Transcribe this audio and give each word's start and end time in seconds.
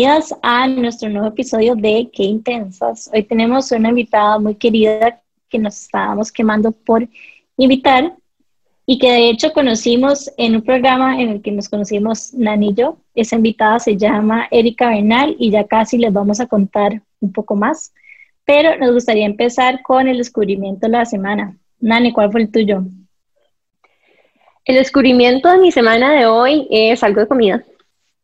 bienvenidas 0.00 0.34
a 0.40 0.66
nuestro 0.66 1.10
nuevo 1.10 1.28
episodio 1.28 1.74
de 1.74 2.08
Qué 2.10 2.22
Intensas. 2.22 3.10
Hoy 3.12 3.22
tenemos 3.22 3.70
una 3.70 3.90
invitada 3.90 4.38
muy 4.38 4.54
querida 4.54 5.20
que 5.50 5.58
nos 5.58 5.78
estábamos 5.78 6.32
quemando 6.32 6.72
por 6.72 7.06
invitar 7.58 8.14
y 8.86 8.98
que 8.98 9.12
de 9.12 9.28
hecho 9.28 9.52
conocimos 9.52 10.32
en 10.38 10.56
un 10.56 10.62
programa 10.62 11.20
en 11.20 11.28
el 11.28 11.42
que 11.42 11.52
nos 11.52 11.68
conocimos 11.68 12.32
Nani 12.32 12.70
y 12.70 12.74
yo. 12.74 12.96
Esa 13.14 13.36
invitada 13.36 13.78
se 13.78 13.98
llama 13.98 14.48
Erika 14.50 14.88
Bernal 14.88 15.36
y 15.38 15.50
ya 15.50 15.66
casi 15.66 15.98
les 15.98 16.14
vamos 16.14 16.40
a 16.40 16.46
contar 16.46 17.02
un 17.20 17.30
poco 17.30 17.54
más. 17.54 17.92
Pero 18.46 18.78
nos 18.78 18.92
gustaría 18.92 19.26
empezar 19.26 19.82
con 19.82 20.08
el 20.08 20.16
descubrimiento 20.16 20.86
de 20.86 20.92
la 20.92 21.04
semana. 21.04 21.58
Nani, 21.78 22.10
¿cuál 22.14 22.32
fue 22.32 22.40
el 22.40 22.50
tuyo? 22.50 22.84
El 24.64 24.76
descubrimiento 24.76 25.50
de 25.50 25.58
mi 25.58 25.70
semana 25.70 26.14
de 26.14 26.24
hoy 26.24 26.66
es 26.70 27.02
algo 27.02 27.20
de 27.20 27.26
comida 27.26 27.64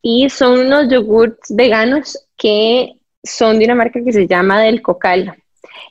y 0.08 0.30
son 0.30 0.60
unos 0.60 0.88
yogurts 0.88 1.52
veganos 1.52 2.16
que 2.36 2.92
son 3.24 3.58
de 3.58 3.64
una 3.64 3.74
marca 3.74 3.98
que 4.04 4.12
se 4.12 4.28
llama 4.28 4.62
Del 4.62 4.80
Cocal. 4.80 5.34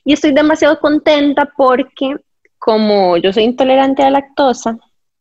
Y 0.05 0.13
estoy 0.13 0.31
demasiado 0.31 0.79
contenta 0.79 1.51
porque 1.57 2.15
como 2.57 3.17
yo 3.17 3.33
soy 3.33 3.43
intolerante 3.43 4.03
a 4.03 4.09
la 4.09 4.21
lactosa, 4.21 4.77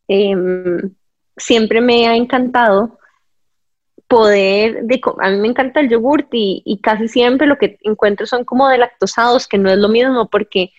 em, 0.06 0.94
siempre 1.36 1.80
me 1.80 2.06
ha 2.06 2.14
encantado 2.14 3.00
poder, 4.06 4.84
de, 4.84 5.00
a 5.20 5.30
mí 5.30 5.38
me 5.38 5.48
encanta 5.48 5.80
el 5.80 5.88
yogurt 5.88 6.28
y, 6.30 6.62
y, 6.64 6.78
casi 6.78 7.08
siempre 7.08 7.48
lo 7.48 7.58
que 7.58 7.78
encuentro 7.82 8.26
son 8.26 8.44
como 8.44 8.68
de 8.68 8.78
lactosados, 8.78 9.48
que 9.48 9.58
no 9.58 9.72
es 9.72 9.78
lo 9.78 9.88
mismo 9.88 10.28
porque, 10.30 10.70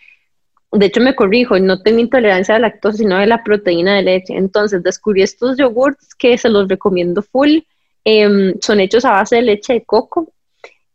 de 0.71 0.85
hecho 0.85 1.01
me 1.01 1.15
corrijo, 1.15 1.59
no 1.59 1.81
tengo 1.81 1.99
intolerancia 1.99 2.55
a 2.55 2.59
la 2.59 2.69
lactosa, 2.69 2.99
sino 2.99 3.17
de 3.17 3.27
la 3.27 3.43
proteína 3.43 3.95
de 3.95 4.03
leche. 4.03 4.37
Entonces 4.37 4.83
descubrí 4.83 5.21
estos 5.21 5.57
yogurts 5.57 6.15
que 6.15 6.37
se 6.37 6.47
los 6.47 6.69
recomiendo 6.69 7.21
full 7.21 7.59
Em, 8.05 8.53
son 8.61 8.79
hechos 8.79 9.03
a 9.03 9.11
base 9.11 9.37
de 9.37 9.41
leche 9.41 9.73
de 9.73 9.83
coco. 9.83 10.31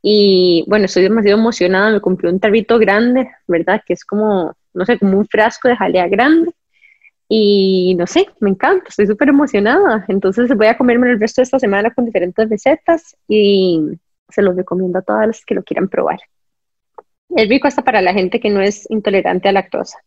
Y 0.02 0.64
bueno, 0.68 0.86
estoy 0.86 1.02
demasiado 1.02 1.38
emocionada. 1.38 1.92
Me 1.92 2.00
compré 2.00 2.30
un 2.30 2.40
tarrito 2.40 2.78
grande, 2.78 3.28
¿verdad? 3.46 3.82
Que 3.84 3.94
es 3.94 4.04
como, 4.04 4.54
no 4.72 4.86
sé, 4.86 4.98
como 4.98 5.18
un 5.18 5.26
frasco 5.26 5.68
de 5.68 5.76
jalea 5.76 6.08
grande. 6.08 6.52
Y 7.28 7.94
no 7.96 8.06
sé, 8.06 8.28
me 8.40 8.50
encanta, 8.50 8.86
estoy 8.88 9.06
súper 9.06 9.28
emocionada. 9.28 10.04
Entonces 10.08 10.48
voy 10.56 10.66
a 10.68 10.78
comerme 10.78 11.10
el 11.10 11.20
resto 11.20 11.40
de 11.40 11.44
esta 11.44 11.58
semana 11.58 11.92
con 11.92 12.04
diferentes 12.06 12.48
recetas 12.48 13.16
y 13.28 13.80
se 14.28 14.42
los 14.42 14.56
recomiendo 14.56 14.98
a 14.98 15.02
todas 15.02 15.26
las 15.26 15.44
que 15.44 15.54
lo 15.54 15.62
quieran 15.62 15.88
probar. 15.88 16.20
Es 17.36 17.48
rico 17.48 17.68
hasta 17.68 17.82
para 17.82 18.02
la 18.02 18.12
gente 18.12 18.40
que 18.40 18.50
no 18.50 18.60
es 18.60 18.88
intolerante 18.90 19.48
a 19.48 19.52
lactosa. 19.52 19.98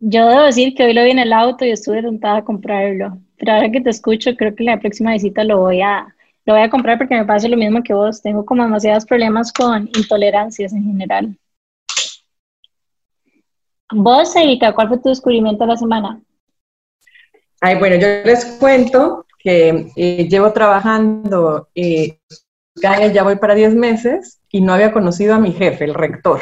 Yo 0.00 0.28
debo 0.28 0.42
decir 0.42 0.74
que 0.74 0.84
hoy 0.84 0.92
lo 0.92 1.02
vi 1.02 1.10
en 1.10 1.18
el 1.18 1.32
auto 1.32 1.64
y 1.64 1.70
estuve 1.70 2.02
tentada 2.02 2.38
a 2.38 2.44
comprarlo. 2.44 3.18
Pero 3.36 3.52
ahora 3.52 3.70
que 3.70 3.80
te 3.80 3.90
escucho, 3.90 4.34
creo 4.36 4.54
que 4.54 4.64
la 4.64 4.78
próxima 4.78 5.12
visita 5.12 5.42
lo 5.42 5.58
voy 5.58 5.80
a, 5.80 6.14
lo 6.44 6.54
voy 6.54 6.62
a 6.62 6.70
comprar 6.70 6.98
porque 6.98 7.16
me 7.16 7.24
pasa 7.24 7.48
lo 7.48 7.56
mismo 7.56 7.82
que 7.82 7.94
vos. 7.94 8.22
Tengo 8.22 8.44
como 8.44 8.62
demasiados 8.62 9.04
problemas 9.04 9.52
con 9.52 9.88
intolerancias 9.96 10.72
en 10.72 10.84
general. 10.84 11.36
Vos, 13.90 14.36
Erika, 14.36 14.72
¿cuál 14.72 14.88
fue 14.88 14.98
tu 14.98 15.08
descubrimiento 15.08 15.64
de 15.64 15.68
la 15.68 15.76
semana? 15.76 16.20
Ay, 17.60 17.76
bueno, 17.78 17.96
yo 17.96 18.06
les 18.24 18.44
cuento 18.44 19.26
que 19.38 19.90
eh, 19.96 20.28
llevo 20.28 20.52
trabajando, 20.52 21.68
eh, 21.74 22.18
ya 22.76 23.22
voy 23.24 23.36
para 23.36 23.54
10 23.54 23.74
meses 23.74 24.40
y 24.50 24.60
no 24.60 24.74
había 24.74 24.92
conocido 24.92 25.34
a 25.34 25.38
mi 25.38 25.52
jefe, 25.52 25.84
el 25.84 25.94
rector. 25.94 26.40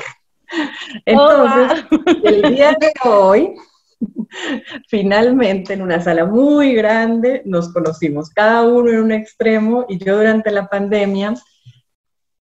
Entonces, 1.07 1.84
el 2.25 2.55
día 2.55 2.77
de 2.79 2.93
hoy, 3.09 3.55
finalmente 4.89 5.75
en 5.75 5.83
una 5.83 6.01
sala 6.01 6.25
muy 6.25 6.75
grande, 6.75 7.43
nos 7.45 7.73
conocimos, 7.73 8.31
cada 8.31 8.62
uno 8.62 8.91
en 8.91 9.01
un 9.01 9.12
extremo, 9.12 9.87
y 9.89 9.99
yo 9.99 10.17
durante 10.17 10.51
la 10.51 10.69
pandemia 10.69 11.35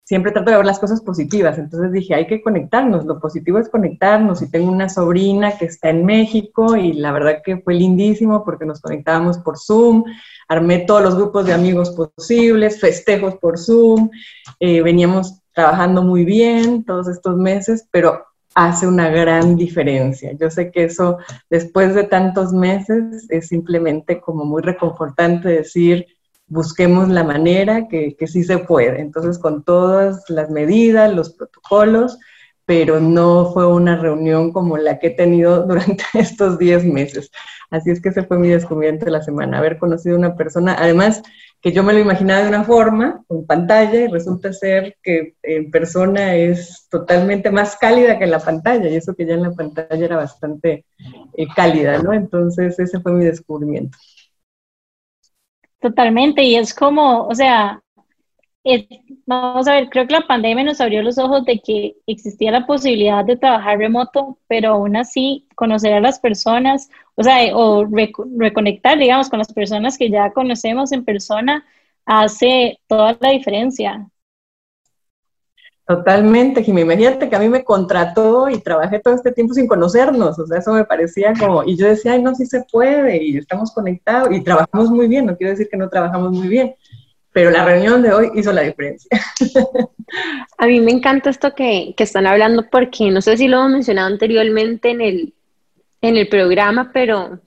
siempre 0.04 0.32
trato 0.32 0.50
de 0.50 0.58
ver 0.58 0.66
las 0.66 0.78
cosas 0.78 1.00
positivas, 1.00 1.56
entonces 1.58 1.90
dije, 1.90 2.14
hay 2.14 2.26
que 2.26 2.42
conectarnos, 2.42 3.06
lo 3.06 3.18
positivo 3.20 3.58
es 3.58 3.70
conectarnos, 3.70 4.42
y 4.42 4.50
tengo 4.50 4.70
una 4.70 4.90
sobrina 4.90 5.56
que 5.56 5.64
está 5.64 5.88
en 5.88 6.04
México, 6.04 6.76
y 6.76 6.92
la 6.92 7.10
verdad 7.10 7.40
que 7.42 7.56
fue 7.56 7.74
lindísimo 7.74 8.44
porque 8.44 8.66
nos 8.66 8.82
conectábamos 8.82 9.38
por 9.38 9.58
Zoom, 9.58 10.04
armé 10.46 10.80
todos 10.80 11.02
los 11.02 11.14
grupos 11.14 11.46
de 11.46 11.54
amigos 11.54 11.90
posibles, 11.90 12.80
festejos 12.80 13.36
por 13.36 13.58
Zoom, 13.58 14.10
eh, 14.60 14.82
veníamos 14.82 15.40
trabajando 15.54 16.02
muy 16.02 16.24
bien 16.24 16.84
todos 16.84 17.08
estos 17.08 17.36
meses, 17.36 17.88
pero 17.90 18.24
hace 18.54 18.86
una 18.86 19.08
gran 19.08 19.56
diferencia. 19.56 20.32
Yo 20.38 20.50
sé 20.50 20.70
que 20.70 20.84
eso, 20.84 21.18
después 21.50 21.94
de 21.94 22.04
tantos 22.04 22.52
meses, 22.52 23.26
es 23.30 23.48
simplemente 23.48 24.20
como 24.20 24.44
muy 24.44 24.62
reconfortante 24.62 25.48
decir, 25.48 26.06
busquemos 26.46 27.08
la 27.08 27.24
manera 27.24 27.88
que, 27.88 28.14
que 28.16 28.26
sí 28.26 28.44
se 28.44 28.58
puede. 28.58 29.00
Entonces, 29.00 29.38
con 29.38 29.64
todas 29.64 30.28
las 30.28 30.50
medidas, 30.50 31.12
los 31.12 31.30
protocolos, 31.30 32.18
pero 32.66 33.00
no 33.00 33.52
fue 33.52 33.66
una 33.66 33.96
reunión 33.96 34.52
como 34.52 34.76
la 34.76 34.98
que 34.98 35.08
he 35.08 35.10
tenido 35.10 35.62
durante 35.66 36.04
estos 36.14 36.58
10 36.58 36.84
meses. 36.84 37.30
Así 37.70 37.90
es 37.90 38.00
que 38.00 38.10
ese 38.10 38.24
fue 38.24 38.38
mi 38.38 38.48
descubrimiento 38.48 39.06
de 39.06 39.10
la 39.10 39.22
semana, 39.22 39.58
haber 39.58 39.78
conocido 39.78 40.14
a 40.14 40.18
una 40.18 40.36
persona, 40.36 40.76
además 40.78 41.22
que 41.64 41.72
yo 41.72 41.82
me 41.82 41.94
lo 41.94 41.98
imaginaba 41.98 42.42
de 42.42 42.48
una 42.48 42.62
forma, 42.62 43.24
con 43.26 43.46
pantalla, 43.46 43.98
y 44.02 44.08
resulta 44.08 44.52
ser 44.52 44.98
que 45.02 45.34
en 45.42 45.70
persona 45.70 46.36
es 46.36 46.86
totalmente 46.90 47.50
más 47.50 47.74
cálida 47.76 48.18
que 48.18 48.24
en 48.24 48.32
la 48.32 48.38
pantalla, 48.38 48.86
y 48.86 48.96
eso 48.96 49.14
que 49.14 49.24
ya 49.24 49.32
en 49.32 49.44
la 49.44 49.52
pantalla 49.52 50.04
era 50.04 50.16
bastante 50.16 50.84
eh, 51.34 51.46
cálida, 51.56 52.02
¿no? 52.02 52.12
Entonces 52.12 52.78
ese 52.78 53.00
fue 53.00 53.12
mi 53.12 53.24
descubrimiento. 53.24 53.96
Totalmente, 55.80 56.42
y 56.42 56.56
es 56.56 56.74
como, 56.74 57.26
o 57.26 57.34
sea, 57.34 57.80
vamos 59.26 59.68
a 59.68 59.72
ver, 59.74 59.90
creo 59.90 60.06
que 60.06 60.14
la 60.14 60.26
pandemia 60.26 60.64
nos 60.64 60.80
abrió 60.80 61.02
los 61.02 61.18
ojos 61.18 61.44
de 61.44 61.60
que 61.60 61.96
existía 62.06 62.50
la 62.50 62.66
posibilidad 62.66 63.24
de 63.24 63.36
trabajar 63.36 63.78
remoto, 63.78 64.38
pero 64.48 64.70
aún 64.70 64.96
así 64.96 65.46
conocer 65.54 65.92
a 65.92 66.00
las 66.00 66.18
personas, 66.18 66.88
o 67.14 67.22
sea, 67.22 67.54
o 67.54 67.86
reconectar, 68.38 68.98
digamos, 68.98 69.28
con 69.28 69.38
las 69.38 69.52
personas 69.52 69.98
que 69.98 70.10
ya 70.10 70.32
conocemos 70.32 70.92
en 70.92 71.04
persona, 71.04 71.64
hace 72.06 72.78
toda 72.86 73.16
la 73.20 73.30
diferencia. 73.30 74.08
Totalmente, 75.86 76.62
Jimmy. 76.62 76.80
Imagínate 76.80 77.28
que 77.28 77.36
a 77.36 77.38
mí 77.38 77.48
me 77.50 77.62
contrató 77.62 78.48
y 78.48 78.58
trabajé 78.58 79.00
todo 79.00 79.14
este 79.14 79.32
tiempo 79.32 79.52
sin 79.52 79.66
conocernos. 79.66 80.38
O 80.38 80.46
sea, 80.46 80.58
eso 80.58 80.72
me 80.72 80.86
parecía 80.86 81.34
como. 81.38 81.62
Y 81.62 81.76
yo 81.76 81.86
decía, 81.86 82.12
ay, 82.12 82.22
no, 82.22 82.34
sí 82.34 82.46
se 82.46 82.64
puede, 82.72 83.22
y 83.22 83.36
estamos 83.36 83.70
conectados, 83.70 84.32
y 84.32 84.40
trabajamos 84.42 84.90
muy 84.90 85.08
bien. 85.08 85.26
No 85.26 85.36
quiero 85.36 85.50
decir 85.50 85.68
que 85.70 85.76
no 85.76 85.90
trabajamos 85.90 86.32
muy 86.32 86.48
bien, 86.48 86.74
pero 87.34 87.50
la 87.50 87.64
reunión 87.64 88.00
de 88.00 88.12
hoy 88.12 88.30
hizo 88.36 88.52
la 88.52 88.62
diferencia. 88.62 89.10
A 90.58 90.68
mí 90.68 90.80
me 90.80 90.92
encanta 90.92 91.30
esto 91.30 91.52
que, 91.52 91.92
que 91.96 92.04
están 92.04 92.28
hablando, 92.28 92.70
porque 92.70 93.10
no 93.10 93.20
sé 93.20 93.36
si 93.36 93.48
lo 93.48 93.58
hemos 93.58 93.72
mencionado 93.72 94.06
anteriormente 94.06 94.90
en 94.90 95.00
el, 95.00 95.34
en 96.00 96.16
el 96.16 96.28
programa, 96.28 96.92
pero 96.94 97.40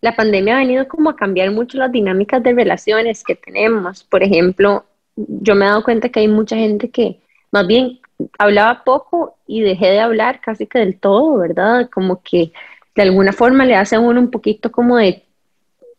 la 0.00 0.16
pandemia 0.16 0.56
ha 0.56 0.58
venido 0.58 0.88
como 0.88 1.10
a 1.10 1.16
cambiar 1.16 1.52
mucho 1.52 1.78
las 1.78 1.92
dinámicas 1.92 2.42
de 2.42 2.52
relaciones 2.52 3.22
que 3.22 3.36
tenemos. 3.36 4.02
Por 4.02 4.24
ejemplo, 4.24 4.86
yo 5.14 5.54
me 5.54 5.64
he 5.64 5.68
dado 5.68 5.84
cuenta 5.84 6.08
que 6.08 6.18
hay 6.18 6.28
mucha 6.28 6.56
gente 6.56 6.90
que 6.90 7.20
más 7.52 7.64
bien 7.68 8.00
hablaba 8.40 8.82
poco 8.82 9.36
y 9.46 9.60
dejé 9.60 9.86
de 9.86 10.00
hablar 10.00 10.40
casi 10.40 10.66
que 10.66 10.80
del 10.80 10.98
todo, 10.98 11.38
¿verdad? 11.38 11.88
Como 11.90 12.20
que 12.24 12.50
de 12.96 13.02
alguna 13.02 13.32
forma 13.32 13.64
le 13.64 13.76
hace 13.76 13.94
a 13.94 14.00
uno 14.00 14.18
un 14.18 14.32
poquito 14.32 14.72
como 14.72 14.96
de 14.96 15.22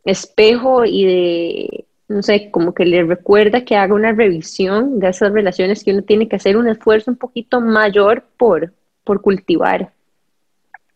espejo 0.04 0.84
y 0.84 1.06
de, 1.06 1.86
no 2.08 2.22
sé, 2.22 2.52
como 2.52 2.74
que 2.74 2.86
le 2.86 3.04
recuerda 3.04 3.64
que 3.66 3.76
haga 3.76 3.94
una 3.94 4.12
revisión 4.12 5.00
de 5.00 5.10
esas 5.10 5.32
relaciones 5.32 5.84
que 5.84 5.92
uno 5.92 6.04
tiene 6.04 6.28
que 6.28 6.36
hacer 6.36 6.58
un 6.58 6.68
esfuerzo 6.68 7.12
un 7.12 7.18
poquito 7.18 7.62
mayor 7.62 8.26
por, 8.38 8.74
por 9.04 9.22
cultivar. 9.22 9.92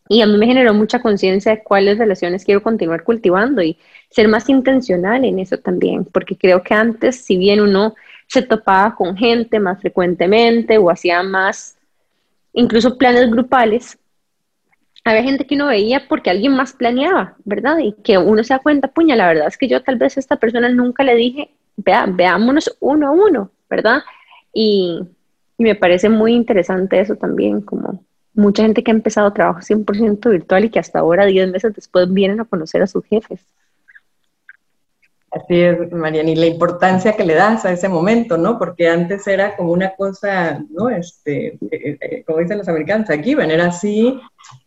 Y 0.09 0.21
a 0.21 0.25
mí 0.25 0.37
me 0.37 0.45
generó 0.45 0.73
mucha 0.73 1.01
conciencia 1.01 1.53
de 1.53 1.63
cuáles 1.63 1.97
relaciones 1.97 2.45
quiero 2.45 2.63
continuar 2.63 3.03
cultivando 3.03 3.61
y 3.61 3.77
ser 4.09 4.27
más 4.27 4.47
intencional 4.47 5.25
en 5.25 5.39
eso 5.39 5.57
también, 5.57 6.05
porque 6.05 6.37
creo 6.37 6.63
que 6.63 6.73
antes, 6.73 7.23
si 7.25 7.37
bien 7.37 7.59
uno 7.59 7.95
se 8.27 8.41
topaba 8.41 8.95
con 8.95 9.17
gente 9.17 9.59
más 9.59 9.81
frecuentemente 9.81 10.77
o 10.77 10.89
hacía 10.89 11.23
más, 11.23 11.77
incluso 12.53 12.97
planes 12.97 13.29
grupales, 13.29 13.97
había 15.09 15.23
gente 15.23 15.45
que 15.45 15.55
uno 15.55 15.67
veía 15.67 16.07
porque 16.07 16.29
alguien 16.29 16.55
más 16.55 16.73
planeaba, 16.73 17.35
¿verdad? 17.45 17.77
Y 17.79 17.93
que 18.03 18.17
uno 18.17 18.43
se 18.43 18.53
da 18.53 18.59
cuenta, 18.59 18.87
puña, 18.89 19.15
la 19.15 19.27
verdad 19.27 19.47
es 19.47 19.57
que 19.57 19.67
yo 19.67 19.83
tal 19.83 19.97
vez 19.97 20.17
a 20.17 20.19
esta 20.19 20.37
persona 20.37 20.69
nunca 20.69 21.03
le 21.03 21.15
dije, 21.15 21.51
vea, 21.77 22.05
veámonos 22.07 22.75
uno 22.79 23.07
a 23.07 23.11
uno, 23.11 23.51
¿verdad? 23.69 24.01
Y, 24.53 25.01
y 25.57 25.63
me 25.63 25.75
parece 25.75 26.09
muy 26.09 26.33
interesante 26.33 26.99
eso 26.99 27.15
también, 27.15 27.61
como 27.61 28.03
mucha 28.33 28.63
gente 28.63 28.83
que 28.83 28.91
ha 28.91 28.93
empezado 28.93 29.33
trabajo 29.33 29.61
100% 29.61 30.29
virtual 30.29 30.65
y 30.65 30.69
que 30.69 30.79
hasta 30.79 30.99
ahora, 30.99 31.25
10 31.25 31.51
meses 31.51 31.73
después, 31.73 32.11
vienen 32.13 32.39
a 32.39 32.45
conocer 32.45 32.81
a 32.81 32.87
sus 32.87 33.03
jefes. 33.05 33.41
Así 35.37 35.61
es, 35.61 35.91
Mariana, 35.91 36.31
y 36.31 36.35
la 36.35 36.47
importancia 36.47 37.15
que 37.15 37.23
le 37.23 37.35
das 37.35 37.63
a 37.65 37.71
ese 37.71 37.87
momento, 37.89 38.37
¿no? 38.37 38.57
Porque 38.57 38.89
antes 38.89 39.27
era 39.27 39.55
como 39.55 39.71
una 39.71 39.95
cosa, 39.95 40.63
¿no? 40.69 40.89
Este, 40.89 41.59
eh, 41.69 41.97
eh, 42.01 42.23
como 42.25 42.39
dicen 42.39 42.57
los 42.57 42.67
americanos, 42.67 43.09
aquí 43.09 43.35
ven, 43.35 43.51
era 43.51 43.67
así, 43.67 44.19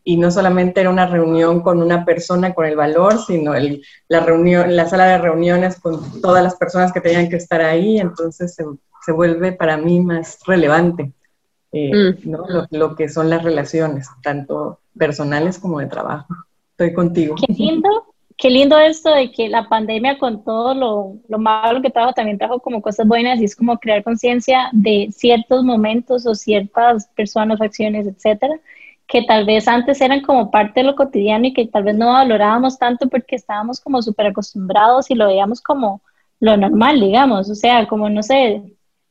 y 0.05 0.17
no 0.17 0.31
solamente 0.31 0.81
era 0.81 0.91
una 0.91 1.07
reunión 1.07 1.61
con 1.63 1.83
una 1.83 2.05
persona 2.05 2.55
con 2.55 2.67
el 2.67 2.77
valor, 2.77 3.19
sino 3.19 3.55
el, 3.55 3.83
la 4.09 4.21
reunión, 4.21 4.77
la 4.77 4.87
sala 4.87 5.07
de 5.07 5.19
reuniones 5.19 5.81
con 5.81 6.21
todas 6.21 6.43
las 6.43 6.55
personas 6.55 6.93
que 6.93 7.01
tenían 7.01 7.29
que 7.29 7.37
estar 7.37 7.63
ahí, 7.63 7.99
entonces 7.99 8.55
se, 8.55 8.65
se 9.05 9.13
vuelve 9.13 9.53
para 9.53 9.77
mí 9.77 10.01
más 10.01 10.39
relevante, 10.47 11.13
eh, 11.73 12.15
mm. 12.23 12.31
¿no? 12.31 12.47
Lo, 12.49 12.67
lo 12.71 12.95
que 12.95 13.09
son 13.09 13.29
las 13.29 13.43
relaciones, 13.43 14.09
tanto 14.23 14.81
personales 14.97 15.59
como 15.59 15.81
de 15.81 15.87
trabajo. 15.87 16.35
Estoy 16.73 16.95
contigo. 16.95 17.35
Qué 17.35 17.53
lindo 17.53 18.10
qué 18.41 18.49
lindo 18.51 18.79
esto 18.79 19.15
de 19.15 19.31
que 19.31 19.49
la 19.49 19.69
pandemia 19.69 20.19
con 20.19 20.43
todo 20.43 20.75
lo, 20.75 21.19
lo, 21.29 21.39
malo 21.39 21.83
que 21.83 21.91
trajo 21.91 22.15
también 22.15 22.39
trajo 22.39 22.59
como 22.61 22.81
cosas 22.81 23.07
buenas 23.07 23.41
y 23.41 23.45
es 23.45 23.55
como 23.55 23.79
crear 23.79 24.03
conciencia 24.03 24.71
de 24.73 25.09
ciertos 25.13 25.63
momentos 25.63 26.27
o 26.27 26.35
ciertas 26.35 27.07
personas, 27.09 27.61
acciones, 27.61 28.07
etcétera, 28.07 28.55
que 29.07 29.23
tal 29.23 29.45
vez 29.45 29.69
antes 29.69 30.01
eran 30.01 30.23
como 30.23 30.51
parte 30.51 30.81
de 30.81 30.87
lo 30.87 30.97
cotidiano 30.97 31.47
y 31.49 31.53
que 31.53 31.67
tal 31.67 31.85
vez 31.85 31.97
no 31.97 32.13
valorábamos 32.13 32.79
tanto 32.79 33.09
porque 33.09 33.37
estábamos 33.37 33.79
como 33.81 34.01
súper 34.01 34.29
acostumbrados 34.29 35.11
y 35.11 35.15
lo 35.15 35.27
veíamos 35.27 35.61
como 35.61 36.01
lo 36.41 36.57
normal, 36.57 36.99
digamos, 36.99 37.51
o 37.51 37.55
sea, 37.55 37.87
como 37.87 38.09
no 38.09 38.23
sé, 38.23 38.63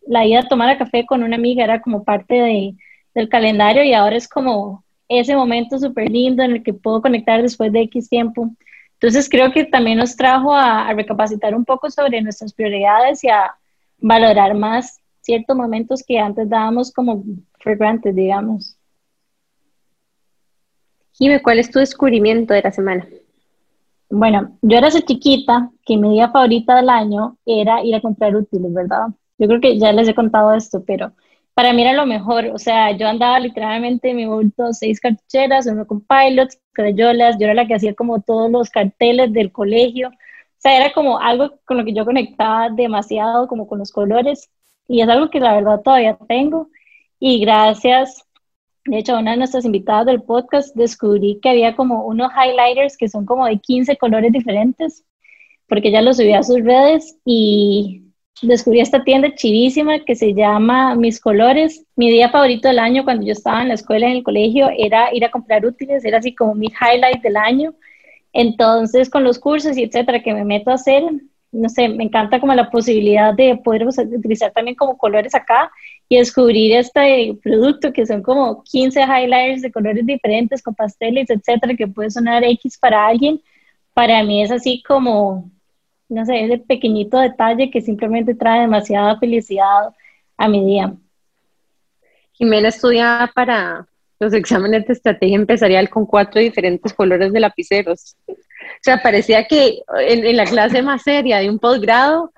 la 0.08 0.25
ida 0.25 0.40
a 0.40 0.48
tomar 0.48 0.75
café 0.78 1.06
con 1.06 1.22
una 1.22 1.36
amiga 1.36 1.64
era 1.64 1.82
como 1.82 2.04
parte 2.04 2.34
de, 2.34 2.75
del 3.14 3.30
calendario 3.30 3.84
y 3.84 3.94
ahora 3.94 4.16
es 4.16 4.28
como 4.28 4.84
ese 5.08 5.36
momento 5.36 5.78
súper 5.78 6.10
lindo 6.10 6.42
en 6.42 6.52
el 6.52 6.64
que 6.64 6.74
puedo 6.74 7.02
conectar 7.02 7.42
después 7.42 7.72
de 7.72 7.82
X 7.82 8.10
tiempo. 8.10 8.50
Entonces 9.01 9.30
creo 9.30 9.51
que 9.54 9.63
también 9.63 9.98
nos 9.98 10.18
trajo 10.18 10.54
a, 10.54 10.92
recapacitar 10.94 11.56
un 11.56 11.63
poco 11.63 11.90
sobre 11.90 12.22
nuestras 12.22 12.54
prioridades 12.54 13.24
y 13.24 13.30
a 13.30 13.56
valorar 13.98 14.56
más 14.56 15.00
ciertos 15.22 15.56
momentos 15.56 16.04
que 16.06 16.19
antes 16.19 16.50
dábamos 16.50 16.92
como 16.92 17.24
for 17.60 17.78
granted, 17.78 18.13
digamos. 18.13 18.78
Jime, 21.13 21.42
¿cuál 21.42 21.60
es 21.60 21.72
tu 21.72 21.80
descubrimiento 21.80 22.54
de 22.54 22.62
la 22.62 22.72
semana? 22.72 23.07
Bueno, 24.10 24.57
yo 24.62 24.78
era 24.78 24.88
esa 24.88 25.01
chiquita 25.01 25.69
que 25.86 25.96
mi 25.96 26.12
día 26.16 26.30
favorita 26.30 26.75
del 26.75 26.90
año 26.90 27.38
era 27.46 27.81
ir 27.84 27.96
a 27.96 28.01
comprar 28.01 28.36
útiles, 28.36 28.74
¿verdad? 28.74 29.07
Yo 29.38 29.48
creo 29.48 29.62
que 29.62 29.80
ya 29.80 29.94
les 29.94 30.10
he 30.10 30.16
contado 30.16 30.54
esto, 30.54 30.84
pero 30.86 31.13
para 31.60 31.74
mí 31.74 31.82
era 31.82 31.92
lo 31.92 32.06
mejor. 32.06 32.46
O 32.54 32.58
sea, 32.58 32.92
yo 32.92 33.06
andaba 33.06 33.38
literalmente 33.38 34.12
en 34.12 34.16
mi 34.16 34.26
bulto 34.26 34.72
seis 34.72 34.98
cartucheras, 35.02 35.68
uno 35.68 35.86
con 35.86 36.00
pilots, 36.00 36.58
crayolas, 36.72 37.36
yo 37.38 37.48
era 37.48 37.54
la 37.54 37.68
que 37.68 37.76
hacía 37.76 37.94
como 37.96 38.22
todos 38.22 38.50
los 38.50 38.70
carteles 38.70 39.34
del 39.34 39.52
colegio. 39.52 40.08
O 40.08 40.12
sea, 40.58 40.78
era 40.78 40.94
como 40.94 41.20
algo 41.20 41.60
con 41.66 41.76
lo 41.76 41.84
que 41.84 41.92
yo 41.94 42.06
conectaba 42.06 42.70
demasiado, 42.70 43.50
como 43.50 43.68
con 43.68 43.80
los 43.80 43.92
colores. 43.92 44.50
Y 44.88 45.02
es 45.02 45.10
algo 45.10 45.30
que 45.30 45.42
la 45.42 45.54
verdad 45.54 45.82
todavía 45.82 46.18
tengo. 46.30 46.70
Y 47.20 47.42
gracias, 47.42 48.24
de 48.86 49.00
hecho, 49.00 49.18
a 49.18 49.20
una 49.20 49.32
de 49.32 49.38
nuestras 49.38 49.66
invitadas 49.66 50.06
del 50.06 50.22
podcast 50.22 50.74
descubrí 50.78 51.42
que 51.42 51.50
había 51.50 51.76
como 51.76 52.06
unos 52.06 52.32
highlighters 52.32 52.96
que 52.96 53.10
son 53.10 53.26
como 53.26 53.46
de 53.46 53.60
15 53.60 53.98
colores 53.98 54.32
diferentes, 54.32 55.04
porque 55.68 55.90
ella 55.90 56.02
los 56.04 56.16
subía 56.16 56.40
a 56.40 56.44
sus 56.44 56.64
redes 56.64 57.18
y 57.26 58.09
descubrí 58.41 58.80
esta 58.80 59.03
tienda 59.03 59.33
chivísima 59.36 60.00
que 60.00 60.15
se 60.15 60.33
llama 60.33 60.95
Mis 60.95 61.19
Colores. 61.19 61.86
Mi 61.95 62.09
día 62.09 62.30
favorito 62.30 62.68
del 62.68 62.80
año 62.80 63.03
cuando 63.03 63.25
yo 63.25 63.33
estaba 63.33 63.62
en 63.62 63.69
la 63.69 63.74
escuela, 63.74 64.07
en 64.07 64.18
el 64.18 64.24
colegio, 64.24 64.69
era 64.77 65.13
ir 65.13 65.25
a 65.25 65.31
comprar 65.31 65.65
útiles, 65.65 66.06
era 66.06 66.19
así 66.19 66.33
como 66.33 66.56
mi 66.56 66.68
highlight 66.68 67.21
del 67.21 67.38
año. 67.38 67.74
Entonces, 68.33 69.09
con 69.09 69.24
los 69.24 69.39
cursos 69.39 69.77
y 69.77 69.83
etcétera 69.83 70.21
que 70.21 70.33
me 70.33 70.45
meto 70.45 70.71
a 70.71 70.75
hacer, 70.75 71.03
no 71.51 71.68
sé, 71.69 71.89
me 71.89 72.03
encanta 72.03 72.39
como 72.39 72.53
la 72.53 72.69
posibilidad 72.69 73.33
de 73.33 73.57
poder 73.57 73.88
utilizar 73.88 74.51
también 74.51 74.75
como 74.75 74.97
colores 74.97 75.33
acá 75.33 75.71
y 76.07 76.18
descubrir 76.18 76.75
este 76.75 77.36
producto 77.41 77.91
que 77.91 78.06
son 78.06 78.21
como 78.21 78.63
15 78.63 79.01
highlighters 79.01 79.63
de 79.63 79.71
colores 79.71 80.06
diferentes 80.06 80.62
con 80.62 80.75
pasteles, 80.75 81.30
etcétera, 81.30 81.75
que 81.75 81.88
puede 81.88 82.12
sonar 82.12 82.44
X 82.44 82.77
para 82.77 83.07
alguien. 83.07 83.41
Para 83.94 84.24
mí 84.24 84.44
es 84.44 84.51
así 84.51 84.83
como 84.88 85.50
no 86.10 86.26
sé, 86.26 86.44
ese 86.44 86.58
pequeñito 86.58 87.20
detalle 87.20 87.70
que 87.70 87.82
simplemente 87.82 88.36
trae 88.36 88.62
demasiada 88.62 89.18
felicidad 89.20 89.94
a 90.38 90.48
mi 90.48 90.66
día. 90.66 90.94
Jimena 92.34 92.70
estudiaba 92.70 93.32
para 93.34 93.88
los 94.20 94.34
exámenes 94.34 94.86
de 94.88 94.94
estrategia 94.94 95.36
empresarial 95.36 95.90
con 95.90 96.06
cuatro 96.06 96.42
diferentes 96.42 96.94
colores 96.94 97.32
de 97.32 97.40
lapiceros. 97.40 98.16
O 98.28 98.34
sea, 98.82 99.02
parecía 99.02 99.46
que 99.46 99.82
en, 100.00 100.36
la 100.36 100.46
clase 100.46 100.82
más 100.82 101.04
seria 101.04 101.40
de 101.40 101.50
un 101.50 101.60
posgrado, 101.60 102.32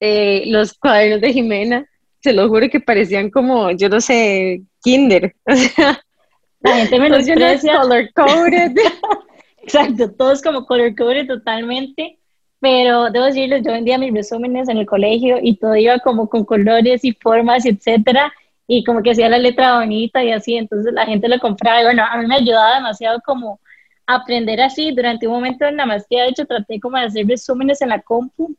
eh, 0.00 0.44
los 0.46 0.74
cuadernos 0.74 1.20
de 1.20 1.32
Jimena, 1.32 1.86
se 2.20 2.32
lo 2.32 2.48
juro 2.48 2.68
que 2.68 2.80
parecían 2.80 3.30
como, 3.30 3.70
yo 3.72 3.88
no 3.88 4.00
sé, 4.00 4.62
kinder. 4.82 5.34
O 5.46 5.56
sea, 5.56 6.72
la 6.72 6.76
gente 6.76 6.98
me 7.00 7.08
los 7.08 7.26
color 7.26 8.12
coded. 8.12 8.72
Exacto, 9.62 10.12
todos 10.12 10.42
como 10.42 10.66
color 10.66 10.94
coded 10.94 11.26
totalmente. 11.26 12.19
Pero 12.60 13.10
debo 13.10 13.24
decirles, 13.24 13.62
yo 13.64 13.72
vendía 13.72 13.98
mis 13.98 14.12
resúmenes 14.12 14.68
en 14.68 14.78
el 14.78 14.86
colegio 14.86 15.38
y 15.42 15.56
todo 15.56 15.76
iba 15.76 15.98
como 15.98 16.28
con 16.28 16.44
colores 16.44 17.04
y 17.04 17.12
formas, 17.12 17.64
etcétera, 17.66 18.32
y 18.66 18.84
como 18.84 19.02
que 19.02 19.12
hacía 19.12 19.28
la 19.28 19.38
letra 19.38 19.78
bonita 19.78 20.22
y 20.22 20.30
así, 20.30 20.56
entonces 20.56 20.92
la 20.92 21.06
gente 21.06 21.28
lo 21.28 21.38
compraba 21.40 21.80
y 21.80 21.84
bueno, 21.84 22.04
a 22.08 22.18
mí 22.18 22.26
me 22.26 22.36
ayudaba 22.36 22.76
demasiado 22.76 23.20
como 23.24 23.58
aprender 24.06 24.60
así. 24.60 24.92
Durante 24.92 25.26
un 25.26 25.34
momento 25.34 25.64
en 25.64 25.76
la 25.76 25.86
maestría, 25.86 26.24
de 26.24 26.30
hecho, 26.30 26.46
traté 26.46 26.78
como 26.80 26.98
de 26.98 27.04
hacer 27.04 27.26
resúmenes 27.26 27.80
en 27.82 27.90
la 27.90 28.00
compu 28.00 28.54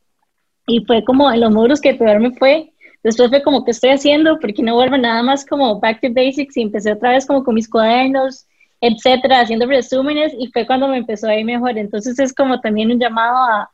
y 0.68 0.83
fue 0.86 1.03
como 1.03 1.31
en 1.31 1.39
los 1.39 1.51
módulos 1.51 1.81
que 1.81 1.94
peor 1.94 2.19
me 2.19 2.31
fue. 2.31 2.71
Después 3.03 3.30
fue 3.30 3.42
como, 3.42 3.63
¿qué 3.65 3.71
estoy 3.71 3.92
haciendo? 3.92 4.38
Porque 4.39 4.62
no 4.62 4.75
vuelvo 4.75 4.98
nada 4.98 5.24
más 5.24 5.45
como 5.45 5.80
back 5.80 6.01
to 6.01 6.09
basics 6.13 6.57
y 6.57 6.62
empecé 6.62 6.92
otra 6.92 7.12
vez 7.12 7.25
como 7.25 7.44
con 7.44 7.56
mis 7.56 7.69
cuadernos, 7.69 8.48
etcétera, 8.80 9.42
haciendo 9.42 9.65
resúmenes 9.65 10.33
y 10.38 10.48
fue 10.48 10.65
cuando 10.68 10.88
me 10.88 10.98
empezó 10.98 11.27
a 11.27 11.36
ir 11.36 11.45
mejor. 11.45 11.77
Entonces 11.77 12.19
es 12.19 12.33
como 12.33 12.59
también 12.59 12.92
un 12.92 13.00
llamado 13.00 13.38
a 13.38 13.69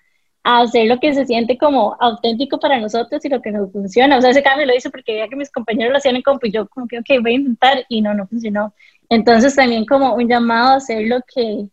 a 0.47 0.61
hacer 0.61 0.88
lo 0.88 0.97
que 0.97 1.13
se 1.13 1.25
siente 1.25 1.57
como 1.57 1.97
auténtico 1.99 2.57
para 2.57 2.79
nosotros 2.79 3.23
y 3.25 3.27
lo 3.27 3.41
que 3.41 3.51
nos 3.51 3.69
funciona. 3.69 4.17
O 4.17 4.21
sea, 4.21 4.29
ese 4.29 4.41
cambio 4.41 4.65
lo 4.65 4.73
hice 4.73 4.89
porque 4.89 5.11
veía 5.11 5.27
que 5.27 5.35
mis 5.35 5.51
compañeros 5.51 5.91
lo 5.91 5.97
hacían 5.97 6.15
en 6.15 6.21
compu 6.21 6.47
y 6.47 6.51
yo 6.51 6.69
como 6.69 6.88
que, 6.88 6.99
ok, 6.99 7.21
voy 7.21 7.33
a 7.33 7.35
intentar 7.35 7.85
y 7.89 8.01
no, 8.01 8.13
no 8.13 8.25
funcionó. 8.27 8.73
Entonces 9.09 9.57
también 9.57 9.85
como 9.85 10.15
un 10.15 10.29
llamado 10.29 10.69
a 10.69 10.75
hacer 10.75 11.05
lo 11.05 11.19
que, 11.36 11.67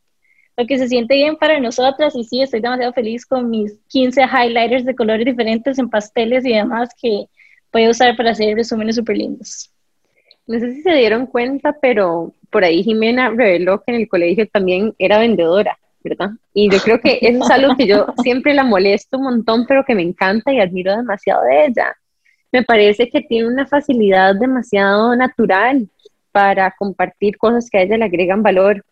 lo 0.56 0.66
que 0.66 0.76
se 0.76 0.88
siente 0.88 1.14
bien 1.14 1.36
para 1.36 1.60
nosotras 1.60 2.16
y 2.16 2.24
sí, 2.24 2.42
estoy 2.42 2.60
demasiado 2.60 2.92
feliz 2.92 3.24
con 3.24 3.48
mis 3.48 3.78
15 3.90 4.22
highlighters 4.22 4.84
de 4.84 4.96
colores 4.96 5.24
diferentes 5.24 5.78
en 5.78 5.88
pasteles 5.88 6.44
y 6.44 6.54
demás 6.54 6.88
que 7.00 7.26
voy 7.72 7.84
a 7.84 7.90
usar 7.90 8.16
para 8.16 8.32
hacer 8.32 8.56
resúmenes 8.56 8.96
súper 8.96 9.18
lindos. 9.18 9.70
No 10.48 10.58
sé 10.58 10.72
si 10.72 10.82
se 10.82 10.94
dieron 10.94 11.26
cuenta, 11.26 11.76
pero 11.80 12.32
por 12.50 12.64
ahí 12.64 12.82
Jimena 12.82 13.30
reveló 13.30 13.84
que 13.84 13.92
en 13.92 14.00
el 14.00 14.08
colegio 14.08 14.48
también 14.48 14.96
era 14.98 15.20
vendedora. 15.20 15.78
¿Verdad? 16.04 16.30
Y 16.52 16.70
yo 16.70 16.78
creo 16.78 17.00
que 17.00 17.18
eso 17.22 17.42
es 17.42 17.50
algo 17.50 17.74
que 17.76 17.86
yo 17.86 18.06
siempre 18.22 18.52
la 18.52 18.62
molesto 18.62 19.16
un 19.16 19.24
montón, 19.24 19.64
pero 19.66 19.84
que 19.84 19.94
me 19.94 20.02
encanta 20.02 20.52
y 20.52 20.60
admiro 20.60 20.94
demasiado 20.94 21.42
de 21.44 21.66
ella. 21.66 21.96
Me 22.52 22.62
parece 22.62 23.08
que 23.08 23.22
tiene 23.22 23.48
una 23.48 23.66
facilidad 23.66 24.34
demasiado 24.36 25.16
natural 25.16 25.88
para 26.30 26.70
compartir 26.78 27.38
cosas 27.38 27.68
que 27.70 27.78
a 27.78 27.82
ella 27.82 27.96
le 27.96 28.04
agregan 28.04 28.42
valor. 28.42 28.84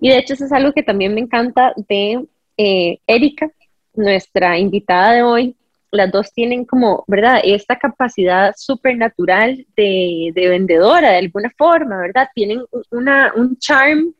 Y 0.00 0.08
de 0.08 0.18
hecho 0.18 0.34
eso 0.34 0.46
es 0.46 0.52
algo 0.52 0.72
que 0.72 0.82
también 0.82 1.14
me 1.14 1.20
encanta 1.20 1.74
de 1.76 2.24
eh, 2.56 2.98
Erika, 3.06 3.50
nuestra 3.94 4.58
invitada 4.58 5.12
de 5.12 5.22
hoy. 5.22 5.56
Las 5.90 6.10
dos 6.10 6.32
tienen 6.32 6.64
como, 6.64 7.04
¿verdad? 7.06 7.40
Esta 7.44 7.76
capacidad 7.78 8.54
súper 8.56 8.96
natural 8.96 9.66
de, 9.76 10.32
de, 10.34 10.48
vendedora 10.48 11.10
de 11.10 11.18
alguna 11.18 11.52
forma, 11.58 11.98
¿verdad? 11.98 12.28
Tienen 12.34 12.64
una, 12.90 13.32
un 13.36 13.58
charm 13.58 14.14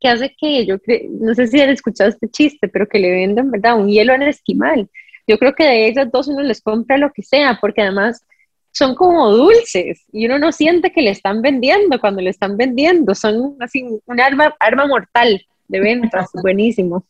que 0.00 0.08
hace 0.08 0.34
que 0.38 0.66
yo 0.66 0.76
no 1.20 1.34
sé 1.34 1.46
si 1.46 1.60
han 1.60 1.70
escuchado 1.70 2.10
este 2.10 2.28
chiste, 2.28 2.68
pero 2.68 2.88
que 2.88 2.98
le 2.98 3.10
venden, 3.10 3.50
¿verdad? 3.50 3.78
Un 3.78 3.88
hielo 3.88 4.14
en 4.14 4.22
el 4.22 4.28
esquimal. 4.28 4.88
Yo 5.26 5.38
creo 5.38 5.54
que 5.54 5.64
de 5.64 5.88
esas 5.88 6.10
dos 6.10 6.28
uno 6.28 6.42
les 6.42 6.60
compra 6.60 6.96
lo 6.98 7.12
que 7.12 7.22
sea, 7.22 7.58
porque 7.60 7.82
además 7.82 8.24
son 8.72 8.94
como 8.94 9.30
dulces 9.30 10.04
y 10.12 10.26
uno 10.26 10.38
no 10.38 10.52
siente 10.52 10.92
que 10.92 11.02
le 11.02 11.10
están 11.10 11.42
vendiendo 11.42 12.00
cuando 12.00 12.22
le 12.22 12.30
están 12.30 12.56
vendiendo. 12.56 13.14
Son 13.14 13.56
así 13.60 13.84
un 14.06 14.20
arma, 14.20 14.54
arma 14.60 14.86
mortal 14.86 15.44
de 15.66 15.80
ventas, 15.80 16.30
buenísimo. 16.42 17.04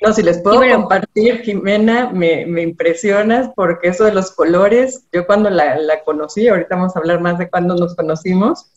No, 0.00 0.12
si 0.12 0.22
les 0.22 0.40
puedo 0.40 0.60
compartir, 0.68 1.42
Jimena, 1.42 2.10
me, 2.10 2.44
me, 2.44 2.62
impresionas 2.62 3.50
porque 3.54 3.88
eso 3.88 4.04
de 4.04 4.12
los 4.12 4.32
colores, 4.32 5.06
yo 5.12 5.26
cuando 5.26 5.48
la, 5.48 5.78
la 5.78 6.02
conocí, 6.02 6.48
ahorita 6.48 6.74
vamos 6.74 6.96
a 6.96 6.98
hablar 6.98 7.20
más 7.20 7.38
de 7.38 7.48
cuando 7.48 7.76
nos 7.76 7.94
conocimos, 7.94 8.72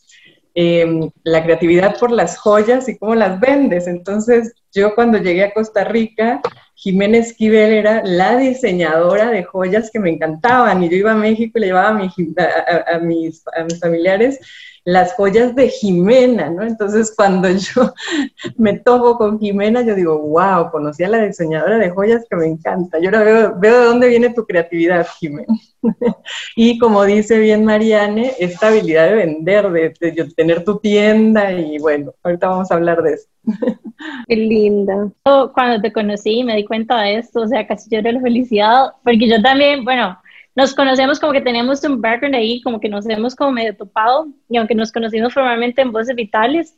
Em, 0.57 1.09
la 1.25 1.43
creatividad 1.43 1.99
por 1.99 2.11
las 2.11 2.37
joyas 2.37 2.87
y 2.87 2.97
cómo 2.97 3.13
las 3.13 3.41
vendes. 3.41 3.87
Entonces, 3.87 4.53
yo 4.73 4.95
cuando 4.95 5.17
llegué 5.17 5.43
a 5.43 5.53
Costa 5.53 5.83
Rica, 5.83 6.39
Jimena 6.75 7.17
Esquivel 7.17 7.73
era 7.73 8.01
la 8.05 8.37
diseñadora 8.37 9.31
de 9.31 9.43
joyas 9.43 9.91
que 9.91 9.99
me 9.99 10.11
encantaban 10.11 10.81
y 10.81 10.89
yo 10.89 10.95
iba 10.95 11.11
a 11.11 11.17
México 11.17 11.57
y 11.57 11.61
le 11.61 11.67
llevaba 11.67 11.89
a, 11.89 11.93
mis, 11.93 13.43
a, 13.53 13.63
mis, 13.63 13.79
familiares 13.81 14.39
las 14.85 15.13
joyas 15.15 15.55
de 15.55 15.67
Jimena, 15.69 16.51
¿no? 16.51 16.63
Entonces 16.63 17.13
cuando 17.15 17.49
yo 17.49 17.91
me 18.57 18.77
topo 18.79 19.17
con 19.17 19.39
Jimena, 19.39 19.81
yo 19.81 19.95
digo, 19.95 20.17
wow, 20.19 20.69
conocí 20.71 21.03
a 21.03 21.09
la 21.09 21.25
diseñadora 21.25 21.79
de 21.79 21.89
joyas 21.89 22.25
que 22.29 22.35
me 22.35 22.45
encanta. 22.45 22.99
Yo 22.99 23.09
ahora 23.09 23.23
veo, 23.23 23.55
veo 23.59 23.79
de 23.79 23.85
dónde 23.85 24.07
viene 24.07 24.29
tu 24.29 24.45
creatividad, 24.45 25.07
Jimena. 25.19 25.53
y 26.55 26.77
como 26.77 27.03
dice 27.03 27.39
bien 27.39 27.65
Mariane, 27.65 28.33
esta 28.39 28.67
habilidad 28.67 29.09
de 29.09 29.15
vender, 29.15 29.71
de, 29.71 29.89
tener 30.35 30.63
tu 30.63 30.77
tienda 30.77 31.51
y 31.51 31.79
bueno, 31.79 32.13
ahorita 32.23 32.47
vamos 32.47 32.71
a 32.71 32.75
hablar 32.75 33.01
de 33.01 33.13
eso. 33.13 33.27
Qué 34.27 34.35
linda. 34.35 35.09
Cuando 35.53 35.81
te 35.81 35.91
conocí 35.91 36.43
me 36.43 36.55
di 36.55 36.63
cuenta 36.63 37.01
de 37.01 37.17
esto, 37.17 37.41
o 37.41 37.47
sea, 37.47 37.65
casi 37.65 37.89
lloré 37.89 38.13
la 38.13 38.21
felicidad, 38.21 38.93
porque 39.03 39.27
yo 39.27 39.41
también, 39.41 39.83
bueno, 39.83 40.15
nos 40.55 40.73
conocemos 40.73 41.19
como 41.19 41.33
que 41.33 41.41
teníamos 41.41 41.83
un 41.83 42.01
background 42.01 42.35
ahí, 42.35 42.61
como 42.61 42.79
que 42.79 42.87
nos 42.87 43.07
hemos 43.07 43.35
como 43.35 43.51
medio 43.51 43.75
topado, 43.75 44.27
y 44.49 44.57
aunque 44.57 44.73
nos 44.73 44.91
conocimos 44.91 45.33
formalmente 45.33 45.81
en 45.81 45.91
Voces 45.91 46.15
Vitales, 46.15 46.77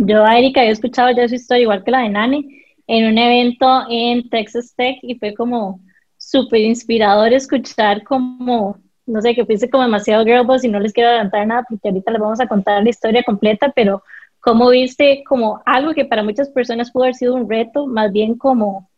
yo 0.00 0.24
a 0.24 0.38
Erika 0.38 0.60
había 0.60 0.72
escuchado 0.72 1.10
ya 1.10 1.28
su 1.28 1.34
historia, 1.34 1.62
igual 1.62 1.82
que 1.82 1.90
la 1.90 2.02
de 2.02 2.10
Nani, 2.10 2.62
en 2.86 3.06
un 3.06 3.18
evento 3.18 3.84
en 3.90 4.28
Texas 4.30 4.72
Tech, 4.76 4.98
y 5.02 5.16
fue 5.16 5.34
como 5.34 5.80
súper 6.16 6.60
inspirador 6.60 7.32
escuchar 7.32 8.04
como, 8.04 8.78
no 9.04 9.20
sé, 9.20 9.34
que 9.34 9.44
fuese 9.44 9.68
como 9.68 9.82
demasiado 9.82 10.24
girlboss 10.24 10.64
y 10.64 10.68
no 10.68 10.78
les 10.78 10.92
quiero 10.92 11.10
adelantar 11.10 11.46
nada, 11.46 11.64
porque 11.68 11.88
ahorita 11.88 12.12
les 12.12 12.20
vamos 12.20 12.40
a 12.40 12.46
contar 12.46 12.84
la 12.84 12.90
historia 12.90 13.24
completa, 13.24 13.72
pero 13.74 14.02
cómo 14.40 14.70
viste 14.70 15.24
como 15.28 15.60
algo 15.66 15.92
que 15.92 16.04
para 16.04 16.22
muchas 16.22 16.48
personas 16.50 16.92
pudo 16.92 17.04
haber 17.04 17.14
sido 17.16 17.34
un 17.34 17.50
reto, 17.50 17.86
más 17.86 18.12
bien 18.12 18.38
como 18.38 18.88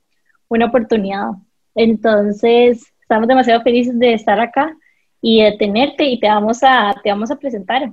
una 0.49 0.67
oportunidad. 0.67 1.31
Entonces, 1.75 2.93
estamos 3.11 3.27
demasiado 3.27 3.61
felices 3.63 3.99
de 3.99 4.15
estar 4.15 4.39
acá 4.39 4.73
y 5.21 5.43
de 5.43 5.57
tenerte 5.59 6.05
y 6.05 6.21
te 6.21 6.29
vamos 6.29 6.61
a, 6.63 6.95
te 7.03 7.11
vamos 7.11 7.29
a 7.33 7.37
presentar. 7.37 7.91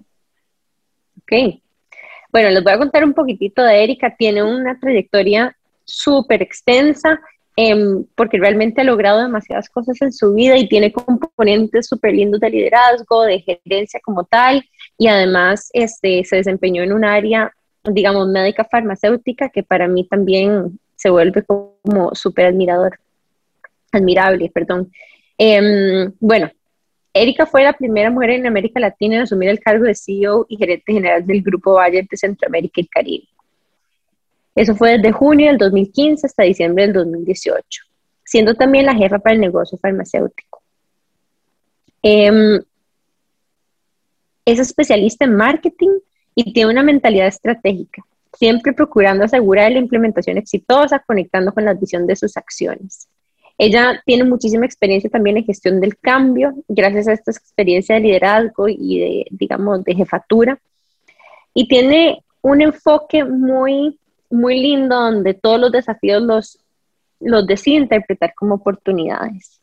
Ok. 1.18 1.60
Bueno, 2.32 2.50
les 2.52 2.64
voy 2.64 2.74
a 2.74 2.78
contar 2.78 3.04
un 3.04 3.16
poquitito 3.16 3.64
de 3.64 3.84
Erika. 3.84 4.16
Tiene 4.16 4.44
una 4.44 4.80
trayectoria 4.80 5.58
súper 5.84 6.44
extensa 6.44 7.20
em, 7.56 8.06
porque 8.14 8.38
realmente 8.38 8.82
ha 8.82 8.84
logrado 8.84 9.24
demasiadas 9.24 9.70
cosas 9.70 10.00
en 10.04 10.14
su 10.14 10.36
vida 10.36 10.56
y 10.56 10.70
tiene 10.70 10.94
componentes 10.94 11.88
súper 11.88 12.14
lindos 12.14 12.40
de 12.40 12.52
liderazgo, 12.52 13.24
de 13.24 13.40
gerencia 13.40 14.00
como 14.04 14.24
tal 14.24 14.64
y 15.00 15.08
además 15.08 15.72
este, 15.74 16.24
se 16.26 16.36
desempeñó 16.36 16.84
en 16.84 16.94
un 16.94 17.04
área, 17.04 17.52
digamos, 17.84 18.28
médica 18.28 18.66
farmacéutica 18.66 19.50
que 19.50 19.64
para 19.64 19.88
mí 19.88 20.08
también 20.08 20.80
se 20.96 21.10
vuelve 21.10 21.44
como 21.44 22.14
súper 22.14 22.46
admirador 22.46 23.00
admirable, 23.92 24.52
perdón. 24.54 24.92
Em, 25.38 26.12
bueno, 26.20 26.50
Erika 27.14 27.46
fue 27.46 27.64
la 27.64 27.74
primera 27.74 28.10
mujer 28.10 28.32
en 28.32 28.48
América 28.48 28.80
Latina 28.80 29.16
en 29.16 29.22
asumir 29.24 29.50
el 29.50 29.60
cargo 29.60 29.86
de 29.86 29.96
CEO 29.96 30.46
y 30.50 30.58
gerente 30.58 30.94
general 30.94 31.26
del 31.26 31.42
Grupo 31.42 31.74
Bayer 31.74 32.08
de 32.08 32.18
Centroamérica 32.18 32.82
y 32.82 32.88
Caribe. 32.88 33.28
Eso 34.56 34.76
fue 34.76 34.98
desde 34.98 35.12
junio 35.12 35.48
del 35.48 35.58
2015 35.58 36.26
hasta 36.26 36.44
diciembre 36.44 36.86
del 36.86 36.94
2018, 36.94 37.84
siendo 38.24 38.56
también 38.56 38.86
la 38.86 38.96
jefa 38.96 39.20
para 39.20 39.36
el 39.36 39.42
negocio 39.42 39.78
farmacéutico. 39.78 40.62
Em, 42.02 42.60
es 44.46 44.60
especialista 44.60 45.26
en 45.26 45.36
marketing 45.36 46.00
y 46.34 46.54
tiene 46.54 46.72
una 46.72 46.84
mentalidad 46.84 47.28
estratégica, 47.28 48.04
siempre 48.34 48.74
procurando 48.74 49.26
asegurar 49.26 49.72
la 49.72 49.80
implementación 49.80 50.38
exitosa, 50.38 51.00
conectando 51.00 51.54
con 51.54 51.66
la 51.66 51.74
visión 51.74 52.08
de 52.08 52.16
sus 52.16 52.38
acciones. 52.38 53.08
Ella 53.58 54.02
tiene 54.06 54.24
muchísima 54.24 54.66
experiencia 54.66 55.10
también 55.10 55.38
en 55.38 55.46
gestión 55.46 55.82
del 55.82 55.98
cambio, 55.98 56.54
gracias 56.68 57.08
a 57.08 57.14
esta 57.14 57.32
experiencia 57.32 57.96
de 57.96 58.02
liderazgo 58.02 58.68
y 58.70 59.00
de, 59.00 59.26
digamos, 59.32 59.84
de 59.84 59.96
jefatura. 59.96 60.60
Y 61.54 61.68
tiene 61.68 62.24
un 62.42 62.62
enfoque 62.62 63.24
muy, 63.24 64.00
muy 64.30 64.60
lindo 64.60 64.96
donde 64.96 65.34
todos 65.34 65.60
los 65.60 65.72
desafíos 65.72 66.22
los, 66.22 66.60
los 67.20 67.48
decide 67.48 67.78
interpretar 67.78 68.36
como 68.36 68.56
oportunidades. 68.56 69.60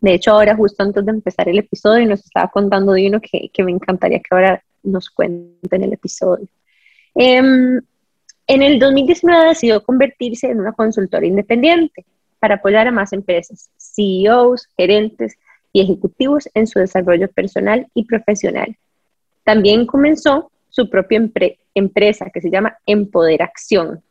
De 0.00 0.14
hecho, 0.14 0.30
ahora 0.30 0.56
justo 0.56 0.82
antes 0.82 1.04
de 1.04 1.10
empezar 1.10 1.48
el 1.48 1.58
episodio 1.58 2.06
nos 2.06 2.24
estaba 2.24 2.48
contando 2.48 2.92
de 2.92 3.08
uno 3.08 3.20
que, 3.20 3.50
que 3.52 3.64
me 3.64 3.72
encantaría 3.72 4.20
que 4.20 4.34
ahora 4.34 4.62
nos 4.82 5.10
cuente 5.10 5.76
en 5.76 5.82
el 5.82 5.92
episodio. 5.92 6.46
Em, 7.14 7.82
en 8.46 8.62
el 8.62 8.78
2019 8.78 9.48
decidió 9.48 9.82
convertirse 9.82 10.46
en 10.46 10.60
una 10.60 10.72
consultora 10.72 11.26
independiente 11.26 12.06
para 12.38 12.56
apoyar 12.56 12.86
a 12.86 12.92
más 12.92 13.12
empresas, 13.12 13.70
CEOs, 13.76 14.68
gerentes 14.76 15.36
y 15.72 15.82
ejecutivos 15.82 16.48
en 16.54 16.66
su 16.66 16.78
desarrollo 16.78 17.28
personal 17.28 17.86
y 17.94 18.04
profesional. 18.04 18.76
También 19.44 19.86
comenzó 19.86 20.50
su 20.68 20.88
propia 20.88 21.26
empresa 21.74 22.30
que 22.32 22.40
se 22.40 22.50
llama 22.50 22.76
Empoderacción, 22.86 24.02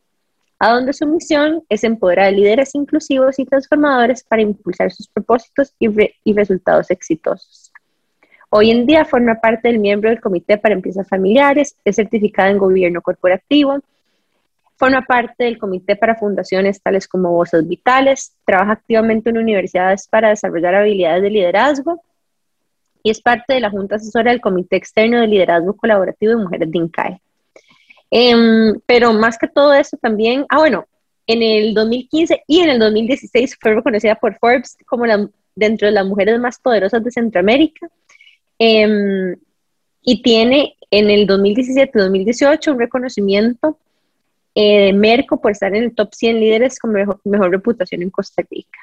a 0.58 0.72
donde 0.72 0.92
su 0.92 1.06
misión 1.06 1.62
es 1.68 1.84
empoderar 1.84 2.26
a 2.26 2.30
líderes 2.30 2.74
inclusivos 2.74 3.38
y 3.38 3.44
transformadores 3.44 4.24
para 4.24 4.42
impulsar 4.42 4.90
sus 4.90 5.08
propósitos 5.08 5.72
y, 5.78 5.88
y 6.24 6.32
resultados 6.32 6.90
exitosos. 6.90 7.72
Hoy 8.50 8.70
en 8.70 8.86
día 8.86 9.04
forma 9.04 9.36
parte 9.36 9.68
del 9.68 9.78
miembro 9.78 10.08
del 10.10 10.20
Comité 10.20 10.56
para 10.58 10.74
Empresas 10.74 11.06
Familiares, 11.06 11.76
es 11.84 11.96
certificada 11.96 12.50
en 12.50 12.58
Gobierno 12.58 13.02
Corporativo, 13.02 13.78
Forma 14.78 15.02
parte 15.02 15.42
del 15.42 15.58
comité 15.58 15.96
para 15.96 16.14
fundaciones 16.14 16.80
tales 16.80 17.08
como 17.08 17.32
Voces 17.32 17.66
Vitales, 17.66 18.36
trabaja 18.44 18.72
activamente 18.72 19.28
en 19.28 19.38
universidades 19.38 20.06
para 20.06 20.28
desarrollar 20.28 20.76
habilidades 20.76 21.22
de 21.22 21.30
liderazgo 21.30 22.00
y 23.02 23.10
es 23.10 23.20
parte 23.20 23.54
de 23.54 23.60
la 23.60 23.70
Junta 23.70 23.96
Asesora 23.96 24.30
del 24.30 24.40
Comité 24.40 24.76
Externo 24.76 25.20
de 25.20 25.26
Liderazgo 25.26 25.76
Colaborativo 25.76 26.30
de 26.30 26.44
Mujeres 26.44 26.70
de 26.70 26.78
INCAE. 26.78 27.20
Em, 28.10 28.78
pero 28.86 29.12
más 29.12 29.36
que 29.36 29.48
todo 29.48 29.74
eso 29.74 29.96
también, 29.96 30.46
ah 30.48 30.58
bueno, 30.58 30.86
en 31.26 31.42
el 31.42 31.74
2015 31.74 32.44
y 32.46 32.60
en 32.60 32.70
el 32.70 32.78
2016 32.78 33.56
fue 33.60 33.74
reconocida 33.74 34.14
por 34.14 34.38
Forbes 34.38 34.76
como 34.86 35.06
la, 35.06 35.28
dentro 35.56 35.86
de 35.86 35.92
las 35.92 36.06
mujeres 36.06 36.38
más 36.38 36.58
poderosas 36.60 37.02
de 37.02 37.10
Centroamérica. 37.10 37.88
Em, 38.60 39.34
y 40.02 40.22
tiene 40.22 40.76
en 40.90 41.10
el 41.10 41.26
2017-2018 41.26 42.72
un 42.72 42.78
reconocimiento 42.78 43.76
eh, 44.60 44.92
Merco 44.92 45.40
por 45.40 45.52
estar 45.52 45.72
en 45.72 45.84
el 45.84 45.94
top 45.94 46.12
100 46.12 46.40
líderes 46.40 46.80
con 46.80 46.90
mejor, 46.92 47.20
reputación 47.48 48.02
en 48.02 48.10
Costa 48.10 48.42
Rica. 48.50 48.80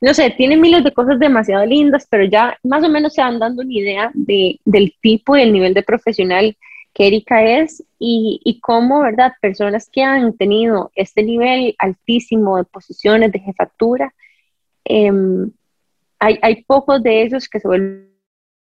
No 0.00 0.14
sé, 0.14 0.30
tiene 0.30 0.56
miles 0.56 0.84
de 0.84 0.94
cosas 0.94 1.18
demasiado 1.18 1.66
lindas, 1.66 2.06
pero 2.08 2.22
ya 2.22 2.56
más 2.62 2.84
o 2.84 2.88
menos 2.88 3.14
se 3.14 3.20
van 3.20 3.40
dando 3.40 3.62
una 3.62 3.72
idea 3.72 4.10
de, 4.14 4.60
del 4.64 4.94
tipo 5.02 5.36
y 5.36 5.42
el 5.42 5.52
nivel 5.52 5.74
de 5.74 5.82
profesional 5.82 6.56
que 6.94 7.08
Erika 7.08 7.42
es 7.42 7.82
y, 7.98 8.40
y, 8.44 8.60
cómo, 8.60 9.00
¿verdad? 9.00 9.32
Personas 9.42 9.90
que 9.90 10.04
han 10.04 10.36
tenido 10.36 10.92
este 10.94 11.24
nivel 11.24 11.74
altísimo 11.78 12.56
de 12.56 12.62
posiciones 12.62 13.32
de 13.32 13.40
jefatura, 13.40 14.14
em, 14.84 15.50
hay, 16.20 16.38
hay 16.42 16.62
pocos 16.62 17.02
de 17.02 17.22
ellos 17.22 17.48
que 17.48 17.58
se 17.58 17.66
vuelven 17.66 18.06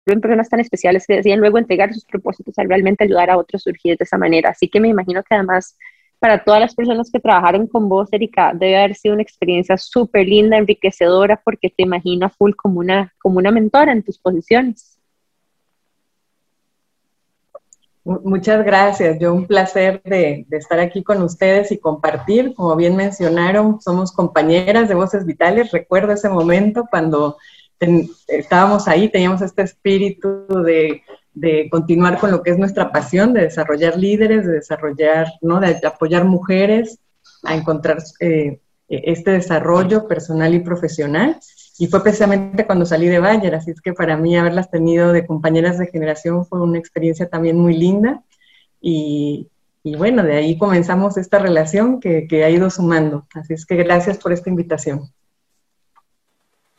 personas 0.06 0.48
tan 0.48 0.60
especiales 0.60 1.06
que 1.06 1.16
deciden 1.16 1.40
luego 1.40 1.58
entregar 1.58 1.92
sus 1.92 2.06
propósitos 2.06 2.58
al 2.58 2.70
realmente 2.70 3.04
ayudar 3.04 3.28
a 3.28 3.36
otros 3.36 3.60
a 3.60 3.64
surgir 3.64 3.98
de 3.98 4.04
esa 4.04 4.16
manera. 4.16 4.48
Así 4.48 4.66
que 4.68 4.80
me 4.80 4.88
imagino 4.88 5.22
que 5.22 5.34
además 5.34 5.76
para 6.18 6.42
todas 6.42 6.60
las 6.60 6.74
personas 6.74 7.10
que 7.10 7.20
trabajaron 7.20 7.66
con 7.66 7.88
vos, 7.88 8.08
Erika, 8.12 8.52
debe 8.54 8.76
haber 8.76 8.94
sido 8.94 9.14
una 9.14 9.22
experiencia 9.22 9.76
súper 9.76 10.26
linda, 10.26 10.56
enriquecedora, 10.56 11.40
porque 11.44 11.70
te 11.70 11.84
imagino 11.84 12.26
a 12.26 12.30
full 12.30 12.52
como 12.54 12.80
una, 12.80 13.14
como 13.20 13.38
una 13.38 13.50
mentora 13.50 13.92
en 13.92 14.02
tus 14.02 14.18
posiciones. 14.18 14.98
Muchas 18.04 18.64
gracias, 18.64 19.18
yo 19.18 19.34
un 19.34 19.46
placer 19.46 20.00
de, 20.02 20.46
estar 20.52 20.80
aquí 20.80 21.02
con 21.02 21.20
ustedes 21.22 21.70
y 21.72 21.78
compartir. 21.78 22.54
Como 22.54 22.74
bien 22.74 22.96
mencionaron, 22.96 23.82
somos 23.82 24.12
compañeras 24.12 24.88
de 24.88 24.94
Voces 24.94 25.26
Vitales. 25.26 25.70
Recuerdo 25.72 26.12
ese 26.12 26.30
momento 26.30 26.86
cuando 26.88 27.36
estábamos 28.26 28.88
ahí, 28.88 29.10
teníamos 29.10 29.42
este 29.42 29.60
espíritu 29.60 30.46
de 30.64 31.02
de 31.40 31.68
continuar 31.70 32.18
con 32.18 32.30
lo 32.30 32.42
que 32.42 32.50
es 32.50 32.58
nuestra 32.58 32.90
pasión, 32.90 33.32
de 33.32 33.42
desarrollar 33.42 33.96
líderes, 33.96 34.46
de 34.46 34.54
desarrollar, 34.54 35.28
¿no? 35.40 35.60
De 35.60 35.78
apoyar 35.86 36.24
mujeres 36.24 36.98
a 37.44 37.54
encontrar 37.54 37.98
eh, 38.20 38.60
este 38.88 39.32
desarrollo 39.32 40.08
personal 40.08 40.54
y 40.54 40.60
profesional. 40.60 41.38
Y 41.78 41.86
fue 41.86 42.02
precisamente 42.02 42.66
cuando 42.66 42.86
salí 42.86 43.06
de 43.06 43.20
Bayer, 43.20 43.54
así 43.54 43.70
es 43.70 43.80
que 43.80 43.92
para 43.92 44.16
mí 44.16 44.36
haberlas 44.36 44.70
tenido 44.70 45.12
de 45.12 45.26
compañeras 45.26 45.78
de 45.78 45.86
generación 45.86 46.44
fue 46.44 46.60
una 46.60 46.78
experiencia 46.78 47.28
también 47.28 47.56
muy 47.56 47.74
linda. 47.74 48.22
Y, 48.80 49.48
y 49.84 49.94
bueno, 49.94 50.24
de 50.24 50.36
ahí 50.36 50.58
comenzamos 50.58 51.16
esta 51.16 51.38
relación 51.38 52.00
que, 52.00 52.26
que 52.26 52.44
ha 52.44 52.50
ido 52.50 52.68
sumando. 52.70 53.26
Así 53.32 53.54
es 53.54 53.64
que 53.64 53.76
gracias 53.76 54.18
por 54.18 54.32
esta 54.32 54.50
invitación. 54.50 55.08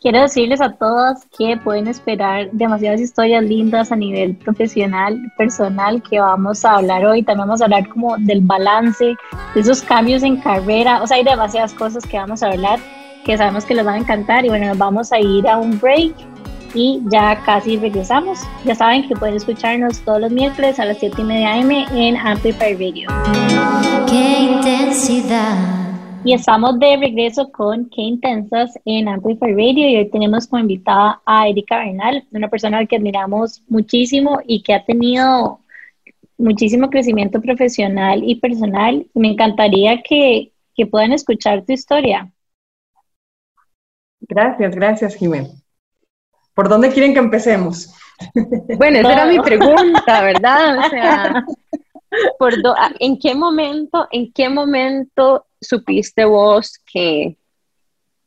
Quiero 0.01 0.21
decirles 0.21 0.61
a 0.61 0.71
todos 0.71 1.25
que 1.37 1.57
pueden 1.57 1.87
esperar 1.87 2.49
demasiadas 2.53 3.01
historias 3.01 3.43
lindas 3.43 3.91
a 3.91 3.97
nivel 3.97 4.33
profesional, 4.37 5.19
personal, 5.37 6.01
que 6.01 6.21
vamos 6.21 6.63
a 6.63 6.75
hablar 6.75 7.05
hoy. 7.05 7.21
También 7.21 7.49
vamos 7.49 7.59
a 7.59 7.65
hablar 7.65 7.85
como 7.89 8.15
del 8.17 8.39
balance, 8.39 9.13
de 9.53 9.59
esos 9.59 9.81
cambios 9.81 10.23
en 10.23 10.37
carrera. 10.37 11.03
O 11.03 11.07
sea, 11.07 11.17
hay 11.17 11.25
demasiadas 11.25 11.73
cosas 11.73 12.05
que 12.05 12.15
vamos 12.15 12.41
a 12.41 12.47
hablar 12.47 12.79
que 13.25 13.37
sabemos 13.37 13.65
que 13.65 13.75
les 13.75 13.83
van 13.83 13.95
a 13.95 13.97
encantar. 13.97 14.45
Y 14.45 14.47
bueno, 14.47 14.67
nos 14.67 14.77
vamos 14.77 15.11
a 15.11 15.19
ir 15.19 15.45
a 15.49 15.57
un 15.57 15.77
break 15.77 16.15
y 16.73 17.01
ya 17.11 17.35
casi 17.43 17.75
regresamos. 17.75 18.39
Ya 18.63 18.75
saben 18.75 19.05
que 19.05 19.17
pueden 19.17 19.35
escucharnos 19.35 19.99
todos 20.05 20.21
los 20.21 20.31
miércoles 20.31 20.79
a 20.79 20.85
las 20.85 20.97
7 20.99 21.21
y 21.21 21.25
media 21.25 21.55
AM 21.55 21.71
en 21.71 22.15
Amplify 22.15 22.73
Radio. 22.73 23.09
¡Qué 24.07 24.39
intensidad! 24.43 25.88
Y 26.25 26.33
estamos 26.33 26.77
de 26.79 26.97
regreso 26.97 27.49
con 27.51 27.89
Qué 27.89 28.01
Intensas 28.01 28.77
en 28.83 29.07
Amplify 29.07 29.51
Radio 29.51 29.87
y 29.87 29.97
hoy 29.97 30.09
tenemos 30.09 30.47
como 30.47 30.61
invitada 30.61 31.21
a 31.25 31.47
Erika 31.47 31.79
Bernal, 31.79 32.27
una 32.31 32.49
persona 32.49 32.85
que 32.85 32.97
admiramos 32.97 33.63
muchísimo 33.69 34.39
y 34.45 34.61
que 34.61 34.73
ha 34.73 34.83
tenido 34.83 35.61
muchísimo 36.37 36.89
crecimiento 36.89 37.41
profesional 37.41 38.21
y 38.23 38.35
personal. 38.35 39.07
Me 39.13 39.29
encantaría 39.29 40.01
que, 40.01 40.51
que 40.75 40.85
puedan 40.85 41.13
escuchar 41.13 41.63
tu 41.65 41.71
historia. 41.71 42.29
Gracias, 44.19 44.75
gracias, 44.75 45.15
Jiménez. 45.15 45.63
¿Por 46.53 46.67
dónde 46.67 46.91
quieren 46.91 47.13
que 47.13 47.19
empecemos? 47.19 47.95
Bueno, 48.77 48.99
esa 48.99 49.13
era 49.13 49.25
mi 49.25 49.39
pregunta, 49.39 50.21
¿verdad? 50.21 50.79
O 50.79 50.89
sea, 50.89 51.45
¿en 52.99 53.17
qué 53.17 53.33
momento, 53.33 54.07
en 54.11 54.33
qué 54.33 54.49
momento 54.49 55.45
supiste 55.61 56.25
vos 56.25 56.79
que, 56.91 57.37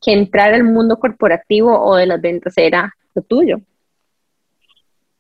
que 0.01 0.13
entrar 0.13 0.55
al 0.55 0.65
mundo 0.65 0.99
corporativo 0.99 1.79
o 1.79 1.97
de 1.97 2.07
las 2.07 2.21
ventas 2.21 2.55
era 2.57 2.95
lo 3.15 3.23
tuyo? 3.23 3.61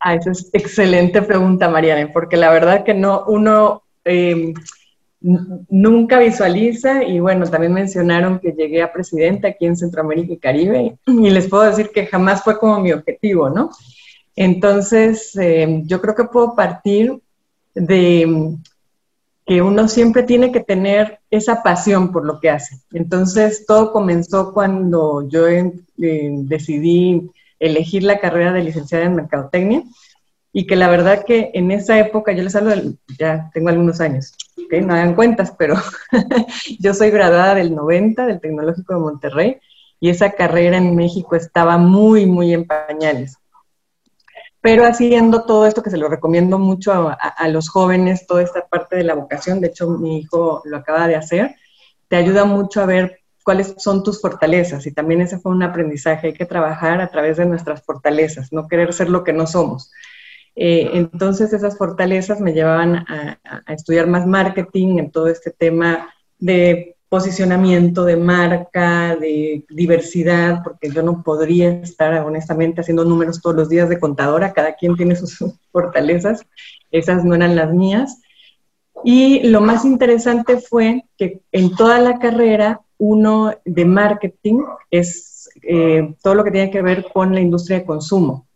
Ah, 0.01 0.15
esa 0.15 0.33
es 0.33 0.51
excelente 0.53 1.23
pregunta, 1.23 1.69
Mariana, 1.69 2.11
porque 2.13 2.37
la 2.37 2.51
verdad 2.51 2.85
que 2.85 2.93
no, 2.93 3.25
uno 3.29 3.85
em, 4.05 4.53
nunca 5.21 6.19
visualiza, 6.19 7.05
y 7.05 7.21
bueno, 7.21 7.49
también 7.49 7.73
mencionaron 7.73 8.41
que 8.41 8.51
llegué 8.51 8.83
a 8.83 8.93
presidenta 8.93 9.49
aquí 9.49 9.67
en 9.67 9.77
Centroamérica 9.77 10.33
y 10.33 10.39
Caribe, 10.39 10.97
y 11.07 11.31
les 11.31 11.47
puedo 11.47 11.63
decir 11.63 11.91
que 11.91 12.07
jamás 12.07 12.43
fue 12.43 12.59
como 12.59 12.81
mi 12.81 12.91
objetivo, 12.91 13.49
¿no? 13.49 13.71
Entonces, 14.35 15.37
em, 15.37 15.87
yo 15.87 16.01
creo 16.01 16.17
que 16.17 16.25
puedo 16.25 16.57
partir 16.57 17.21
de 17.75 18.57
que 19.53 19.61
uno 19.61 19.87
siempre 19.87 20.23
tiene 20.23 20.51
que 20.51 20.61
tener 20.61 21.21
esa 21.31 21.63
pasión 21.63 22.11
por 22.11 22.25
lo 22.25 22.41
que 22.41 22.49
hace. 22.49 22.79
Entonces, 22.95 23.67
todo 23.67 23.93
comenzó 23.93 24.55
cuando 24.55 25.29
yo 25.29 25.43
decidí 25.95 27.31
elegir 27.59 28.03
la 28.03 28.19
carrera 28.19 28.55
de 28.55 28.63
licenciada 28.63 29.05
en 29.05 29.15
Mercadotecnia 29.15 29.83
y 30.55 30.67
que 30.67 30.75
la 30.75 30.89
verdad 30.89 31.27
que 31.27 31.51
en 31.53 31.71
esa 31.71 31.99
época, 31.99 32.33
yo 32.33 32.43
les 32.43 32.57
hablo, 32.57 32.73
ya 33.19 33.51
tengo 33.53 33.69
algunos 33.69 34.01
años, 34.01 34.33
no 34.71 34.95
hagan 34.95 35.15
cuentas, 35.15 35.53
pero 35.59 35.75
yo 36.81 36.95
soy 36.95 37.11
graduada 37.11 37.55
del 37.55 37.75
90 37.75 38.25
del 38.25 38.41
Tecnológico 38.41 38.95
de 38.95 39.01
Monterrey 39.01 39.57
y 40.01 40.09
esa 40.09 40.31
carrera 40.31 40.79
en 40.79 40.97
México 40.97 41.37
estaba 41.37 41.77
muy, 41.77 42.25
muy 42.25 42.55
en 42.55 42.67
pañales 42.67 43.37
pero 44.63 44.87
haciendo 44.87 45.43
todo 45.43 45.67
esto 45.67 45.83
que 45.83 45.91
se 45.91 45.99
lo 45.99 46.09
recomiendo 46.09 46.57
mucho 46.57 46.93
a, 46.93 47.49
los 47.49 47.69
jóvenes, 47.69 48.29
toda 48.29 48.43
esta 48.43 48.65
parte 48.67 48.95
de 48.95 49.03
la 49.03 49.15
vocación, 49.15 49.61
de 49.61 49.67
hecho 49.67 49.91
mi 49.91 50.21
hijo 50.21 50.63
lo 50.65 50.77
acaba 50.77 51.09
de 51.09 51.17
hacer, 51.17 51.57
te 52.07 52.15
ayuda 52.15 52.45
mucho 52.45 52.81
a 52.81 52.87
ver 52.87 53.19
cuáles 53.43 53.75
son 53.79 54.05
tus 54.05 54.21
fortalezas 54.21 54.87
y 54.87 54.93
también 54.93 55.21
ese 55.21 55.41
fue 55.41 55.51
un 55.51 55.65
aprendizaje, 55.65 56.29
hay 56.29 56.33
que 56.33 56.47
trabajar 56.47 57.01
a 57.01 57.11
través 57.11 57.39
de 57.39 57.45
nuestras 57.45 57.83
fortalezas, 57.83 58.53
no 58.53 58.69
querer 58.69 58.93
ser 58.93 59.11
lo 59.11 59.25
que 59.25 59.33
no 59.33 59.49
somos. 59.49 59.91
Eh, 60.55 60.91
entonces 60.95 61.53
esas 61.53 61.77
fortalezas 61.77 62.41
me 62.41 62.53
llevaban 62.53 62.95
a, 62.97 63.41
a 63.67 63.73
estudiar 63.73 64.07
más 64.07 64.29
marketing 64.29 64.99
en 64.99 65.11
todo 65.11 65.27
este 65.27 65.51
tema 65.51 66.15
de 66.39 66.97
posicionamiento 67.13 68.07
de 68.07 68.17
marca, 68.17 69.15
de 69.17 69.67
diversidad, 69.69 70.63
porque 70.65 70.89
yo 70.89 71.03
no 71.03 71.23
podría 71.23 71.69
estar 71.69 72.25
honestamente 72.25 72.81
haciendo 72.81 73.05
números 73.05 73.43
todos 73.43 73.55
los 73.55 73.69
días 73.69 73.91
de 73.91 74.01
contadora, 74.01 74.55
cada 74.55 74.77
quien 74.77 74.97
tiene 74.97 75.15
sus 75.15 75.39
fortalezas, 75.73 76.47
esas 76.91 77.23
no 77.23 77.35
eran 77.35 77.55
las 77.55 77.71
mías. 77.71 78.23
Y 79.05 79.47
lo 79.47 79.61
más 79.61 79.85
interesante 79.85 80.57
fue 80.57 81.05
que 81.19 81.43
en 81.53 81.77
toda 81.77 81.99
la 81.99 82.19
carrera, 82.19 82.81
uno 82.97 83.53
de 83.63 83.85
marketing 83.85 84.63
es 84.91 85.51
eh, 85.65 86.15
todo 86.23 86.35
lo 86.35 86.45
que 86.45 86.51
tiene 86.51 86.71
que 86.71 86.81
ver 86.81 87.05
con 87.13 87.35
la 87.35 87.43
industria 87.43 87.81
de 87.81 87.85
consumo. 87.85 88.47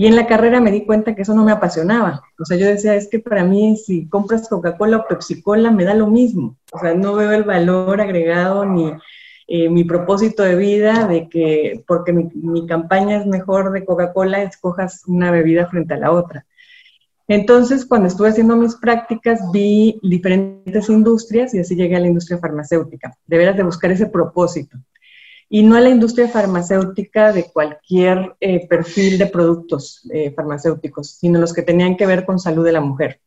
Y 0.00 0.06
en 0.06 0.14
la 0.14 0.28
carrera 0.28 0.60
me 0.60 0.70
di 0.70 0.86
cuenta 0.86 1.16
que 1.16 1.22
eso 1.22 1.34
no 1.34 1.44
me 1.44 1.50
apasionaba. 1.50 2.22
O 2.38 2.44
sea, 2.44 2.56
yo 2.56 2.66
decía, 2.66 2.94
es 2.94 3.08
que 3.08 3.18
para 3.18 3.42
mí 3.42 3.76
si 3.76 4.06
compras 4.06 4.48
Coca-Cola 4.48 4.98
o 4.98 5.08
Pepsi-Cola 5.08 5.72
me 5.72 5.84
da 5.84 5.92
lo 5.92 6.06
mismo. 6.06 6.56
O 6.70 6.78
sea, 6.78 6.94
no 6.94 7.16
veo 7.16 7.32
el 7.32 7.42
valor 7.42 8.00
agregado 8.00 8.64
ni 8.64 8.92
eh, 9.48 9.68
mi 9.68 9.82
propósito 9.82 10.44
de 10.44 10.54
vida 10.54 11.08
de 11.08 11.28
que 11.28 11.82
porque 11.84 12.12
mi, 12.12 12.30
mi 12.32 12.64
campaña 12.68 13.16
es 13.16 13.26
mejor 13.26 13.72
de 13.72 13.84
Coca-Cola, 13.84 14.44
escojas 14.44 15.02
una 15.08 15.32
bebida 15.32 15.66
frente 15.66 15.94
a 15.94 15.98
la 15.98 16.12
otra. 16.12 16.46
Entonces, 17.26 17.84
cuando 17.84 18.06
estuve 18.06 18.28
haciendo 18.28 18.54
mis 18.54 18.76
prácticas, 18.76 19.40
vi 19.52 19.98
diferentes 20.04 20.88
industrias 20.88 21.52
y 21.54 21.58
así 21.58 21.74
llegué 21.74 21.96
a 21.96 22.00
la 22.00 22.06
industria 22.06 22.38
farmacéutica. 22.38 23.18
De 23.26 23.36
veras 23.36 23.56
de 23.56 23.64
buscar 23.64 23.90
ese 23.90 24.06
propósito 24.06 24.78
y 25.48 25.62
no 25.62 25.76
a 25.76 25.80
la 25.80 25.88
industria 25.88 26.28
farmacéutica 26.28 27.32
de 27.32 27.50
cualquier 27.50 28.36
eh, 28.40 28.66
perfil 28.68 29.18
de 29.18 29.26
productos 29.26 30.06
eh, 30.12 30.30
farmacéuticos, 30.32 31.12
sino 31.12 31.38
los 31.38 31.54
que 31.54 31.62
tenían 31.62 31.96
que 31.96 32.06
ver 32.06 32.26
con 32.26 32.38
salud 32.38 32.64
de 32.64 32.72
la 32.72 32.80
mujer. 32.80 33.20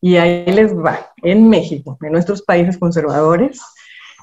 Y 0.00 0.16
ahí 0.16 0.44
les 0.46 0.76
va, 0.76 1.12
en 1.22 1.48
México, 1.48 1.96
en 2.02 2.12
nuestros 2.12 2.42
países 2.42 2.76
conservadores, 2.76 3.60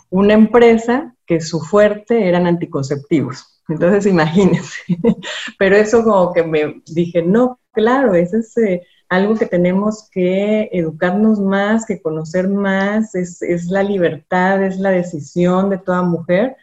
una 0.09 0.33
empresa 0.33 1.15
que 1.25 1.41
su 1.41 1.61
fuerte 1.61 2.27
eran 2.27 2.45
anticonceptivos. 2.45 3.61
Entonces, 3.67 4.05
imagínense. 4.05 4.79
Pero 5.57 5.77
eso 5.77 6.03
como 6.03 6.33
que 6.33 6.43
me 6.43 6.81
dije, 6.87 7.21
no, 7.21 7.59
claro, 7.71 8.13
eso 8.13 8.37
es 8.37 8.55
eh, 8.57 8.85
algo 9.07 9.35
que 9.35 9.45
tenemos 9.45 10.09
que 10.11 10.69
educarnos 10.71 11.39
más, 11.39 11.85
que 11.85 12.01
conocer 12.01 12.49
más, 12.49 13.15
es, 13.15 13.41
es 13.41 13.67
la 13.67 13.81
libertad, 13.81 14.63
es 14.63 14.79
la 14.79 14.91
decisión 14.91 15.69
de 15.69 15.77
toda 15.77 16.01
mujer 16.01 16.57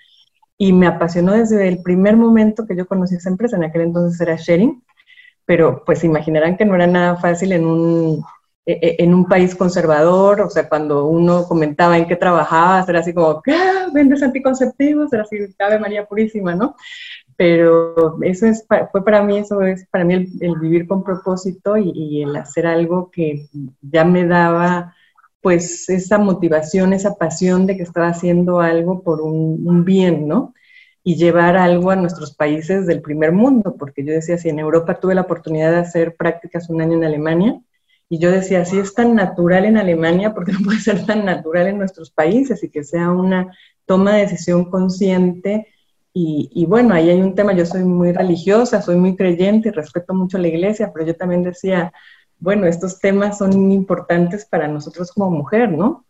y 0.59 0.73
me 0.73 0.87
apasionó 0.87 1.33
desde 1.33 1.69
el 1.69 1.83
primer 1.83 2.17
momento 2.17 2.67
que 2.67 2.77
yo 2.77 2.87
conocí 2.87 3.17
esa 3.17 3.31
empresa, 3.31 3.57
en 3.57 3.65
aquel 3.65 3.83
entonces 3.83 4.21
era 4.21 4.37
Sharing, 4.37 4.83
pero 5.45 5.85
pues 5.85 6.03
imaginarán 6.05 6.57
que 6.57 6.65
no 6.65 6.75
era 6.75 6.87
nada 6.87 7.17
fácil 7.17 7.53
en 7.53 7.67
un, 7.67 8.25
e, 8.65 8.73
e, 8.83 9.05
en 9.05 9.15
un 9.15 9.27
país 9.27 9.55
conservador, 9.55 10.41
o 10.41 10.51
sea, 10.51 10.69
cuando 10.69 11.07
uno 11.07 11.45
comentaba 11.47 11.97
en 11.99 12.07
qué 12.07 12.17
trabajaba, 12.17 12.85
era 12.89 13.01
así 13.01 13.15
como, 13.15 13.41
¿qué? 13.43 13.57
¿Vendes 13.93 14.23
anticonceptivos? 14.23 15.13
Era 15.13 15.23
así, 15.23 15.37
Ave 15.59 15.79
María 15.79 16.07
Purísima, 16.07 16.55
¿no? 16.55 16.75
Pero 17.37 18.19
eso 18.23 18.47
es, 18.47 18.67
fue 18.91 19.05
para 19.05 19.23
mí, 19.23 19.39
eso 19.39 19.61
es 19.63 19.87
para 19.89 20.05
mí 20.05 20.15
el, 20.41 20.59
vivir 20.59 20.89
con 20.89 21.05
propósito 21.05 21.77
y, 21.77 21.93
y 21.95 22.23
el 22.23 22.35
hacer 22.35 22.67
algo 22.67 23.11
que 23.11 23.47
ya 23.83 24.05
me 24.05 24.27
daba 24.27 24.95
pues 25.41 25.89
esa 25.89 26.19
motivación, 26.19 26.93
esa 26.93 27.15
pasión 27.15 27.67
de 27.67 27.77
que 27.77 27.83
estaba 27.83 28.09
haciendo 28.09 28.61
algo 28.61 29.03
por 29.03 29.21
un, 29.21 29.85
bien, 29.85 30.27
¿no? 30.27 30.55
Y 31.05 31.17
llevar 31.17 31.57
algo 31.57 31.91
a 31.91 31.97
nuestros 31.97 32.35
países 32.35 32.87
del 32.87 33.01
primer 33.01 33.33
mundo, 33.33 33.77
porque 33.79 34.05
yo 34.05 34.13
decía, 34.13 34.39
si 34.39 34.49
en 34.49 34.59
Europa 34.59 34.99
tuve 34.99 35.15
la 35.15 35.23
oportunidad 35.23 35.71
de 35.71 35.79
hacer 35.79 36.17
prácticas 36.17 36.69
un 36.69 36.81
año 36.81 36.95
en 36.95 37.05
Alemania, 37.05 37.61
y 38.09 38.19
yo 38.19 38.31
decía, 38.31 38.65
si 38.65 38.79
es 38.79 38.95
tan 38.95 39.15
natural 39.15 39.65
en 39.65 39.77
Alemania, 39.77 40.35
¿por 40.35 40.45
qué 40.45 40.53
no 40.53 40.61
puede 40.65 40.81
ser 40.81 41.05
tan 41.07 41.25
natural 41.25 41.67
en 41.69 41.79
nuestros 41.79 42.11
países? 42.11 42.63
Y 42.63 42.71
que 42.71 42.85
sea 42.85 43.11
una 43.11 43.53
toma 43.85 44.15
de 44.15 44.23
decisión 44.23 44.71
consciente. 44.71 45.69
Y, 46.13 46.49
y, 46.53 46.67
bueno, 46.67 46.95
ahí 46.95 47.11
hay 47.11 47.21
un 47.21 47.35
tema, 47.35 47.53
yo 47.53 47.67
soy 47.67 47.85
muy 47.85 48.13
religiosa, 48.13 48.81
soy 48.81 48.97
muy 48.97 49.17
creyente 49.17 49.69
y 49.69 49.73
respeto 49.73 50.15
mucho 50.15 50.39
la 50.39 50.49
iglesia, 50.49 50.91
pero 50.93 51.05
yo 51.07 51.15
también 51.17 51.43
decía, 51.43 51.93
bueno, 52.39 52.67
estos 52.67 53.01
temas 53.01 53.39
son 53.39 53.73
importantes 53.73 54.45
para 54.45 54.69
nosotros 54.69 55.13
como 55.13 55.31
mujer, 55.31 55.73
¿no? 55.73 56.05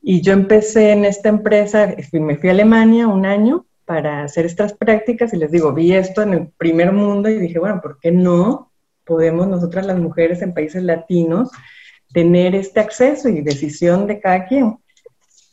Y 0.00 0.20
yo 0.20 0.32
empecé 0.32 0.92
en 0.92 1.04
esta 1.04 1.28
empresa, 1.28 1.94
me 2.12 2.36
fui 2.36 2.48
a 2.48 2.52
Alemania 2.52 3.08
un 3.08 3.26
año 3.26 3.66
para 3.84 4.22
hacer 4.22 4.46
estas 4.46 4.72
prácticas 4.72 5.32
y 5.32 5.36
les 5.36 5.50
digo, 5.50 5.72
vi 5.72 5.92
esto 5.92 6.22
en 6.22 6.34
el 6.34 6.48
primer 6.58 6.92
mundo 6.92 7.28
y 7.28 7.38
dije, 7.38 7.58
bueno, 7.58 7.80
¿por 7.80 7.98
qué 8.00 8.12
no 8.12 8.70
podemos 9.04 9.48
nosotras 9.48 9.86
las 9.86 9.98
mujeres 9.98 10.42
en 10.42 10.54
países 10.54 10.82
latinos 10.82 11.50
tener 12.12 12.54
este 12.54 12.80
acceso 12.80 13.28
y 13.28 13.40
decisión 13.40 14.06
de 14.06 14.20
cada 14.20 14.46
quien? 14.46 14.78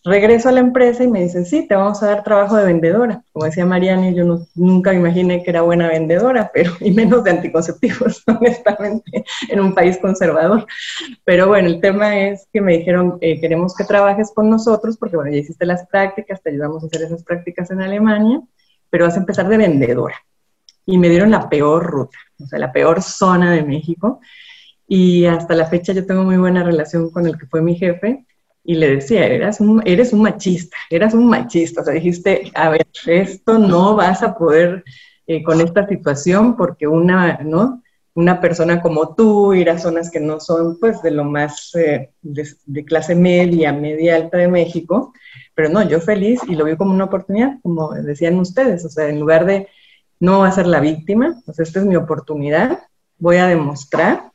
Regreso 0.05 0.49
a 0.49 0.51
la 0.51 0.59
empresa 0.59 1.01
y 1.05 1.07
me 1.07 1.21
dicen, 1.21 1.45
sí, 1.45 1.65
te 1.65 1.75
vamos 1.75 2.03
a 2.03 2.07
dar 2.07 2.23
trabajo 2.25 2.57
de 2.57 2.65
vendedora. 2.65 3.23
Como 3.31 3.45
decía 3.45 3.65
Mariana, 3.65 4.11
yo 4.11 4.45
nunca 4.53 4.91
me 4.91 4.97
imaginé 4.97 5.41
que 5.41 5.49
era 5.49 5.61
buena 5.61 5.87
vendedora, 5.87 6.51
pero 6.53 6.73
y 6.81 6.91
menos 6.91 7.23
de 7.23 7.31
anticonceptivos, 7.31 8.21
honestamente, 8.27 9.23
en 9.47 9.61
un 9.61 9.73
país 9.73 9.97
conservador. 9.99 10.67
Pero 11.23 11.47
bueno, 11.47 11.69
el 11.69 11.79
tema 11.79 12.19
es 12.19 12.49
que 12.51 12.59
me 12.59 12.79
dijeron, 12.79 13.17
eh, 13.21 13.39
queremos 13.39 13.73
que 13.75 13.85
trabajes 13.85 14.31
con 14.35 14.49
nosotros, 14.49 14.97
porque 14.97 15.15
bueno, 15.15 15.31
ya 15.31 15.37
hiciste 15.37 15.65
las 15.65 15.87
prácticas, 15.87 16.43
te 16.43 16.49
ayudamos 16.49 16.83
a 16.83 16.87
hacer 16.87 17.03
esas 17.03 17.23
prácticas 17.23 17.71
en 17.71 17.81
Alemania, 17.81 18.41
pero 18.89 19.05
vas 19.05 19.15
a 19.15 19.21
empezar 19.21 19.47
de 19.47 19.55
vendedora. 19.55 20.15
Y 20.85 20.97
me 20.97 21.07
dieron 21.07 21.31
la 21.31 21.47
peor 21.47 21.85
ruta, 21.85 22.17
o 22.41 22.45
sea, 22.45 22.59
la 22.59 22.73
peor 22.73 23.01
zona 23.01 23.53
de 23.53 23.63
México. 23.63 24.19
Y 24.85 25.25
hasta 25.27 25.55
la 25.55 25.67
fecha 25.67 25.93
yo 25.93 26.05
tengo 26.05 26.25
muy 26.25 26.35
buena 26.35 26.61
relación 26.61 27.09
con 27.09 27.25
el 27.25 27.37
que 27.37 27.45
fue 27.45 27.61
mi 27.61 27.75
jefe, 27.75 28.25
y 28.63 28.75
le 28.75 28.95
decía, 28.95 29.27
eras 29.27 29.59
un, 29.59 29.81
eres 29.85 30.13
un 30.13 30.21
machista, 30.21 30.77
eras 30.89 31.13
un 31.13 31.27
machista, 31.27 31.81
o 31.81 31.83
sea, 31.83 31.93
dijiste, 31.93 32.51
a 32.55 32.69
ver, 32.69 32.87
esto 33.05 33.59
no 33.59 33.95
vas 33.95 34.23
a 34.23 34.35
poder 34.35 34.83
eh, 35.27 35.43
con 35.43 35.59
esta 35.61 35.87
situación, 35.87 36.55
porque 36.55 36.87
una, 36.87 37.39
¿no? 37.43 37.81
Una 38.15 38.39
persona 38.39 38.81
como 38.81 39.15
tú 39.15 39.53
ir 39.53 39.69
a 39.69 39.79
zonas 39.79 40.11
que 40.11 40.19
no 40.19 40.39
son 40.39 40.79
pues 40.79 41.01
de 41.01 41.11
lo 41.11 41.23
más 41.23 41.73
eh, 41.75 42.11
de, 42.21 42.85
clase 42.85 43.15
media, 43.15 43.73
media 43.73 44.15
alta 44.15 44.37
de 44.37 44.47
México, 44.47 45.13
pero 45.55 45.69
no, 45.69 45.87
yo 45.87 45.99
feliz 45.99 46.39
y 46.47 46.55
lo 46.55 46.65
vi 46.65 46.77
como 46.77 46.93
una 46.93 47.05
oportunidad, 47.05 47.59
como 47.63 47.91
decían 47.93 48.39
ustedes, 48.39 48.85
o 48.85 48.89
sea, 48.89 49.09
en 49.09 49.19
lugar 49.19 49.45
de 49.45 49.67
no 50.19 50.43
a 50.43 50.51
ser 50.51 50.67
la 50.67 50.79
víctima, 50.79 51.41
pues 51.45 51.59
esta 51.59 51.79
es 51.79 51.85
mi 51.85 51.95
oportunidad, 51.95 52.79
voy 53.17 53.37
a 53.37 53.47
demostrar. 53.47 54.31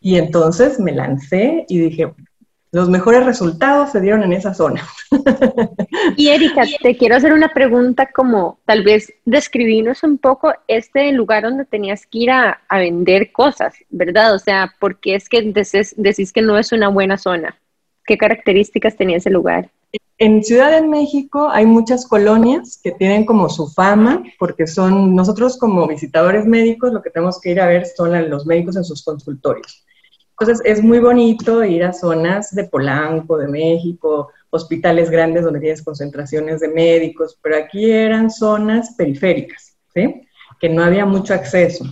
Y 0.00 0.16
entonces 0.16 0.80
me 0.80 0.92
lancé 0.92 1.64
y 1.68 1.78
dije, 1.78 2.12
los 2.76 2.90
mejores 2.90 3.24
resultados 3.24 3.92
se 3.92 4.02
dieron 4.02 4.22
en 4.22 4.34
esa 4.34 4.52
zona. 4.52 4.86
Y 6.14 6.28
Erika, 6.28 6.64
te 6.82 6.94
quiero 6.94 7.16
hacer 7.16 7.32
una 7.32 7.48
pregunta 7.48 8.10
como 8.14 8.58
tal 8.66 8.82
vez 8.82 9.10
describirnos 9.24 10.02
un 10.02 10.18
poco 10.18 10.52
este 10.68 11.10
lugar 11.12 11.44
donde 11.44 11.64
tenías 11.64 12.04
que 12.04 12.18
ir 12.18 12.30
a, 12.30 12.60
vender 12.70 13.32
cosas, 13.32 13.72
¿verdad? 13.88 14.34
O 14.34 14.38
sea, 14.38 14.74
¿por 14.78 15.00
qué 15.00 15.14
es 15.14 15.26
que 15.30 15.40
decís, 15.40 15.94
decís 15.96 16.34
que 16.34 16.42
no 16.42 16.58
es 16.58 16.70
una 16.70 16.88
buena 16.88 17.16
zona? 17.16 17.56
¿Qué 18.04 18.18
características 18.18 18.94
tenía 18.94 19.16
ese 19.16 19.30
lugar? 19.30 19.70
En 20.18 20.44
Ciudad 20.44 20.70
de 20.70 20.86
México 20.86 21.48
hay 21.48 21.64
muchas 21.64 22.06
colonias 22.06 22.78
que 22.84 22.92
tienen 22.92 23.24
como 23.24 23.48
su 23.48 23.68
fama, 23.68 24.22
porque 24.38 24.66
son 24.66 25.14
nosotros 25.14 25.56
como 25.56 25.88
visitadores 25.88 26.44
médicos 26.44 26.92
lo 26.92 27.00
que 27.00 27.08
tenemos 27.08 27.40
que 27.40 27.52
ir 27.52 27.60
a 27.60 27.68
ver 27.68 27.86
son 27.86 28.28
los 28.28 28.44
médicos 28.44 28.76
en 28.76 28.84
sus 28.84 29.02
consultorios. 29.02 29.85
Entonces 30.38 30.60
es 30.66 30.82
muy 30.82 30.98
bonito 30.98 31.64
ir 31.64 31.82
a 31.82 31.94
zonas 31.94 32.54
de 32.54 32.64
Polanco, 32.64 33.38
de 33.38 33.48
México, 33.48 34.30
hospitales 34.50 35.10
grandes 35.10 35.44
donde 35.44 35.60
tienes 35.60 35.82
concentraciones 35.82 36.60
de 36.60 36.68
médicos, 36.68 37.38
pero 37.40 37.56
aquí 37.56 37.90
eran 37.90 38.30
zonas 38.30 38.94
periféricas, 38.96 39.76
¿sí? 39.94 40.28
Que 40.60 40.68
no 40.68 40.84
había 40.84 41.06
mucho 41.06 41.32
acceso. 41.32 41.86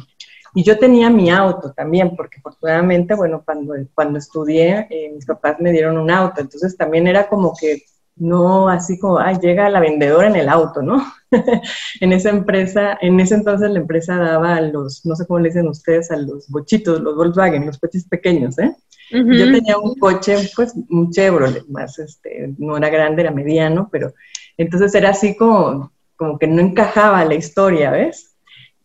Y 0.54 0.62
yo 0.62 0.78
tenía 0.78 1.08
mi 1.08 1.30
auto 1.30 1.72
también, 1.72 2.14
porque 2.14 2.38
afortunadamente, 2.38 3.14
bueno, 3.14 3.42
cuando, 3.44 3.74
cuando 3.94 4.18
estudié, 4.18 4.86
eh, 4.90 5.10
mis 5.12 5.24
papás 5.24 5.56
me 5.58 5.72
dieron 5.72 5.96
un 5.96 6.10
auto, 6.10 6.42
entonces 6.42 6.76
también 6.76 7.06
era 7.06 7.26
como 7.28 7.54
que 7.58 7.82
no 8.16 8.68
así 8.68 8.98
como, 8.98 9.18
ay, 9.18 9.36
llega 9.40 9.70
la 9.70 9.80
vendedora 9.80 10.28
en 10.28 10.36
el 10.36 10.48
auto, 10.48 10.82
¿no? 10.82 11.04
en 12.00 12.12
esa 12.12 12.30
empresa, 12.30 12.96
en 13.00 13.18
ese 13.18 13.34
entonces 13.34 13.70
la 13.70 13.80
empresa 13.80 14.16
daba 14.16 14.56
a 14.56 14.60
los, 14.60 15.04
no 15.04 15.16
sé 15.16 15.26
cómo 15.26 15.40
le 15.40 15.48
dicen 15.48 15.68
ustedes, 15.68 16.10
a 16.10 16.16
los 16.16 16.48
bochitos, 16.48 17.00
los 17.00 17.16
Volkswagen, 17.16 17.66
los 17.66 17.78
coches 17.78 18.06
pequeños, 18.08 18.58
¿eh? 18.58 18.74
Yo 19.10 19.52
tenía 19.52 19.78
un 19.78 19.94
coche, 19.96 20.50
pues, 20.56 20.74
un 20.88 21.10
Chevrolet, 21.10 21.66
más, 21.68 21.98
este, 21.98 22.54
no 22.58 22.76
era 22.76 22.88
grande, 22.88 23.22
era 23.22 23.30
mediano, 23.30 23.88
pero 23.92 24.14
entonces 24.56 24.94
era 24.94 25.10
así 25.10 25.36
como, 25.36 25.92
como 26.16 26.38
que 26.38 26.46
no 26.46 26.60
encajaba 26.60 27.24
la 27.24 27.34
historia, 27.34 27.90
¿ves? 27.90 28.36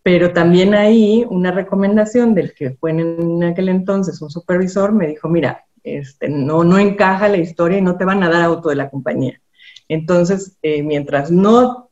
Pero 0.03 0.33
también 0.33 0.75
ahí 0.75 1.25
una 1.29 1.51
recomendación 1.51 2.35
del 2.35 2.53
que 2.53 2.71
fue 2.71 2.91
en 2.91 3.43
aquel 3.43 3.69
entonces 3.69 4.21
un 4.21 4.29
supervisor 4.29 4.91
me 4.91 5.07
dijo, 5.07 5.29
mira, 5.29 5.65
este, 5.83 6.29
no, 6.29 6.63
no 6.63 6.77
encaja 6.77 7.27
la 7.27 7.37
historia 7.37 7.77
y 7.77 7.81
no 7.81 7.97
te 7.97 8.05
van 8.05 8.23
a 8.23 8.29
dar 8.29 8.43
auto 8.43 8.69
de 8.69 8.75
la 8.75 8.89
compañía. 8.89 9.41
Entonces, 9.87 10.57
eh, 10.61 10.83
mientras 10.83 11.31
no 11.31 11.89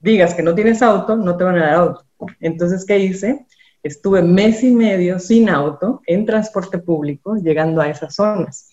digas 0.00 0.34
que 0.34 0.42
no 0.42 0.54
tienes 0.54 0.82
auto, 0.82 1.16
no 1.16 1.36
te 1.36 1.44
van 1.44 1.56
a 1.56 1.66
dar 1.66 1.74
auto. 1.74 2.04
Entonces, 2.40 2.84
¿qué 2.84 2.98
hice? 2.98 3.46
Estuve 3.82 4.22
mes 4.22 4.62
y 4.64 4.72
medio 4.72 5.18
sin 5.18 5.48
auto, 5.48 6.02
en 6.06 6.26
transporte 6.26 6.78
público, 6.78 7.36
llegando 7.36 7.80
a 7.80 7.88
esas 7.88 8.14
zonas. 8.14 8.72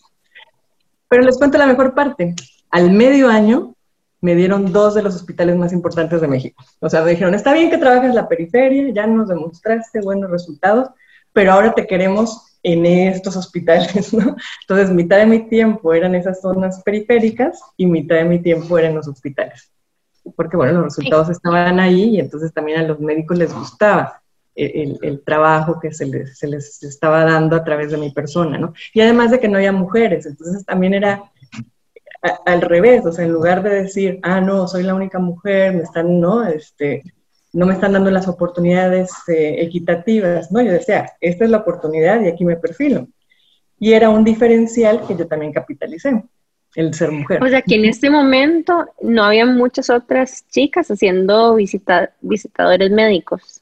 Pero 1.08 1.24
les 1.24 1.38
cuento 1.38 1.58
la 1.58 1.68
mejor 1.68 1.94
parte. 1.94 2.34
Al 2.72 2.92
medio 2.92 3.30
año 3.30 3.76
me 4.22 4.36
dieron 4.36 4.74
dos 4.74 4.96
de 4.96 5.04
los 5.04 5.16
hospitales 5.16 5.56
más 5.56 5.72
importantes 5.72 6.20
de 6.20 6.28
México. 6.28 6.64
O 6.80 6.90
sea, 6.90 7.04
me 7.04 7.12
dijeron, 7.12 7.36
está 7.36 7.54
bien 7.54 7.70
que 7.70 7.78
trabajes 7.78 8.10
en 8.10 8.16
la 8.16 8.28
periferia, 8.28 8.92
ya 8.92 9.06
nos 9.06 9.28
demostraste 9.28 10.02
buenos 10.02 10.32
resultados, 10.32 10.90
pero 11.32 11.52
ahora 11.52 11.76
te 11.76 11.86
queremos 11.86 12.55
en 12.66 12.84
estos 12.88 13.38
hospitales, 13.38 14.12
¿no? 14.14 14.36
Entonces, 14.62 14.92
mitad 14.92 15.18
de 15.18 15.28
mi 15.28 15.48
tiempo 15.48 15.94
eran 15.94 16.16
esas 16.16 16.42
zonas 16.42 16.82
periféricas 16.84 17.62
y 17.78 17.86
mitad 17.86 18.16
de 18.16 18.26
mi 18.26 18.40
tiempo 18.42 18.78
eran 18.80 18.96
los 18.96 19.08
hospitales. 19.08 19.72
Porque, 20.36 20.58
bueno, 20.58 20.74
los 20.74 20.86
resultados 20.86 21.30
estaban 21.30 21.80
ahí 21.80 22.16
y 22.16 22.20
entonces 22.20 22.52
también 22.52 22.80
a 22.80 22.84
los 22.84 23.00
médicos 23.00 23.38
les 23.38 23.54
gustaba 23.54 24.20
el, 24.56 25.22
trabajo 25.24 25.80
que 25.80 25.94
se 25.94 26.08
les, 26.08 26.40
se 26.40 26.48
les, 26.48 26.82
estaba 26.82 27.24
dando 27.24 27.56
a 27.56 27.64
través 27.64 27.92
de 27.92 27.98
mi 27.98 28.10
persona, 28.10 28.58
¿no? 28.58 28.74
Y 28.96 29.02
además 29.02 29.30
de 29.30 29.40
que 29.40 29.48
no 29.48 29.58
había 29.58 29.72
mujeres, 29.72 30.26
entonces 30.26 30.66
también 30.66 30.96
era 30.96 31.24
al 32.48 32.62
revés, 32.62 33.06
o 33.06 33.12
sea, 33.12 33.26
en 33.26 33.34
lugar 33.34 33.62
de 33.62 33.84
decir, 33.84 34.20
ah, 34.24 34.42
no, 34.42 34.68
soy 34.68 34.82
la 34.82 34.96
única 34.96 35.20
mujer, 35.20 35.76
me 35.76 35.84
están, 35.84 36.20
¿no? 36.20 36.44
Este, 36.48 37.04
no 37.56 37.66
me 37.66 37.74
están 37.74 37.94
dando 37.94 38.12
las 38.12 38.28
oportunidades 38.28 39.12
eh, 39.30 39.56
equitativas, 39.60 40.52
¿no? 40.52 40.62
Yo 40.62 40.74
decía, 40.74 41.14
esta 41.22 41.46
es 41.46 41.50
la 41.50 41.60
oportunidad 41.60 42.22
y 42.22 42.28
aquí 42.28 42.44
me 42.44 42.58
perfilo. 42.58 43.08
Y 43.80 43.94
era 43.94 44.10
un 44.10 44.26
diferencial 44.26 45.08
que 45.08 45.16
yo 45.16 45.26
también 45.26 45.54
capitalicé, 45.54 46.22
el 46.76 46.94
ser 46.94 47.12
mujer. 47.12 47.42
O 47.42 47.48
sea, 47.48 47.62
que 47.62 47.76
en 47.76 47.86
este 47.86 48.10
momento 48.10 48.86
no 49.02 49.24
había 49.24 49.46
muchas 49.46 49.90
otras 49.90 50.46
chicas 50.50 50.92
haciendo 50.92 51.56
visitadores 51.56 52.92
médicos. 52.92 53.62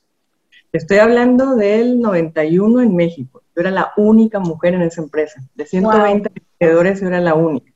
Estoy 0.71 0.97
hablando 0.97 1.55
del 1.55 2.01
91 2.01 2.81
en 2.81 2.95
México. 2.95 3.43
Yo 3.55 3.61
era 3.61 3.69
la 3.69 3.93
única 3.95 4.39
mujer 4.39 4.73
en 4.73 4.81
esa 4.81 5.03
empresa. 5.03 5.39
De 5.53 5.67
120 5.67 6.31
wow. 6.61 6.67
yo 6.67 6.81
era 6.81 7.21
la 7.21 7.35
única. 7.35 7.71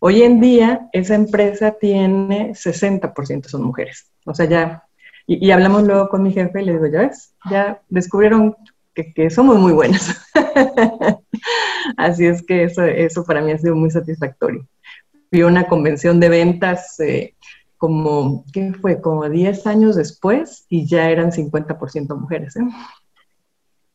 Hoy 0.00 0.22
en 0.22 0.38
día, 0.38 0.88
esa 0.92 1.14
empresa 1.14 1.72
tiene 1.80 2.50
60% 2.50 3.46
son 3.46 3.62
mujeres. 3.62 4.10
O 4.26 4.34
sea, 4.34 4.44
ya 4.44 4.84
y, 5.32 5.50
hablamos 5.52 5.84
luego 5.84 6.08
con 6.08 6.24
mi 6.24 6.32
jefe 6.32 6.60
y 6.60 6.64
le 6.64 6.72
digo, 6.72 6.86
ya 6.88 7.02
ves, 7.02 7.34
ya 7.48 7.82
descubrieron 7.88 8.56
que, 8.94 9.30
somos 9.30 9.58
muy 9.60 9.72
buenas. 9.72 10.20
Así 11.96 12.26
es 12.26 12.42
que 12.44 12.64
eso, 12.64 12.82
eso 12.82 13.24
para 13.24 13.40
mí 13.40 13.52
ha 13.52 13.58
sido 13.58 13.76
muy 13.76 13.92
satisfactorio. 13.92 14.66
Fui 15.30 15.42
a 15.42 15.46
una 15.46 15.68
convención 15.68 16.18
de 16.18 16.28
ventas 16.30 16.98
eh, 16.98 17.36
como, 17.76 18.44
¿qué 18.52 18.72
fue? 18.72 19.00
Como 19.00 19.28
10 19.28 19.68
años 19.68 19.94
después 19.94 20.66
y 20.68 20.86
ya 20.86 21.08
eran 21.08 21.30
50% 21.30 22.18
mujeres. 22.18 22.56
¿eh? 22.56 22.62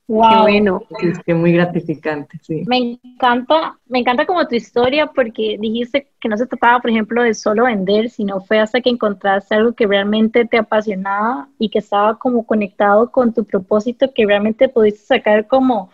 Wow. 0.08 0.42
bueno. 0.44 0.84
Es 1.02 1.20
que 1.24 1.34
muy 1.34 1.52
gratificante, 1.52 2.38
sí. 2.42 2.64
Me 2.68 3.00
encanta, 3.04 3.78
me 3.88 4.00
encanta 4.00 4.26
como 4.26 4.48
tu 4.48 4.56
historia 4.56 5.08
porque 5.08 5.58
dijiste 5.60 6.12
que 6.20 6.30
no 6.30 6.38
se 6.38 6.46
trataba, 6.46 6.80
por 6.80 6.92
ejemplo, 6.92 7.24
de 7.24 7.34
solo 7.34 7.66
vender, 7.66 8.10
sino 8.10 8.40
fue 8.42 8.60
hasta 8.60 8.82
que 8.82 8.92
encontraste 8.92 9.56
algo 9.56 9.74
que 9.74 9.88
realmente 9.88 10.46
te 10.46 10.60
apasionaba 10.60 11.50
y 11.58 11.70
que 11.70 11.80
estaba 11.80 12.20
como 12.20 12.46
conectado 12.46 13.12
con 13.12 13.34
tu 13.34 13.46
propósito, 13.46 14.14
que 14.14 14.28
realmente 14.28 14.70
pudiste 14.70 15.06
sacar 15.06 15.48
como 15.48 15.90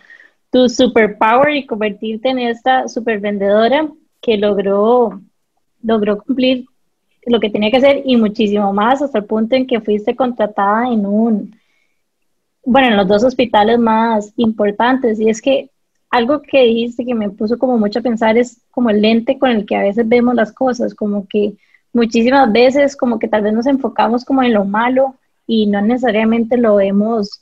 tu 0.52 0.68
superpower 0.68 1.56
y 1.56 1.66
convertirte 1.66 2.30
en 2.30 2.40
esta 2.40 2.90
super 2.90 3.22
vendedora 3.22 3.88
que 4.22 4.38
logró, 4.38 5.22
logró 5.82 6.18
cumplir 6.18 6.66
lo 7.26 7.40
que 7.40 7.50
tenía 7.50 7.72
que 7.72 7.78
hacer 7.78 8.02
y 8.04 8.18
muchísimo 8.18 8.74
más 8.74 9.02
hasta 9.02 9.20
el 9.20 9.26
punto 9.26 9.56
en 9.56 9.68
que 9.68 9.80
fuiste 9.80 10.16
contratada 10.16 10.88
en 10.88 11.06
un 11.06 11.61
bueno, 12.64 12.90
en 12.90 12.98
los 12.98 13.08
dos 13.08 13.24
hospitales 13.24 13.80
más 13.80 14.34
importantes. 14.38 15.20
Y 15.20 15.30
es 15.30 15.42
que 15.42 15.70
algo 16.10 16.42
que 16.42 16.64
dijiste 16.64 17.06
que 17.06 17.16
me 17.16 17.30
puso 17.30 17.58
como 17.58 17.78
mucho 17.78 18.00
a 18.00 18.04
pensar 18.04 18.38
es 18.38 18.62
como 18.72 18.90
el 18.90 19.02
lente 19.02 19.40
con 19.40 19.50
el 19.50 19.66
que 19.66 19.76
a 19.76 19.84
veces 19.84 20.08
vemos 20.08 20.36
las 20.36 20.52
cosas, 20.52 20.94
como 20.94 21.28
que 21.28 21.56
muchísimas 21.94 22.52
veces 22.52 22.96
como 22.96 23.20
que 23.20 23.28
tal 23.28 23.44
vez 23.44 23.54
nos 23.54 23.66
enfocamos 23.66 24.26
como 24.26 24.44
en 24.44 24.54
lo 24.54 24.66
malo 24.66 25.16
y 25.48 25.68
no 25.68 25.82
necesariamente 25.82 26.58
lo 26.58 26.76
vemos 26.76 27.42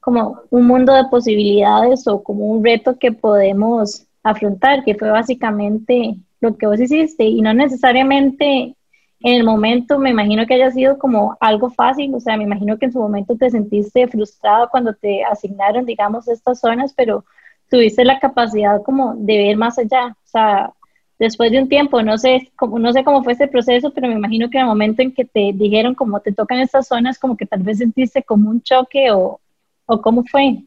como 0.00 0.40
un 0.50 0.66
mundo 0.66 0.94
de 0.94 1.04
posibilidades 1.04 2.06
o 2.06 2.22
como 2.22 2.46
un 2.46 2.64
reto 2.64 2.98
que 2.98 3.12
podemos 3.12 4.06
afrontar, 4.22 4.84
que 4.84 4.94
fue 4.94 5.10
básicamente 5.10 6.16
lo 6.40 6.56
que 6.56 6.66
vos 6.66 6.80
hiciste 6.80 7.24
y 7.24 7.40
no 7.40 7.54
necesariamente 7.54 8.74
en 9.22 9.34
el 9.36 9.44
momento 9.44 9.98
me 9.98 10.10
imagino 10.10 10.46
que 10.46 10.54
haya 10.54 10.70
sido 10.70 10.98
como 10.98 11.36
algo 11.40 11.70
fácil, 11.70 12.14
o 12.14 12.20
sea, 12.20 12.36
me 12.36 12.44
imagino 12.44 12.78
que 12.78 12.86
en 12.86 12.92
su 12.92 12.98
momento 12.98 13.36
te 13.36 13.50
sentiste 13.50 14.06
frustrado 14.08 14.68
cuando 14.70 14.94
te 14.94 15.24
asignaron, 15.24 15.86
digamos, 15.86 16.28
estas 16.28 16.60
zonas, 16.60 16.92
pero 16.94 17.24
tuviste 17.70 18.04
la 18.04 18.18
capacidad 18.18 18.82
como 18.82 19.14
de 19.16 19.38
ver 19.38 19.56
más 19.56 19.78
allá, 19.78 20.08
o 20.08 20.26
sea, 20.26 20.72
después 21.18 21.52
de 21.52 21.60
un 21.62 21.68
tiempo, 21.68 22.02
no 22.02 22.18
sé 22.18 22.50
cómo, 22.56 22.78
no 22.78 22.92
sé 22.92 23.04
cómo 23.04 23.22
fue 23.22 23.34
ese 23.34 23.46
proceso, 23.46 23.92
pero 23.92 24.08
me 24.08 24.14
imagino 24.14 24.50
que 24.50 24.58
en 24.58 24.62
el 24.62 24.68
momento 24.68 25.02
en 25.02 25.12
que 25.12 25.24
te 25.24 25.52
dijeron 25.54 25.94
como 25.94 26.20
te 26.20 26.32
tocan 26.32 26.58
estas 26.58 26.88
zonas, 26.88 27.18
como 27.18 27.36
que 27.36 27.46
tal 27.46 27.62
vez 27.62 27.78
sentiste 27.78 28.22
como 28.22 28.50
un 28.50 28.60
choque 28.60 29.12
o, 29.12 29.40
o 29.86 30.02
cómo 30.02 30.24
fue. 30.24 30.64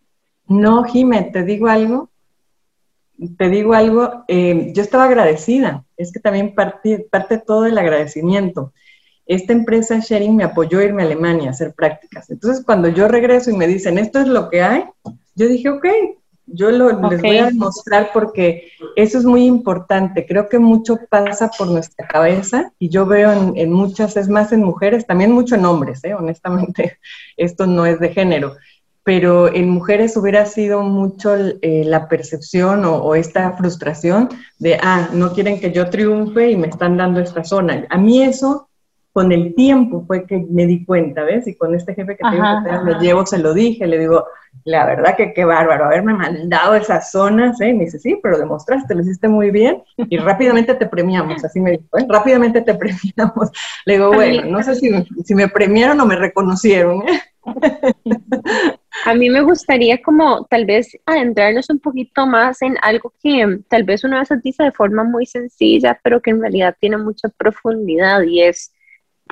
No, 0.48 0.84
Jimé, 0.84 1.24
te 1.24 1.44
digo 1.44 1.68
algo, 1.68 2.10
te 3.38 3.50
digo 3.50 3.74
algo, 3.74 4.24
eh, 4.28 4.72
yo 4.74 4.82
estaba 4.82 5.06
agradecida, 5.06 5.86
es 5.98 6.12
que 6.12 6.20
también 6.20 6.54
parte, 6.54 7.08
parte 7.10 7.38
todo 7.38 7.64
del 7.64 7.78
agradecimiento. 7.78 8.74
Esta 9.26 9.54
empresa 9.54 10.00
Sharing 10.00 10.36
me 10.36 10.44
apoyó 10.44 10.80
a 10.80 10.84
irme 10.84 11.04
a 11.04 11.06
Alemania 11.06 11.50
a 11.50 11.52
hacer 11.52 11.74
prácticas. 11.74 12.30
Entonces, 12.30 12.64
cuando 12.64 12.90
yo 12.90 13.08
regreso 13.08 13.50
y 13.50 13.58
me 13.58 13.68
dicen, 13.68 13.98
esto 13.98 14.20
es 14.20 14.28
lo 14.28 14.50
que 14.50 14.62
hay, 14.62 14.86
yo 15.36 15.48
dije, 15.48 15.70
ok, 15.70 15.86
Yo 16.48 16.70
lo, 16.70 17.10
les 17.10 17.22
voy 17.22 17.38
a 17.40 17.48
demostrar 17.48 18.12
porque 18.14 18.70
eso 18.96 19.18
es 19.18 19.26
muy 19.26 19.46
importante. 19.48 20.28
Creo 20.28 20.48
que 20.48 20.60
mucho 20.60 21.00
pasa 21.10 21.50
por 21.58 21.68
nuestra 21.68 22.08
cabeza 22.08 22.72
y 22.78 22.90
yo 22.90 23.08
veo 23.08 23.32
en, 23.56 23.74
muchas, 23.74 24.16
es 24.16 24.30
más 24.30 24.52
en 24.52 24.62
mujeres, 24.64 25.08
también 25.08 25.32
mucho 25.32 25.56
en 25.56 25.66
hombres, 25.66 26.04
¿eh? 26.04 26.14
honestamente, 26.14 27.00
esto 27.38 27.66
no 27.66 27.88
es 27.88 28.00
de 28.00 28.14
género, 28.14 28.58
pero 29.06 29.54
en 29.54 29.70
mujeres 29.70 30.18
hubiera 30.18 30.48
sido 30.48 30.82
mucho 30.82 31.36
eh, 31.36 31.84
la 31.86 32.10
percepción 32.10 32.84
o, 32.86 32.98
o, 32.98 33.14
esta 33.14 33.52
frustración 33.52 34.30
de, 34.58 34.80
ah, 34.82 35.10
no 35.14 35.32
quieren 35.32 35.60
que 35.60 35.72
yo 35.72 35.92
triunfe 35.92 36.50
y 36.50 36.58
me 36.58 36.68
están 36.68 36.98
dando 36.98 37.22
esta 37.22 37.44
zona. 37.44 37.86
A 37.90 37.98
mí 38.00 38.24
eso 38.24 38.68
con 39.16 39.32
el 39.32 39.56
tiempo 39.56 40.04
fue 40.06 40.26
que 40.26 40.46
me 40.50 40.66
di 40.66 40.84
cuenta, 40.84 41.24
¿ves? 41.24 41.48
Y 41.48 41.56
con 41.56 41.74
este 41.74 41.94
jefe 41.94 42.18
que 42.18 42.24
tengo 42.30 42.44
que 42.66 42.84
me 42.84 43.00
llevo, 43.00 43.26
se 43.26 43.38
lo 43.38 43.54
dije, 43.54 43.88
le 43.88 43.98
digo, 43.98 44.26
la 44.66 44.86
verdad 44.86 45.16
que 45.16 45.34
qué 45.34 45.46
bárbaro 45.46 45.86
haberme 45.86 46.16
mandado 46.16 46.76
esas 46.76 47.12
zonas, 47.12 47.62
¿eh? 47.62 47.74
Me 47.74 47.86
dice, 47.86 47.98
sí, 47.98 48.20
pero 48.22 48.38
demostraste, 48.38 48.94
lo 48.94 49.04
hiciste 49.04 49.30
muy 49.30 49.52
bien 49.52 49.82
y 49.98 50.18
rápidamente 50.18 50.76
te 50.76 50.88
premiamos, 50.88 51.46
así 51.46 51.62
me 51.62 51.72
dijo, 51.72 51.98
¿eh? 51.98 52.06
Rápidamente 52.10 52.60
te 52.62 52.74
premiamos. 52.76 53.52
Le 53.86 53.94
digo, 53.94 54.12
bueno, 54.12 54.50
no 54.50 54.64
sé 54.64 54.76
si, 54.76 54.90
si 55.24 55.34
me 55.36 55.48
premiaron 55.48 56.02
o 56.02 56.06
me 56.06 56.16
reconocieron, 56.16 57.04
¿eh? 57.08 57.22
A 59.06 59.14
mí 59.14 59.30
me 59.30 59.42
gustaría 59.42 60.02
como 60.02 60.46
tal 60.46 60.66
vez 60.66 60.98
adentrarnos 61.06 61.70
un 61.70 61.80
poquito 61.80 62.26
más 62.26 62.64
en 62.64 62.76
algo 62.82 63.14
que 63.22 63.60
tal 63.70 63.84
vez 63.84 64.04
una 64.04 64.18
vez 64.18 64.30
dice 64.42 64.64
de 64.64 64.72
forma 64.72 65.04
muy 65.04 65.28
sencilla, 65.28 66.00
pero 66.04 66.22
que 66.22 66.32
en 66.32 66.42
realidad 66.42 66.76
tiene 66.80 66.98
mucha 66.98 67.30
profundidad 67.30 68.24
y 68.24 68.42
es 68.42 68.74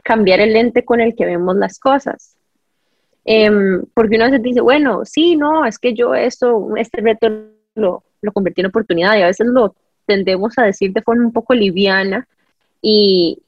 cambiar 0.03 0.41
el 0.41 0.53
lente 0.53 0.85
con 0.85 1.01
el 1.01 1.15
que 1.15 1.25
vemos 1.25 1.55
las 1.55 1.79
cosas. 1.79 2.37
Em, 3.25 3.83
porque 3.95 4.17
uno 4.17 4.29
se 4.29 4.37
dice, 4.37 4.61
bueno, 4.61 5.05
sí, 5.05 5.35
no, 5.35 5.65
es 5.65 5.79
que 5.79 5.95
yo 5.95 6.13
esto, 6.13 6.75
este 6.77 7.01
reto 7.01 7.27
lo, 7.73 8.03
lo 8.21 8.31
convertí 8.31 8.61
en 8.61 8.67
oportunidad 8.67 9.17
y 9.17 9.23
a 9.23 9.27
veces 9.27 9.47
lo 9.47 9.75
tendemos 10.05 10.55
a 10.59 10.65
decir 10.65 10.93
de 10.93 11.01
forma 11.01 11.25
un 11.25 11.33
poco 11.33 11.55
liviana 11.55 12.27
y 12.79 13.39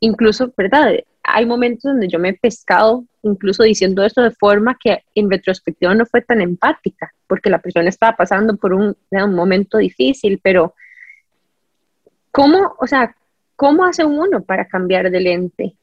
incluso, 0.00 0.52
¿verdad? 0.56 0.94
Hay 1.22 1.46
momentos 1.46 1.92
donde 1.92 2.08
yo 2.08 2.18
me 2.18 2.30
he 2.30 2.34
pescado 2.34 3.04
incluso 3.22 3.62
diciendo 3.62 4.02
esto 4.02 4.22
de 4.22 4.30
forma 4.30 4.76
que 4.82 5.04
en 5.14 5.30
retrospectiva 5.30 5.94
no 5.94 6.06
fue 6.06 6.22
tan 6.22 6.40
empática, 6.40 7.12
porque 7.26 7.50
la 7.50 7.58
persona 7.58 7.88
estaba 7.88 8.16
pasando 8.16 8.56
por 8.56 8.72
un, 8.72 8.96
un 9.10 9.34
momento 9.34 9.78
difícil, 9.78 10.40
pero 10.42 10.74
¿cómo, 12.30 12.74
o 12.78 12.86
sea, 12.86 13.14
cómo 13.56 13.84
hace 13.84 14.04
uno 14.04 14.42
para 14.42 14.66
cambiar 14.66 15.10
de 15.10 15.20
lente? 15.20 15.74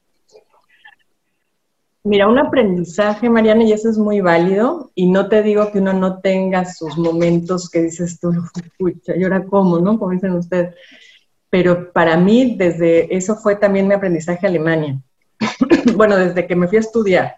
Mira, 2.04 2.30
un 2.30 2.40
aprendizaje, 2.40 3.30
Mariana, 3.30 3.66
y 3.66 3.74
eso 3.74 3.90
es 3.90 3.98
muy 3.98 4.22
válido, 4.22 4.92
y 4.96 5.08
no 5.12 5.28
te 5.28 5.44
digo 5.44 5.72
que 5.74 5.80
uno 5.80 5.92
no 5.92 6.22
tenga 6.22 6.64
sus 6.64 6.98
momentos 6.98 7.70
que 7.70 7.82
dices 7.82 8.18
tú, 8.20 8.32
pucha, 8.78 9.18
¿y 9.18 9.24
ahora 9.24 9.44
cómo, 9.44 9.80
no? 9.80 10.00
Como 10.00 10.14
dicen 10.14 10.32
ustedes. 10.32 10.74
Pero 11.50 11.92
para 11.92 12.16
mí, 12.16 12.56
desde 12.58 13.14
eso 13.14 13.36
fue 13.36 13.58
también 13.58 13.90
mi 13.90 13.94
aprendizaje 13.94 14.46
a 14.46 14.50
Alemania. 14.50 15.02
bueno, 15.96 16.18
desde 16.18 16.48
que 16.48 16.56
me 16.56 16.68
fui 16.68 16.78
a 16.78 16.82
estudiar, 16.82 17.38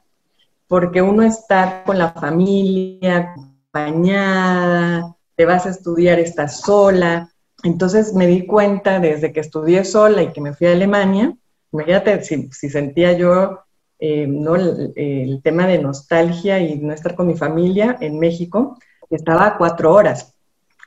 porque 0.68 1.02
uno 1.02 1.24
está 1.24 1.84
con 1.86 1.98
la 1.98 2.12
familia, 2.12 3.34
acompañada, 3.72 5.16
te 5.36 5.46
vas 5.46 5.66
a 5.66 5.70
estudiar, 5.70 6.20
estás 6.20 6.62
sola. 6.62 7.32
Entonces 7.64 8.14
me 8.14 8.28
di 8.28 8.46
cuenta 8.46 9.00
desde 9.00 9.32
que 9.34 9.40
estudié 9.40 9.84
sola 9.84 10.24
y 10.24 10.32
que 10.32 10.42
me 10.42 10.54
fui 10.54 10.68
a 10.68 10.74
Alemania, 10.74 11.36
imagínate 11.72 12.24
si, 12.24 12.50
sentía 12.70 13.14
yo 13.14 13.60
eh, 14.00 14.28
¿no? 14.28 14.56
El, 14.56 15.42
tema 15.44 15.68
de 15.68 15.78
nostalgia 15.80 16.60
y 16.60 16.80
no 16.80 16.94
estar 16.94 17.16
con 17.16 17.28
mi 17.28 17.36
familia 17.36 17.98
en 18.00 18.18
México, 18.18 18.78
estaba 19.10 19.46
a 19.46 19.58
cuatro 19.58 19.94
horas. 19.94 20.34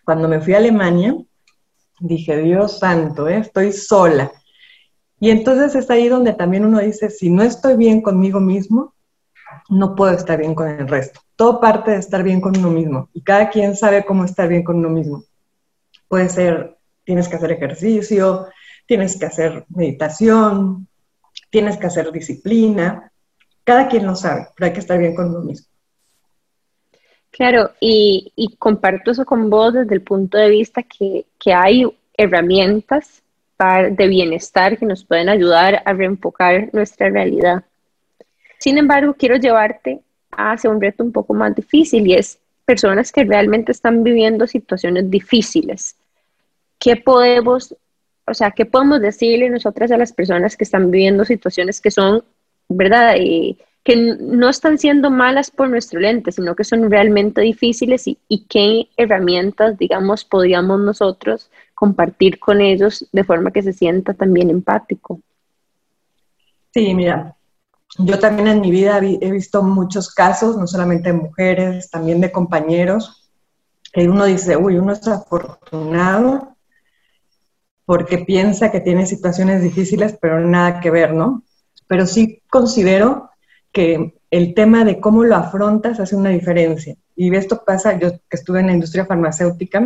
Cuando 0.04 0.28
me 0.28 0.40
fui 0.40 0.54
a 0.54 0.58
Alemania, 0.58 1.14
dije, 2.00 2.36
Dios 2.38 2.78
santo, 2.78 3.28
¿eh? 3.28 3.38
estoy 3.38 3.72
sola. 3.72 4.32
Y 5.22 5.30
entonces 5.30 5.76
es 5.76 5.88
ahí 5.88 6.08
donde 6.08 6.32
también 6.32 6.64
uno 6.64 6.80
dice, 6.80 7.08
si 7.08 7.30
no 7.30 7.44
estoy 7.44 7.76
bien 7.76 8.02
conmigo 8.02 8.40
mismo, 8.40 8.92
no 9.68 9.94
puedo 9.94 10.12
estar 10.12 10.36
bien 10.36 10.52
con 10.52 10.66
el 10.66 10.88
resto. 10.88 11.20
Todo 11.36 11.60
parte 11.60 11.92
de 11.92 11.98
estar 11.98 12.24
bien 12.24 12.40
con 12.40 12.58
uno 12.58 12.72
mismo. 12.72 13.08
Y 13.14 13.22
cada 13.22 13.48
quien 13.48 13.76
sabe 13.76 14.04
cómo 14.04 14.24
estar 14.24 14.48
bien 14.48 14.64
con 14.64 14.78
uno 14.78 14.88
mismo. 14.88 15.22
Puede 16.08 16.28
ser, 16.28 16.76
tienes 17.04 17.28
que 17.28 17.36
hacer 17.36 17.52
ejercicio, 17.52 18.48
tienes 18.84 19.16
que 19.16 19.26
hacer 19.26 19.64
meditación, 19.68 20.88
tienes 21.50 21.76
que 21.76 21.86
hacer 21.86 22.10
disciplina. 22.10 23.12
Cada 23.62 23.86
quien 23.86 24.04
lo 24.04 24.16
sabe, 24.16 24.48
pero 24.56 24.66
hay 24.66 24.72
que 24.72 24.80
estar 24.80 24.98
bien 24.98 25.14
con 25.14 25.28
uno 25.28 25.42
mismo. 25.42 25.68
Claro, 27.30 27.70
y, 27.78 28.56
comparto 28.58 29.12
eso 29.12 29.24
con 29.24 29.48
vos 29.50 29.72
desde 29.72 29.94
el 29.94 30.02
punto 30.02 30.36
de 30.36 30.50
vista 30.50 30.82
que, 30.82 31.26
hay 31.54 31.84
herramientas 32.16 33.22
de 33.58 34.06
bienestar 34.08 34.76
que 34.76 34.86
nos 34.86 35.04
pueden 35.04 35.28
ayudar 35.28 35.82
a 35.84 35.92
reenfocar 35.92 36.68
nuestra 36.72 37.10
realidad. 37.10 37.62
Sin 38.58 38.76
embargo, 38.76 39.14
quiero 39.14 39.36
llevarte 39.36 40.00
hacia 40.32 40.70
un 40.70 40.80
reto 40.80 41.04
un 41.04 41.12
poco 41.12 41.32
más 41.32 41.54
difícil 41.54 42.06
y 42.06 42.14
es 42.14 42.38
personas 42.64 43.12
que 43.12 43.24
realmente 43.24 43.70
están 43.70 44.02
viviendo 44.02 44.46
situaciones 44.46 45.08
difíciles. 45.10 45.96
¿Qué 46.78 46.96
podemos 46.96 47.76
o 48.26 48.34
sea, 48.34 48.52
¿qué 48.52 48.64
podemos 48.66 49.00
decirle 49.00 49.50
nosotras 49.50 49.90
a 49.90 49.98
las 49.98 50.12
personas 50.12 50.56
que 50.56 50.64
están 50.64 50.90
viviendo 50.90 51.24
situaciones 51.24 51.80
que 51.80 51.90
son, 51.90 52.24
¿verdad? 52.68 53.16
Y 53.18 53.58
que 53.84 53.96
no 53.96 54.48
están 54.48 54.78
siendo 54.78 55.10
malas 55.10 55.50
por 55.50 55.68
nuestro 55.68 55.98
lente, 55.98 56.30
sino 56.30 56.54
que 56.54 56.62
son 56.62 56.88
realmente 56.88 57.40
difíciles 57.40 58.06
y, 58.06 58.46
qué 58.48 58.88
herramientas, 58.96 59.76
digamos, 59.76 60.24
podríamos 60.24 60.80
nosotros 60.80 61.50
compartir 61.82 62.38
con 62.38 62.60
ellos 62.60 63.08
de 63.10 63.24
forma 63.24 63.50
que 63.50 63.60
se 63.60 63.72
sienta 63.72 64.14
también 64.14 64.50
empático. 64.50 65.20
Sí, 66.72 66.94
mira, 66.94 67.34
yo 67.98 68.20
también 68.20 68.46
en 68.46 68.60
mi 68.60 68.70
vida 68.70 69.00
he 69.02 69.30
visto 69.32 69.64
muchos 69.64 70.14
casos, 70.14 70.56
no 70.56 70.68
solamente 70.68 71.10
de 71.10 71.18
mujeres, 71.18 71.90
también 71.90 72.20
de 72.20 72.30
compañeros, 72.30 73.28
que 73.92 74.08
uno 74.08 74.26
dice, 74.26 74.56
uy, 74.56 74.78
uno 74.78 74.92
es 74.92 75.08
afortunado 75.08 76.54
porque 77.84 78.18
piensa 78.18 78.70
que 78.70 78.78
tiene 78.78 79.04
situaciones 79.04 79.60
difíciles, 79.60 80.16
pero 80.22 80.38
nada 80.38 80.78
que 80.78 80.92
ver, 80.92 81.12
¿no? 81.12 81.42
Pero 81.88 82.06
sí 82.06 82.42
considero 82.48 83.30
que 83.72 84.14
el 84.30 84.54
tema 84.54 84.84
de 84.84 85.00
cómo 85.00 85.24
lo 85.24 85.34
afrontas 85.34 85.98
hace 85.98 86.14
una 86.14 86.30
diferencia. 86.30 86.94
Y 87.16 87.34
esto 87.34 87.64
pasa, 87.66 87.98
yo 87.98 88.12
que 88.12 88.36
estuve 88.36 88.60
en 88.60 88.66
la 88.68 88.74
industria 88.74 89.04
farmacéutica, 89.04 89.84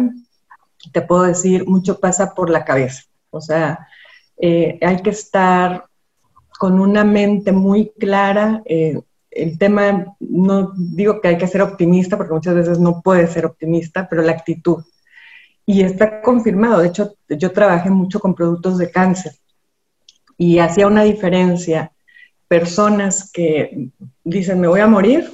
te 0.92 1.02
puedo 1.02 1.22
decir, 1.22 1.66
mucho 1.66 2.00
pasa 2.00 2.34
por 2.34 2.50
la 2.50 2.64
cabeza. 2.64 3.02
O 3.30 3.40
sea, 3.40 3.86
eh, 4.38 4.78
hay 4.82 5.02
que 5.02 5.10
estar 5.10 5.84
con 6.58 6.80
una 6.80 7.04
mente 7.04 7.52
muy 7.52 7.92
clara. 7.98 8.62
Eh, 8.64 9.00
el 9.30 9.58
tema, 9.58 10.16
no 10.20 10.72
digo 10.76 11.20
que 11.20 11.28
hay 11.28 11.38
que 11.38 11.46
ser 11.46 11.62
optimista, 11.62 12.16
porque 12.16 12.32
muchas 12.32 12.54
veces 12.54 12.78
no 12.78 13.02
puede 13.02 13.26
ser 13.26 13.46
optimista, 13.46 14.08
pero 14.08 14.22
la 14.22 14.32
actitud. 14.32 14.84
Y 15.66 15.82
está 15.82 16.22
confirmado. 16.22 16.80
De 16.80 16.88
hecho, 16.88 17.16
yo 17.28 17.52
trabajé 17.52 17.90
mucho 17.90 18.20
con 18.20 18.34
productos 18.34 18.78
de 18.78 18.90
cáncer 18.90 19.32
y 20.38 20.58
hacía 20.58 20.86
una 20.86 21.02
diferencia. 21.02 21.92
Personas 22.48 23.30
que 23.32 23.90
dicen, 24.22 24.60
me 24.60 24.68
voy 24.68 24.80
a 24.80 24.86
morir 24.86 25.30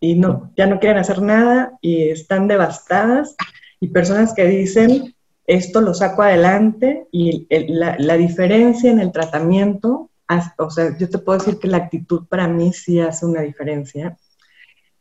y 0.00 0.14
no, 0.14 0.52
ya 0.56 0.66
no 0.66 0.78
quieren 0.78 0.98
hacer 0.98 1.22
nada 1.22 1.72
y 1.80 2.10
están 2.10 2.48
devastadas. 2.48 3.34
Y 3.80 3.88
personas 3.88 4.34
que 4.34 4.46
dicen, 4.46 5.14
esto 5.46 5.80
lo 5.80 5.94
saco 5.94 6.22
adelante 6.22 7.06
y 7.12 7.46
la, 7.68 8.16
diferencia 8.16 8.90
en 8.90 9.00
el 9.00 9.12
tratamiento, 9.12 10.10
o 10.58 10.70
sea, 10.70 10.96
yo 10.98 11.08
te 11.08 11.18
puedo 11.18 11.38
decir 11.38 11.58
que 11.58 11.68
la 11.68 11.76
actitud 11.76 12.26
para 12.28 12.48
mí 12.48 12.72
sí 12.72 13.00
hace 13.00 13.26
una 13.26 13.42
diferencia. 13.42 14.16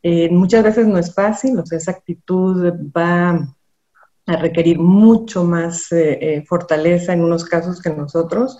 Eh, 0.03 0.29
muchas 0.29 0.63
veces 0.63 0.85
no 0.85 0.99
es 0.99 1.13
fácil, 1.13 1.57
o 1.57 1.65
sea, 1.65 1.79
esa 1.79 1.91
actitud 1.91 2.71
va 2.95 3.55
a 4.27 4.35
requerir 4.37 4.77
mucho 4.79 5.43
más 5.43 5.91
eh, 5.91 6.17
eh, 6.21 6.45
fortaleza 6.45 7.13
en 7.13 7.23
unos 7.23 7.43
casos 7.45 7.81
que 7.81 7.89
en 7.89 7.97
nosotros, 7.97 8.59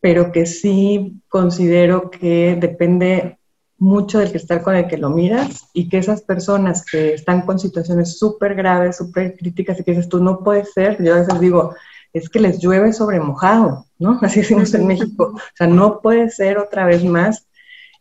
pero 0.00 0.30
que 0.30 0.46
sí 0.46 1.20
considero 1.28 2.10
que 2.10 2.56
depende 2.60 3.37
mucho 3.78 4.18
del 4.18 4.32
que 4.32 4.38
estar 4.38 4.62
con 4.62 4.74
el 4.74 4.88
que 4.88 4.98
lo 4.98 5.10
miras 5.10 5.68
y 5.72 5.88
que 5.88 5.98
esas 5.98 6.22
personas 6.22 6.84
que 6.84 7.14
están 7.14 7.42
con 7.42 7.58
situaciones 7.58 8.18
súper 8.18 8.54
graves, 8.54 8.96
súper 8.96 9.36
críticas 9.36 9.78
y 9.78 9.84
que 9.84 9.92
dices 9.92 10.08
tú 10.08 10.22
no 10.22 10.40
puede 10.42 10.64
ser, 10.64 11.02
yo 11.02 11.14
a 11.14 11.20
veces 11.20 11.40
digo, 11.40 11.74
es 12.12 12.28
que 12.28 12.40
les 12.40 12.58
llueve 12.58 12.92
sobre 12.92 13.20
mojado, 13.20 13.86
¿no? 13.98 14.18
Así 14.22 14.40
decimos 14.40 14.74
en 14.74 14.86
México, 14.86 15.34
o 15.34 15.40
sea, 15.54 15.68
no 15.68 16.00
puede 16.00 16.28
ser 16.30 16.58
otra 16.58 16.86
vez 16.86 17.04
más 17.04 17.46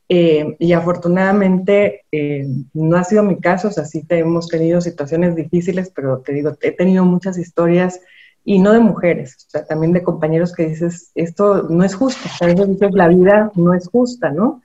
eh, 0.09 0.55
y 0.57 0.73
afortunadamente 0.73 2.05
eh, 2.11 2.47
no 2.73 2.97
ha 2.97 3.03
sido 3.03 3.23
mi 3.23 3.39
caso, 3.39 3.67
o 3.67 3.71
sea, 3.71 3.85
sí 3.85 4.03
hemos 4.09 4.47
tenido 4.47 4.81
situaciones 4.81 5.35
difíciles, 5.35 5.91
pero 5.93 6.19
te 6.19 6.33
digo, 6.33 6.57
he 6.61 6.71
tenido 6.71 7.05
muchas 7.05 7.37
historias 7.37 8.01
y 8.43 8.59
no 8.59 8.71
de 8.71 8.79
mujeres, 8.79 9.35
o 9.47 9.49
sea, 9.49 9.65
también 9.65 9.93
de 9.93 10.03
compañeros 10.03 10.53
que 10.53 10.69
dices, 10.69 11.11
esto 11.13 11.63
no 11.69 11.83
es 11.83 11.93
justo, 11.93 12.21
a 12.39 12.45
veces 12.45 12.67
dices, 12.67 12.91
la 12.93 13.09
vida 13.09 13.51
no 13.55 13.73
es 13.73 13.89
justa, 13.89 14.31
¿no? 14.31 14.63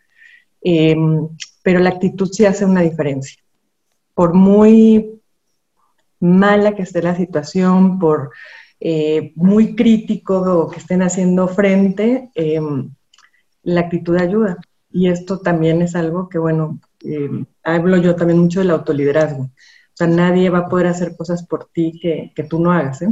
Em, 0.64 1.28
pero 1.62 1.80
la 1.80 1.90
actitud 1.90 2.28
sí 2.30 2.44
hace 2.44 2.64
una 2.64 2.82
diferencia. 2.82 3.42
Por 4.14 4.34
muy 4.34 5.20
mala 6.20 6.74
que 6.74 6.82
esté 6.82 7.02
la 7.02 7.16
situación, 7.16 7.98
por 7.98 8.30
eh, 8.80 9.32
muy 9.36 9.74
crítico 9.74 10.70
que 10.70 10.78
estén 10.78 11.02
haciendo 11.02 11.48
frente, 11.48 12.30
em, 12.34 12.90
la 13.62 13.82
actitud 13.82 14.16
ayuda. 14.16 14.58
Y 14.90 15.08
esto 15.08 15.40
también 15.40 15.82
es 15.82 15.94
algo 15.96 16.28
que, 16.28 16.38
bueno, 16.38 16.80
em, 17.04 17.46
hablo 17.62 17.96
yo 17.96 18.14
también 18.16 18.40
mucho 18.40 18.60
del 18.60 18.70
autoliderazgo. 18.70 19.44
O 19.44 19.96
sea, 19.96 20.06
nadie 20.06 20.50
va 20.50 20.60
a 20.60 20.68
poder 20.68 20.86
hacer 20.88 21.16
cosas 21.16 21.46
por 21.46 21.66
ti 21.72 21.98
que, 22.00 22.32
que 22.34 22.44
tú 22.44 22.58
no 22.60 22.72
hagas. 22.72 23.02
¿eh? 23.02 23.08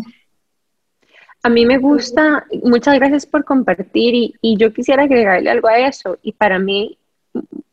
A 1.42 1.48
mí 1.48 1.64
me 1.64 1.78
gusta, 1.78 2.46
muchas 2.62 2.96
gracias 2.96 3.24
por 3.24 3.44
compartir 3.44 4.34
y, 4.42 4.56
yo 4.58 4.74
quisiera 4.74 5.04
agregarle 5.04 5.50
algo 5.50 5.68
a 5.68 5.78
eso. 5.78 6.18
Y 6.22 6.32
para 6.32 6.58
mí, 6.58 6.98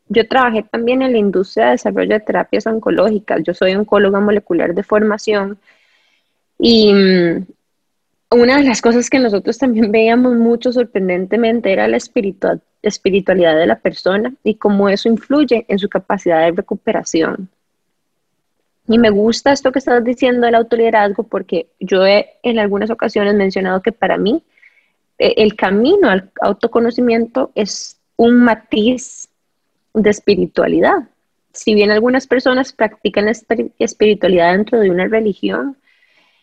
yo 0.08 0.26
trabajé 0.28 0.62
también 0.62 1.02
en 1.02 1.12
la 1.12 1.18
industria 1.18 1.66
de 1.66 1.70
desarrollo 1.72 2.14
de 2.14 2.20
terapias 2.20 2.66
oncológicas. 2.66 3.42
Yo 3.44 3.54
soy 3.54 3.74
oncóloga 3.74 4.20
molecular 4.20 4.74
de 4.74 4.82
formación 4.82 5.58
y 6.58 6.92
mm, 6.92 7.46
una 8.30 8.58
de 8.58 8.64
las 8.64 8.80
cosas 8.82 9.08
que 9.08 9.18
nosotros 9.18 9.58
también 9.58 9.92
veíamos 9.92 10.34
mucho 10.36 10.72
sorprendentemente 10.72 11.72
era 11.72 11.88
la 11.88 11.98
espiritualidad 11.98 13.56
de 13.56 13.66
la 13.66 13.78
persona 13.78 14.32
y 14.42 14.54
cómo 14.54 14.88
eso 14.88 15.08
influye 15.08 15.64
en 15.68 15.78
su 15.78 15.88
capacidad 15.88 16.44
de 16.44 16.52
recuperación. 16.52 17.48
Y 18.90 18.98
me 18.98 19.10
gusta 19.10 19.52
esto 19.52 19.70
que 19.70 19.80
estás 19.80 20.02
diciendo 20.02 20.46
del 20.46 20.54
autoliderazgo 20.54 21.24
porque 21.24 21.68
yo 21.78 22.06
he 22.06 22.30
en 22.42 22.58
algunas 22.58 22.88
ocasiones 22.88 23.34
mencionado 23.34 23.82
que 23.82 23.92
para 23.92 24.16
mí 24.16 24.42
eh, 25.18 25.34
el 25.36 25.54
camino 25.56 26.08
al 26.08 26.30
autoconocimiento 26.40 27.52
es 27.54 27.98
un 28.16 28.40
matiz 28.40 29.27
de 30.02 30.10
espiritualidad. 30.10 31.08
Si 31.52 31.74
bien 31.74 31.90
algunas 31.90 32.26
personas 32.26 32.72
practican 32.72 33.28
espiritualidad 33.78 34.52
dentro 34.52 34.80
de 34.80 34.90
una 34.90 35.06
religión, 35.08 35.76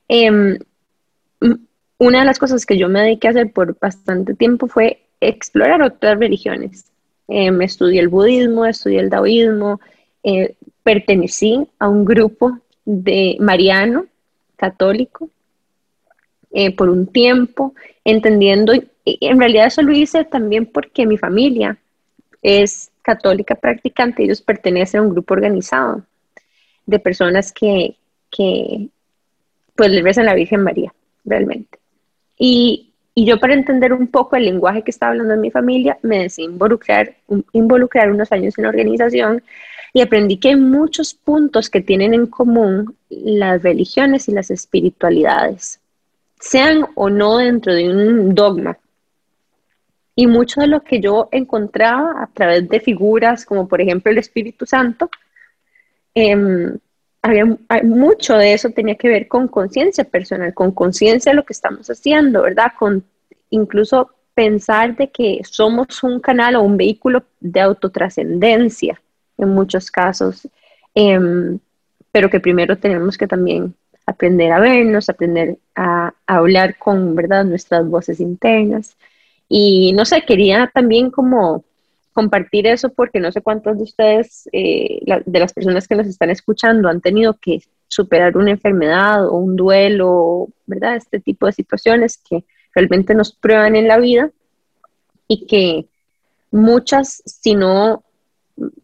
em, 0.07 0.57
una 1.97 2.19
de 2.19 2.25
las 2.25 2.39
cosas 2.39 2.65
que 2.65 2.77
yo 2.77 2.89
me 2.89 3.01
dediqué 3.01 3.27
a 3.27 3.31
hacer 3.31 3.51
por 3.51 3.77
bastante 3.79 4.33
tiempo 4.33 4.67
fue 4.67 5.01
explorar 5.21 5.81
otras 5.81 6.19
religiones. 6.19 6.91
Me 7.27 7.65
estudié 7.65 8.01
el 8.01 8.09
budismo, 8.09 8.65
estudié 8.65 8.99
el 8.99 9.09
taoísmo, 9.09 9.79
eh, 10.23 10.55
pertenecí 10.83 11.67
a 11.79 11.87
un 11.87 12.03
grupo 12.03 12.59
de 12.83 13.37
mariano 13.39 14.05
católico 14.55 15.29
eh, 16.51 16.75
por 16.75 16.89
un 16.89 17.07
tiempo, 17.07 17.73
entendiendo, 18.03 18.73
y 18.73 19.17
en 19.21 19.39
realidad 19.39 19.67
eso 19.67 19.81
lo 19.81 19.91
hice 19.91 20.23
también 20.23 20.65
porque 20.65 21.05
mi 21.05 21.17
familia 21.17 21.77
es 22.41 22.91
católica 23.05 23.53
practicante, 23.53 24.23
ellos 24.23 24.41
pertenecen 24.41 24.99
a 24.99 25.03
un 25.03 25.11
grupo 25.11 25.35
organizado 25.35 26.03
de 26.87 26.99
personas 26.99 27.53
que, 27.53 27.95
que 28.31 28.87
pues 29.75 29.91
le 29.91 30.01
rezan 30.01 30.23
a 30.23 30.31
la 30.31 30.35
Virgen 30.35 30.63
María, 30.63 30.91
realmente. 31.23 31.77
Y, 32.37 32.93
y, 33.13 33.25
yo 33.25 33.39
para 33.39 33.53
entender 33.53 33.93
un 33.93 34.07
poco 34.07 34.35
el 34.35 34.45
lenguaje 34.45 34.81
que 34.81 34.91
estaba 34.91 35.11
hablando 35.11 35.35
en 35.35 35.41
mi 35.41 35.51
familia, 35.51 35.99
me 36.01 36.23
decidí 36.23 36.47
involucrar, 36.47 37.15
involucrar 37.53 38.11
unos 38.11 38.31
años 38.31 38.57
en 38.57 38.63
la 38.63 38.69
organización 38.69 39.43
y 39.93 40.01
aprendí 40.01 40.37
que 40.37 40.49
hay 40.49 40.55
muchos 40.55 41.13
puntos 41.13 41.69
que 41.69 41.81
tienen 41.81 42.13
en 42.13 42.25
común 42.25 42.95
las 43.09 43.61
religiones 43.61 44.27
y 44.27 44.33
las 44.33 44.49
espiritualidades, 44.49 45.79
sean 46.39 46.85
o 46.95 47.09
no 47.09 47.37
dentro 47.37 47.73
de 47.73 47.87
un 47.89 48.33
dogma. 48.33 48.77
Y 50.15 50.27
mucho 50.27 50.61
de 50.61 50.67
lo 50.67 50.81
que 50.81 51.01
yo 51.01 51.27
encontraba 51.31 52.23
a 52.23 52.27
través 52.27 52.69
de 52.69 52.79
figuras 52.79 53.45
como 53.45 53.67
por 53.67 53.81
ejemplo 53.81 54.11
el 54.11 54.17
Espíritu 54.17 54.65
Santo, 54.65 55.09
eh, 56.13 56.77
había, 57.21 57.45
mucho 57.83 58.37
de 58.37 58.53
eso 58.53 58.69
tenía 58.69 58.95
que 58.95 59.09
ver 59.09 59.27
con 59.27 59.47
conciencia 59.47 60.03
personal, 60.03 60.53
con 60.53 60.71
conciencia 60.71 61.31
de 61.31 61.35
lo 61.35 61.45
que 61.45 61.53
estamos 61.53 61.89
haciendo, 61.89 62.43
¿verdad? 62.43 62.73
Con 62.77 63.03
incluso 63.49 64.11
pensar 64.35 64.95
de 64.95 65.09
que 65.09 65.41
somos 65.43 66.03
un 66.03 66.19
canal 66.19 66.55
o 66.55 66.61
un 66.61 66.77
vehículo 66.77 67.23
de 67.39 67.61
autotrascendencia 67.61 69.01
en 69.37 69.49
muchos 69.49 69.89
casos, 69.89 70.47
em, 70.93 71.57
pero 72.11 72.29
que 72.29 72.39
primero 72.39 72.77
tenemos 72.77 73.17
que 73.17 73.27
también 73.27 73.73
aprender 74.05 74.51
a 74.51 74.59
vernos, 74.59 75.09
aprender 75.09 75.57
a, 75.75 76.13
hablar 76.27 76.77
con, 76.77 77.15
¿verdad?, 77.15 77.43
nuestras 77.45 77.87
voces 77.89 78.19
internas. 78.19 78.95
Y 79.47 79.93
no 79.93 80.05
sé, 80.05 80.23
quería 80.25 80.69
también 80.73 81.11
como 81.11 81.63
compartir 82.13 82.65
eso 82.65 82.89
porque 82.89 83.19
no 83.19 83.31
sé 83.31 83.41
cuántos 83.41 83.77
de 83.77 83.83
ustedes, 83.83 84.49
eh, 84.53 85.01
de 85.25 85.39
las 85.39 85.53
personas 85.53 85.87
que 85.87 85.95
nos 85.95 86.07
están 86.07 86.29
escuchando, 86.29 86.87
han 86.87 87.01
tenido 87.01 87.33
que 87.33 87.61
superar 87.87 88.37
una 88.37 88.51
enfermedad 88.51 89.27
o 89.27 89.35
un 89.37 89.55
duelo, 89.55 90.47
¿verdad? 90.65 90.95
Este 90.95 91.19
tipo 91.19 91.45
de 91.45 91.51
situaciones 91.51 92.17
que 92.17 92.45
realmente 92.73 93.13
nos 93.13 93.33
prueban 93.33 93.75
en 93.75 93.87
la 93.87 93.97
vida 93.97 94.31
y 95.27 95.45
que 95.45 95.85
muchas, 96.51 97.21
si 97.25 97.55
no 97.55 98.03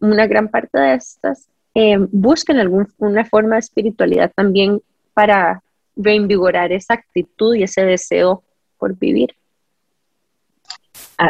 una 0.00 0.26
gran 0.26 0.48
parte 0.48 0.78
de 0.78 0.94
estas 0.94 1.48
eh, 1.74 1.96
buscan 2.10 2.58
alguna 2.58 3.24
forma 3.24 3.54
de 3.54 3.60
espiritualidad 3.60 4.30
también 4.34 4.82
para 5.14 5.62
reinvigorar 5.96 6.72
esa 6.72 6.94
actitud 6.94 7.54
y 7.54 7.62
ese 7.62 7.82
deseo 7.82 8.42
por 8.78 8.98
vivir. 8.98 9.34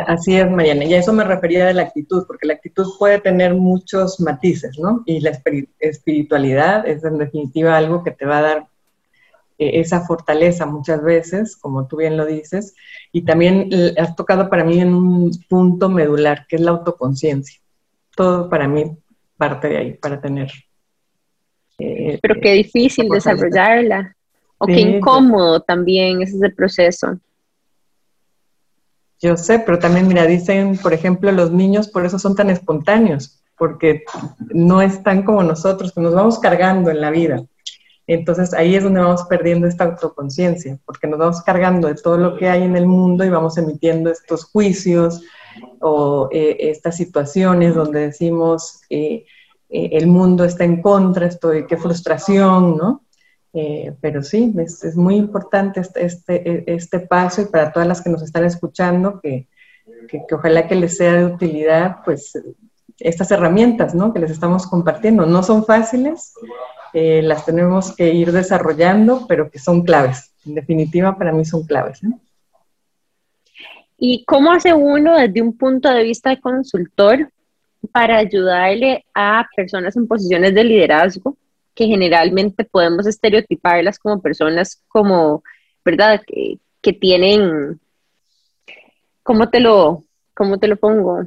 Así 0.07 0.37
es, 0.37 0.51
Mariana, 0.51 0.85
y 0.85 0.95
a 0.95 0.99
eso 0.99 1.13
me 1.13 1.25
refería 1.25 1.67
de 1.67 1.75
la 1.75 1.83
actitud, 1.83 2.25
porque 2.27 2.47
la 2.47 2.55
actitud 2.55 2.87
puede 2.99 3.21
tener 3.21 3.55
muchos 3.55 4.21
matices, 4.21 4.79
¿no? 4.79 5.03
Y 5.07 5.21
la 5.21 5.33
espiritualidad 5.79 6.87
es 6.87 7.05
en 7.05 7.19
definitiva 7.19 7.77
algo 7.77 8.03
que 8.03 8.13
te 8.13 8.25
va 8.25 8.39
a 8.39 8.43
dar 8.43 8.67
eh, 9.59 9.81
esa 9.81 10.01
fortaleza 10.01 10.67
muchas 10.67 11.03
veces, 11.03 11.57
como 11.57 11.87
tú 11.87 11.97
bien 11.97 12.17
lo 12.17 12.25
dices, 12.25 12.75
y 13.13 13.23
también 13.23 13.69
has 13.99 14.17
tocado 14.17 14.49
para 14.49 14.65
mí 14.65 14.81
en 14.81 14.95
un 14.95 15.31
punto 15.49 15.89
medular, 15.89 16.47
que 16.49 16.57
es 16.57 16.63
la 16.63 16.71
autoconciencia 16.71 17.63
todo 18.15 18.49
para 18.49 18.69
mí 18.69 18.97
parte 19.37 19.69
de 19.69 19.77
ahí, 19.77 19.93
para 19.95 20.21
tener. 20.21 20.51
Eh, 21.79 22.19
Pero 22.21 22.41
qué 22.41 22.53
difícil 22.53 23.09
desarrollarla, 23.09 24.15
o 24.59 24.67
qué 24.67 24.81
incómodo 24.81 25.61
también 25.61 26.23
ese 26.23 26.37
es 26.37 26.43
el 26.43 26.55
proceso. 26.55 27.19
Yo 29.23 29.37
sé, 29.37 29.61
pero 29.61 29.79
también, 29.79 30.09
mira, 30.09 30.27
dicen, 30.27 30.77
por 30.77 30.93
ejemplo, 30.93 31.31
los 31.31 31.53
niños 31.53 31.89
por 31.89 32.05
eso 32.05 32.19
son 32.19 32.35
tan 32.35 32.51
espontáneos, 32.51 33.41
porque 33.57 34.03
no 34.53 34.83
están 34.83 35.23
como 35.23 35.43
nosotros, 35.43 35.93
que 35.93 36.01
nos 36.01 36.15
vamos 36.15 36.39
cargando 36.41 36.91
en 36.91 37.01
la 37.01 37.11
vida. 37.11 37.45
Entonces 38.09 38.53
ahí 38.53 38.75
es 38.75 38.83
donde 38.83 39.01
vamos 39.01 39.23
perdiendo 39.25 39.69
esta 39.69 39.85
autoconciencia, 39.85 40.77
porque 40.85 41.07
nos 41.07 41.21
vamos 41.21 41.41
cargando 41.43 41.87
de 41.87 41.95
todo 41.95 42.19
lo 42.19 42.37
que 42.37 42.49
hay 42.49 42.65
en 42.65 42.77
el 42.77 42.87
mundo 42.87 43.25
y 43.25 43.31
vamos 43.31 43.57
emitiendo 43.57 44.11
estos 44.11 44.45
juicios, 44.45 45.23
o 45.81 46.29
eh, 46.33 46.57
estas 46.59 46.97
situaciones 46.97 47.75
donde 47.75 48.01
decimos 48.01 48.81
eh, 48.91 49.25
eh, 49.69 49.91
el 49.93 50.07
mundo 50.07 50.45
está 50.45 50.65
en 50.65 50.83
contra, 50.83 51.27
estoy, 51.27 51.67
qué 51.67 51.77
frustración, 51.77 52.77
¿no? 52.77 53.03
Pero 54.01 54.23
sí, 54.23 54.55
es, 54.59 54.97
muy 54.97 55.17
importante 55.17 55.81
este, 55.81 56.07
este, 56.07 56.73
este, 56.73 57.01
paso 57.01 57.43
y 57.43 57.47
para 57.47 57.71
todas 57.71 57.87
las 57.87 58.01
que 58.01 58.09
nos 58.09 58.23
están 58.23 58.45
escuchando, 58.45 59.21
que, 59.21 59.47
que, 60.09 60.25
ojalá 60.35 60.67
que 60.67 60.75
les 60.75 60.97
sea 60.97 61.13
de 61.15 61.27
utilidad, 61.27 61.99
pues 62.05 62.33
estas 62.99 63.31
herramientas, 63.31 63.95
¿no? 63.95 64.13
Que 64.15 64.21
les 64.21 64.31
estamos 64.31 64.67
compartiendo. 64.67 65.27
No 65.27 65.43
son 65.43 65.67
fáciles, 65.67 66.33
las 66.95 67.45
tenemos 67.45 67.95
que 67.95 68.13
ir 68.13 68.33
desarrollando, 68.33 69.27
pero 69.29 69.51
que 69.51 69.59
son 69.59 69.83
claves. 69.83 70.33
En 70.47 70.55
definitiva, 70.55 71.17
para 71.17 71.33
mí 71.33 71.45
son 71.45 71.65
claves. 71.65 72.01
¿Y 73.99 74.25
cómo 74.25 74.53
hace 74.53 74.73
uno 74.73 75.17
desde 75.17 75.43
un 75.43 75.57
punto 75.57 75.91
de 75.91 76.03
vista 76.03 76.31
de 76.31 76.41
consultor 76.41 77.31
para 77.93 78.19
ayudarle 78.19 79.05
a 79.15 79.47
personas 79.55 79.97
en 79.97 80.07
posiciones 80.07 80.55
de 80.55 80.65
liderazgo 80.65 81.37
que 81.75 81.87
generalmente 81.87 82.65
podemos 82.65 83.07
estereotiparlas 83.07 83.99
como 83.99 84.21
personas 84.21 84.83
como, 84.89 85.43
¿verdad? 85.85 86.23
Que, 86.27 86.59
que 86.81 86.93
tienen, 86.93 87.81
¿cómo 89.23 89.49
te 89.49 89.61
lo, 89.61 90.05
cómo 90.35 90.59
te 90.59 90.69
lo 90.69 90.77
pongo? 90.77 91.27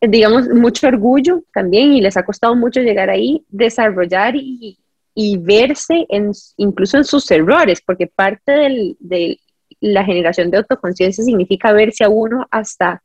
digamos, 0.00 0.48
mucho 0.48 0.86
orgullo 0.86 1.42
también 1.52 1.92
y 1.92 2.00
les 2.00 2.16
ha 2.16 2.24
costado 2.24 2.54
mucho 2.54 2.80
llegar 2.80 3.10
ahí, 3.10 3.44
desarrollar 3.48 4.36
y, 4.36 4.78
y 5.14 5.38
verse 5.38 6.06
en, 6.08 6.32
incluso 6.56 6.98
en 6.98 7.04
sus 7.04 7.30
errores, 7.30 7.80
porque 7.84 8.06
parte 8.06 8.52
del, 8.52 8.96
del, 9.00 9.40
la 9.80 10.04
generación 10.04 10.50
de 10.50 10.58
autoconciencia 10.58 11.24
significa 11.24 11.72
verse 11.72 12.04
a 12.04 12.08
uno 12.08 12.46
hasta 12.50 13.02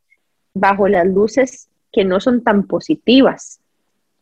bajo 0.53 0.88
las 0.88 1.07
luces 1.07 1.69
que 1.91 2.03
no 2.03 2.19
son 2.19 2.43
tan 2.43 2.63
positivas, 2.63 3.59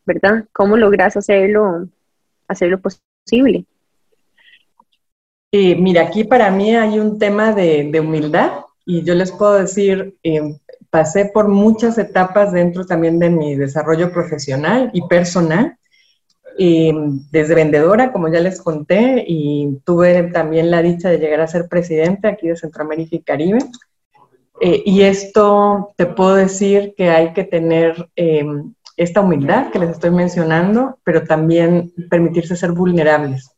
¿verdad? 0.05 0.45
¿Cómo 0.53 0.77
logras 0.77 1.17
hacerlo, 1.17 1.87
hacerlo 2.49 2.81
posible? 2.81 3.65
Eh, 5.51 5.75
mira, 5.75 6.03
aquí 6.03 6.25
para 6.25 6.51
mí 6.51 6.75
hay 6.75 6.99
un 6.99 7.17
tema 7.17 7.53
de, 7.53 7.97
humildad 7.99 8.65
y 8.85 9.03
yo 9.03 9.15
les 9.15 9.31
puedo 9.31 9.53
decir, 9.53 10.17
eh, 10.23 10.57
pasé 10.89 11.25
por 11.25 11.47
muchas 11.47 11.97
etapas 11.97 12.51
dentro 12.51 12.85
también 12.85 13.19
de 13.19 13.29
mi 13.29 13.55
desarrollo 13.55 14.11
profesional 14.11 14.91
y 14.93 15.07
personal 15.07 15.77
desde 17.31 17.55
vendedora, 17.55 18.11
como 18.11 18.27
ya 18.27 18.41
les 18.41 18.61
conté, 18.61 19.23
y 19.25 19.79
tuve 19.85 20.23
también 20.23 20.69
la 20.69 20.81
dicha 20.81 21.09
de 21.09 21.17
llegar 21.17 21.39
a 21.39 21.47
ser 21.47 21.69
presidente 21.69 22.27
aquí 22.27 22.47
de 22.47 22.57
Centroamérica 22.57 23.15
y 23.15 23.21
Caribe. 23.21 23.59
Eh, 24.61 24.83
y 24.85 25.03
esto 25.03 25.93
te 25.95 26.05
puedo 26.05 26.35
decir 26.35 26.93
que 26.97 27.09
hay 27.09 27.31
que 27.31 27.45
tener 27.45 28.09
eh, 28.17 28.45
esta 28.99 29.21
humildad 29.21 29.71
que 29.71 29.79
les 29.79 29.91
estoy 29.91 30.11
mencionando, 30.11 30.99
pero 31.05 31.23
también 31.23 31.93
permitirse 32.09 32.57
ser 32.57 32.73
vulnerables. 32.73 33.49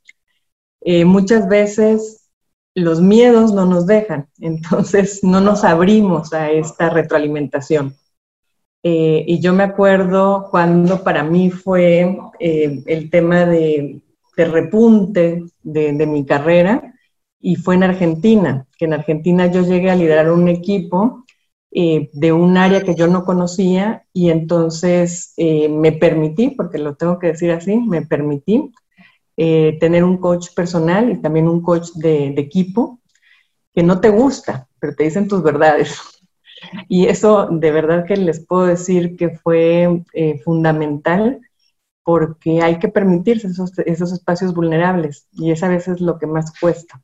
Eh, 0.82 1.04
muchas 1.04 1.50
veces 1.50 2.30
los 2.76 3.02
miedos 3.02 3.52
no 3.52 3.66
nos 3.66 3.88
dejan, 3.88 4.28
entonces 4.40 5.24
no 5.24 5.42
nos 5.42 5.64
abrimos 5.64 6.32
a 6.34 6.52
esta 6.52 6.90
retroalimentación. 6.90 7.96
y 8.84 9.40
yo 9.42 9.54
me 9.54 9.64
acuerdo 9.64 10.48
cuando 10.52 11.04
para 11.04 11.24
mí 11.24 11.52
fue 11.52 12.18
el 12.40 13.10
tema 13.10 13.46
de, 13.46 14.02
repunte 14.38 15.44
de 15.62 16.06
mi 16.08 16.26
carrera, 16.26 16.92
y 17.40 17.56
fue 17.56 17.76
en 17.76 17.84
Argentina, 17.84 18.68
que 18.78 18.86
en 18.86 18.94
Argentina 18.94 19.48
yo 19.48 19.62
llegué 19.62 19.90
a 19.90 19.96
liderar 19.96 20.32
un 20.32 20.48
equipo 20.48 21.26
eh, 21.74 22.10
de 22.12 22.34
un 22.34 22.58
área 22.58 22.84
que 22.84 22.96
yo 22.96 23.08
no 23.08 23.24
conocía 23.24 24.06
y 24.12 24.30
entonces 24.30 25.34
eh, 25.38 25.70
me 25.70 25.94
permití, 25.94 26.50
porque 26.50 26.78
lo 26.78 26.96
tengo 26.96 27.18
que 27.18 27.28
decir 27.28 27.50
así, 27.52 27.78
me 27.78 28.06
permití 28.06 28.74
eh, 29.38 29.78
tener 29.80 30.04
un 30.04 30.18
coach 30.18 30.50
personal 30.54 31.10
y 31.10 31.22
también 31.22 31.48
un 31.48 31.62
coach 31.62 31.92
de, 31.96 32.28
equipo 32.38 33.00
que 33.74 33.84
no 33.84 34.02
te 34.02 34.10
gusta, 34.10 34.68
pero 34.80 34.96
te 34.96 35.06
dicen 35.06 35.30
tus 35.30 35.42
verdades. 35.44 35.98
Y 36.90 37.06
eso 37.08 37.48
de 37.50 37.72
verdad 37.72 38.06
que 38.06 38.18
les 38.18 38.46
puedo 38.46 38.66
decir 38.66 39.16
que 39.16 39.30
fue 39.30 40.04
fundamental 40.44 41.40
porque 42.04 42.62
hay 42.62 42.80
que 42.80 42.90
permitirse 42.90 43.48
esos, 43.48 43.72
esos 43.80 44.12
espacios 44.12 44.54
vulnerables 44.54 45.28
y 45.32 45.52
es 45.52 45.64
a 45.64 45.70
veces 45.70 46.02
lo 46.02 46.20
que 46.20 46.28
más 46.28 46.54
cuesta. 46.60 47.02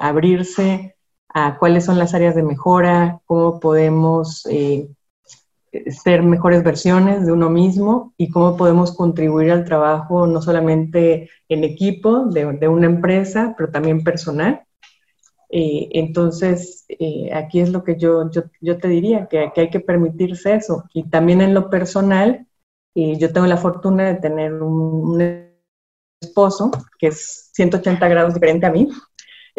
Abrirse 0.00 0.96
a 1.32 1.58
cuáles 1.58 1.84
son 1.84 1.98
las 1.98 2.14
áreas 2.14 2.34
de 2.34 2.42
mejora, 2.42 3.20
cómo 3.26 3.60
podemos 3.60 4.46
eh, 4.50 4.88
ser 5.90 6.22
mejores 6.22 6.64
versiones 6.64 7.24
de 7.24 7.32
uno 7.32 7.50
mismo 7.50 8.12
y 8.16 8.30
cómo 8.30 8.56
podemos 8.56 8.96
contribuir 8.96 9.52
al 9.52 9.64
trabajo 9.64 10.26
no 10.26 10.42
solamente 10.42 11.30
en 11.48 11.64
equipo 11.64 12.26
de, 12.26 12.68
una 12.68 12.86
empresa, 12.86 13.54
pero 13.56 13.70
también 13.70 14.02
personal. 14.02 14.62
Eh, 15.48 15.88
entonces, 15.92 16.86
aquí 17.32 17.60
es 17.60 17.70
lo 17.70 17.84
que 17.84 17.96
yo, 17.96 18.30
yo, 18.60 18.78
te 18.78 18.88
diría, 18.88 19.26
que, 19.26 19.52
hay 19.54 19.70
que 19.70 19.80
permitirse 19.80 20.54
eso. 20.54 20.84
Y 20.92 21.08
también 21.08 21.40
en 21.40 21.54
lo 21.54 21.70
personal, 21.70 22.46
yo 22.94 23.32
tengo 23.32 23.46
la 23.46 23.56
fortuna 23.56 24.06
de 24.06 24.14
tener 24.16 24.52
un, 24.54 24.72
un 24.72 25.50
esposo 26.20 26.70
que 26.98 27.08
es 27.08 27.50
180 27.54 28.08
grados 28.08 28.34
diferente 28.34 28.66
a 28.66 28.70
mí, 28.70 28.88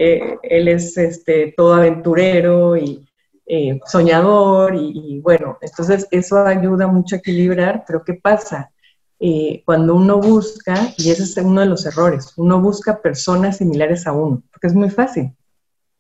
eh, 0.04 0.40
él 0.42 0.68
es 0.68 0.98
este, 0.98 1.54
todo 1.56 1.76
aventurero 1.76 2.76
y 2.76 3.08
eh, 3.46 3.80
soñador 3.86 4.74
y, 4.76 5.20
bueno, 5.20 5.60
entonces 5.62 6.08
eso 6.10 6.44
ayuda 6.44 6.88
mucho 6.88 7.16
a 7.16 7.20
equilibrar, 7.20 7.84
pero 7.86 8.04
¿qué 8.04 8.16
pasa? 8.16 8.72
Eh, 9.20 9.62
cuando 9.64 9.94
uno 9.94 10.20
busca, 10.20 10.74
y 10.98 11.12
ese 11.12 11.22
es 11.22 11.38
uno 11.38 11.62
de 11.62 11.68
los 11.68 11.86
errores, 11.86 12.34
uno 12.38 12.60
busca 12.60 13.00
personas 13.00 13.58
similares 13.58 14.08
a 14.08 14.14
uno, 14.14 14.42
porque 14.50 14.66
es 14.68 14.74
muy 14.74 14.90
fácil. 14.90 15.36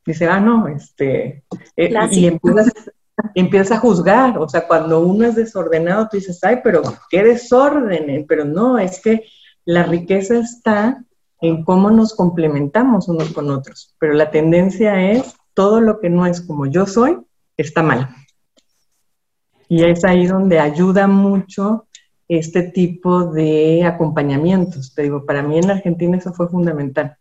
Dice, 0.03 0.25
ah, 0.25 0.39
no, 0.39 0.67
este, 0.67 1.43
y 1.75 2.25
empiezas, 2.25 2.73
empiezas, 3.35 3.77
a 3.77 3.81
juzgar, 3.81 4.35
o 4.39 4.49
sea, 4.49 4.67
cuando 4.67 5.01
uno 5.01 5.27
es 5.27 5.35
desordenado, 5.35 6.07
tú 6.09 6.17
dices, 6.17 6.43
ay, 6.43 6.61
pero 6.63 6.81
qué 7.07 7.23
desorden, 7.23 8.25
pero 8.27 8.45
no, 8.45 8.79
es 8.79 8.99
que 8.99 9.25
la 9.63 9.83
riqueza 9.83 10.39
está 10.39 11.03
en 11.41 11.63
cómo 11.63 11.89
nos 11.89 12.15
complementamos 12.15 13.07
unos 13.09 13.33
con 13.33 13.49
otros, 13.49 13.95
pero 13.99 14.13
la 14.13 14.29
tendencia 14.29 15.11
es 15.11 15.35
todo 15.55 15.81
lo 15.81 15.99
que 15.99 16.09
no 16.09 16.25
es 16.27 16.41
como 16.41 16.67
yo 16.67 16.85
soy, 16.85 17.17
está 17.57 17.81
mal. 17.81 18.09
Y 19.67 19.83
es 19.83 20.03
ahí 20.03 20.27
donde 20.27 20.59
ayuda 20.59 21.07
mucho 21.07 21.87
este 22.27 22.63
tipo 22.63 23.25
de 23.25 23.83
acompañamientos. 23.83 24.93
Te 24.93 25.03
digo, 25.03 25.25
para 25.25 25.41
mí 25.41 25.57
en 25.57 25.71
Argentina 25.71 26.17
eso 26.17 26.31
fue 26.33 26.47
fundamental. 26.47 27.17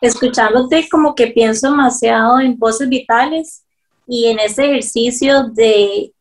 Escuchándote 0.00 0.88
como 0.90 1.14
que 1.14 1.28
pienso 1.28 1.70
demasiado 1.70 2.40
en 2.40 2.58
voces 2.58 2.88
vitales 2.88 3.64
y 4.06 4.26
en 4.26 4.38
ese 4.40 4.64
ejercicio 4.66 5.44
de, 5.48 6.12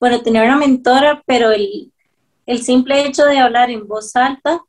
bueno, 0.00 0.22
tener 0.22 0.44
una 0.44 0.56
mentora, 0.56 1.22
pero 1.26 1.52
el, 1.52 1.92
el 2.46 2.62
simple 2.62 3.06
hecho 3.06 3.24
de 3.26 3.38
hablar 3.38 3.70
en 3.70 3.86
voz 3.86 4.16
alta 4.16 4.60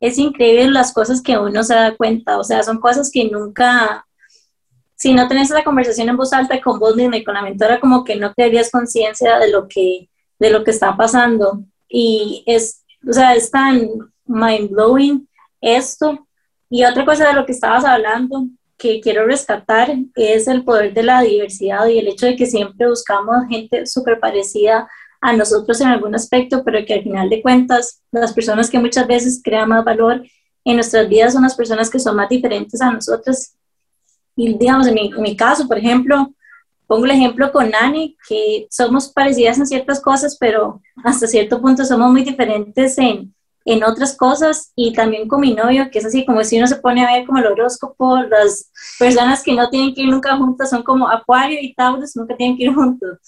es 0.00 0.18
increíble 0.18 0.70
las 0.70 0.92
cosas 0.92 1.22
que 1.22 1.38
uno 1.38 1.62
se 1.62 1.74
da 1.74 1.96
cuenta, 1.96 2.38
o 2.38 2.44
sea, 2.44 2.62
son 2.62 2.78
cosas 2.78 3.10
que 3.12 3.28
nunca, 3.28 4.06
si 4.96 5.12
no 5.12 5.26
tenés 5.28 5.50
la 5.50 5.64
conversación 5.64 6.08
en 6.08 6.16
voz 6.16 6.32
alta 6.32 6.60
con 6.60 6.78
vos 6.78 6.96
misma 6.96 7.16
y 7.16 7.24
con 7.24 7.34
la 7.34 7.42
mentora, 7.42 7.80
como 7.80 8.04
que 8.04 8.16
no 8.16 8.32
te 8.34 8.50
conciencia 8.70 9.38
de 9.38 9.50
lo 9.50 9.66
que, 9.68 10.08
de 10.38 10.50
lo 10.50 10.64
que 10.64 10.70
está 10.70 10.96
pasando. 10.96 11.64
Y 11.88 12.44
es, 12.46 12.84
o 13.08 13.12
sea, 13.12 13.34
es 13.34 13.50
tan 13.50 13.88
mind 14.26 14.70
blowing 14.70 15.28
esto. 15.60 16.26
Y 16.70 16.84
otra 16.84 17.04
cosa 17.04 17.28
de 17.28 17.34
lo 17.34 17.46
que 17.46 17.52
estabas 17.52 17.84
hablando 17.84 18.46
que 18.76 19.00
quiero 19.00 19.26
rescatar 19.26 19.92
es 20.14 20.46
el 20.46 20.64
poder 20.64 20.94
de 20.94 21.02
la 21.02 21.22
diversidad 21.22 21.86
y 21.88 21.98
el 21.98 22.08
hecho 22.08 22.26
de 22.26 22.36
que 22.36 22.46
siempre 22.46 22.88
buscamos 22.88 23.48
gente 23.48 23.86
súper 23.86 24.20
parecida 24.20 24.88
a 25.20 25.32
nosotros 25.32 25.80
en 25.80 25.88
algún 25.88 26.14
aspecto, 26.14 26.62
pero 26.64 26.84
que 26.84 26.94
al 26.94 27.02
final 27.02 27.28
de 27.28 27.42
cuentas 27.42 28.02
las 28.12 28.32
personas 28.32 28.70
que 28.70 28.78
muchas 28.78 29.06
veces 29.06 29.40
crean 29.42 29.68
más 29.68 29.84
valor 29.84 30.22
en 30.64 30.74
nuestras 30.76 31.08
vidas 31.08 31.32
son 31.32 31.42
las 31.42 31.56
personas 31.56 31.90
que 31.90 31.98
son 31.98 32.16
más 32.16 32.28
diferentes 32.28 32.80
a 32.80 32.92
nosotros. 32.92 33.54
Y 34.36 34.56
digamos, 34.56 34.86
en 34.86 34.94
mi, 34.94 35.10
en 35.14 35.22
mi 35.22 35.36
caso, 35.36 35.66
por 35.66 35.78
ejemplo, 35.78 36.32
pongo 36.86 37.04
el 37.04 37.12
ejemplo 37.12 37.50
con 37.50 37.70
Nani, 37.70 38.16
que 38.28 38.66
somos 38.70 39.08
parecidas 39.08 39.58
en 39.58 39.66
ciertas 39.66 40.00
cosas, 40.00 40.36
pero 40.38 40.80
hasta 41.04 41.26
cierto 41.26 41.60
punto 41.60 41.84
somos 41.84 42.10
muy 42.12 42.22
diferentes 42.22 42.96
en, 42.98 43.34
en 43.64 43.82
otras 43.82 44.16
cosas 44.16 44.72
y 44.76 44.92
también 44.92 45.26
con 45.26 45.40
mi 45.40 45.54
novio, 45.54 45.90
que 45.90 45.98
es 45.98 46.06
así 46.06 46.24
como 46.24 46.44
si 46.44 46.58
uno 46.58 46.66
se 46.66 46.76
pone 46.76 47.04
a 47.04 47.12
ver 47.12 47.26
como 47.26 47.38
el 47.38 47.46
horóscopo, 47.46 48.18
las 48.22 48.70
personas 48.98 49.42
que 49.42 49.54
no 49.54 49.68
tienen 49.68 49.94
que 49.94 50.02
ir 50.02 50.08
nunca 50.08 50.36
juntas 50.36 50.70
son 50.70 50.82
como 50.82 51.08
Acuario 51.08 51.58
y 51.60 51.74
Taurus, 51.74 52.14
nunca 52.14 52.36
tienen 52.36 52.56
que 52.56 52.64
ir 52.64 52.74
juntos 52.74 53.18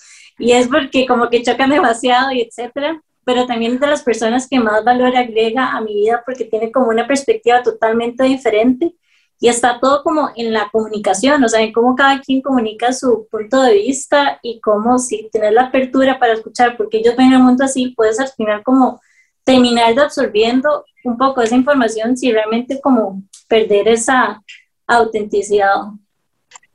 y 0.40 0.52
es 0.52 0.66
porque 0.66 1.06
como 1.06 1.28
que 1.28 1.42
chocan 1.42 1.70
demasiado 1.70 2.32
y 2.32 2.40
etcétera, 2.40 3.00
pero 3.24 3.46
también 3.46 3.74
es 3.74 3.80
de 3.80 3.86
las 3.86 4.02
personas 4.02 4.48
que 4.48 4.58
más 4.58 4.82
valor 4.82 5.16
agrega 5.16 5.72
a 5.72 5.80
mi 5.80 5.94
vida 5.94 6.22
porque 6.24 6.44
tiene 6.44 6.72
como 6.72 6.88
una 6.88 7.06
perspectiva 7.06 7.62
totalmente 7.62 8.24
diferente 8.24 8.94
y 9.38 9.48
está 9.48 9.80
todo 9.80 10.02
como 10.02 10.30
en 10.36 10.52
la 10.52 10.68
comunicación, 10.70 11.42
o 11.42 11.48
sea, 11.48 11.60
en 11.60 11.72
cómo 11.72 11.96
cada 11.96 12.20
quien 12.20 12.42
comunica 12.42 12.92
su 12.92 13.26
punto 13.30 13.62
de 13.62 13.74
vista 13.74 14.38
y 14.42 14.60
cómo 14.60 14.98
si 14.98 15.30
tener 15.30 15.54
la 15.54 15.64
apertura 15.64 16.18
para 16.18 16.34
escuchar, 16.34 16.76
porque 16.76 16.98
ellos 16.98 17.16
ven 17.16 17.32
el 17.32 17.38
mundo 17.38 17.64
así, 17.64 17.94
puedes 17.96 18.20
al 18.20 18.28
final 18.28 18.62
como 18.62 19.00
terminar 19.44 19.94
de 19.94 20.02
absorbiendo 20.02 20.84
un 21.04 21.16
poco 21.16 21.40
esa 21.40 21.56
información 21.56 22.16
si 22.16 22.30
realmente 22.32 22.80
como 22.82 23.22
perder 23.48 23.88
esa 23.88 24.42
autenticidad. 24.86 25.84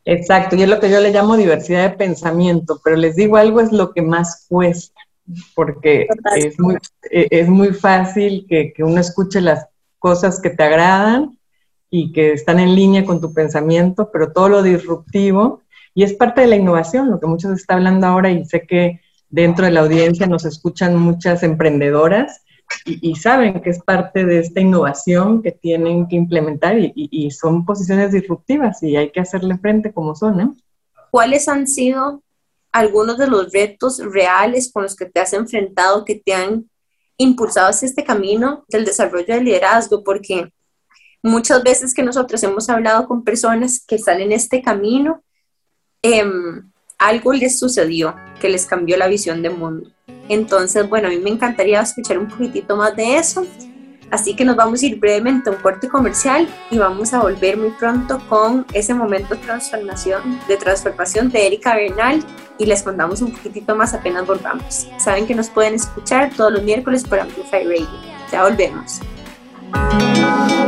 Exacto, 0.06 0.56
y 0.56 0.62
es 0.62 0.70
lo 0.70 0.80
que 0.80 0.92
yo 0.92 1.00
le 1.00 1.12
llamo 1.12 1.36
diversidad 1.36 1.90
de 1.90 1.98
pensamiento, 1.98 2.80
pero 2.84 2.96
les 2.96 3.16
digo 3.16 3.38
algo 3.38 3.60
es 3.60 3.72
lo 3.72 3.92
que 3.92 4.04
más 4.04 4.46
cuesta, 4.48 5.02
porque 5.56 6.08
es 6.36 6.60
muy, 6.60 6.78
e, 7.10 7.28
es 7.32 7.50
muy, 7.50 7.74
fácil 7.74 8.46
que, 8.48 8.72
que, 8.72 8.84
uno 8.84 9.02
escuche 9.02 9.42
las 9.42 9.66
cosas 9.98 10.40
que 10.40 10.52
te 10.52 10.62
agradan 10.62 11.40
y 11.90 12.12
que 12.12 12.34
están 12.34 12.60
en 12.60 12.76
línea 12.76 13.04
con 13.04 13.20
tu 13.20 13.34
pensamiento, 13.34 14.12
pero 14.12 14.32
todo 14.32 14.48
lo 14.48 14.62
disruptivo, 14.62 15.64
y 15.96 16.04
es 16.04 16.14
parte 16.14 16.42
de 16.42 16.48
la 16.48 16.56
innovación, 16.56 17.10
lo 17.10 17.20
que 17.20 17.26
muchos 17.26 17.52
está 17.54 17.74
hablando 17.74 18.06
ahora, 18.06 18.30
y 18.30 18.46
sé 18.46 18.68
que 18.68 19.02
dentro 19.30 19.66
de 19.66 19.72
la 19.72 19.80
audiencia 19.80 20.28
nos 20.28 20.46
escuchan 20.46 20.96
muchas 20.98 21.42
emprendedoras, 21.42 22.45
y, 22.86 23.16
saben 23.16 23.62
que 23.62 23.70
es 23.70 23.82
parte 23.82 24.26
de 24.26 24.40
esta 24.40 24.60
innovación 24.60 25.42
que 25.42 25.52
tienen 25.52 26.08
que 26.08 26.16
implementar 26.16 26.78
y, 26.78 27.32
son 27.32 27.66
posiciones 27.66 28.12
disruptivas 28.12 28.82
y 28.84 28.96
hay 28.96 29.12
que 29.12 29.20
hacerle 29.20 29.58
frente 29.58 29.92
como 29.92 30.16
son. 30.16 30.40
¿eh? 30.40 30.50
¿Cuáles 31.12 31.48
han 31.48 31.68
sido 31.68 32.24
algunos 32.72 33.18
de 33.18 33.28
los 33.28 33.52
retos 33.52 34.00
reales 34.00 34.72
con 34.72 34.84
los 34.84 34.96
que 34.96 35.06
te 35.06 35.20
has 35.20 35.34
enfrentado 35.34 36.06
que 36.06 36.16
te 36.16 36.34
han 36.34 36.70
impulsado 37.18 37.70
hacia 37.70 37.88
este 37.88 38.04
camino 38.04 38.66
del 38.68 38.86
desarrollo 38.86 39.34
del 39.34 39.46
liderazgo? 39.46 40.04
Porque 40.04 40.52
muchas 41.24 41.64
veces 41.64 41.94
que 41.94 42.04
nosotros 42.04 42.44
hemos 42.44 42.70
hablado 42.70 43.08
con 43.08 43.24
personas 43.24 43.84
que 43.86 43.96
están 43.96 44.22
en 44.22 44.32
este 44.32 44.62
camino, 44.62 45.24
em, 46.04 46.72
algo 46.98 47.34
les 47.34 47.60
sucedió 47.60 48.16
que 48.40 48.50
les 48.50 48.66
cambió 48.66 48.98
la 48.98 49.08
visión 49.08 49.42
de 49.42 49.50
mundo. 49.50 49.92
Entonces, 50.30 50.90
bueno, 50.90 51.08
a 51.08 51.12
mí 51.12 51.18
me 51.18 51.30
encantaría 51.30 51.82
escuchar 51.82 52.18
un 52.18 52.28
poquitito 52.28 52.76
más 52.76 52.96
de 52.96 53.18
eso. 53.18 53.46
Así 54.12 54.36
que 54.36 54.46
nos 54.46 54.56
vamos 54.56 54.82
a 54.82 54.86
ir 54.86 55.00
brevemente 55.00 55.50
a 55.50 55.54
un 55.54 55.60
corte 55.60 55.90
comercial 55.90 56.48
y 56.70 56.78
vamos 56.78 57.14
a 57.14 57.22
volver 57.22 57.58
muy 57.58 57.72
pronto 57.72 58.22
con 58.30 58.66
ese 58.74 58.94
momento 58.94 59.36
de 59.36 59.42
transformación, 59.42 60.40
de 60.48 60.58
transformación 60.58 61.30
de 61.30 61.48
Erika 61.48 61.76
Bernal 61.76 62.24
y 62.58 62.66
les 62.66 62.84
contamos 62.84 63.22
un 63.22 63.32
poquitito 63.32 63.76
más 63.76 63.94
apenas 63.94 64.26
volvamos. 64.26 64.88
Saben 65.00 65.26
que 65.26 65.36
nos 65.36 65.50
pueden 65.50 65.74
escuchar 65.74 66.32
todos 66.36 66.54
los 66.54 66.64
miércoles 66.64 67.04
por 67.04 67.20
Amplify 67.20 67.64
Radio. 67.64 67.88
Ya 68.32 68.44
volvemos. 68.44 69.00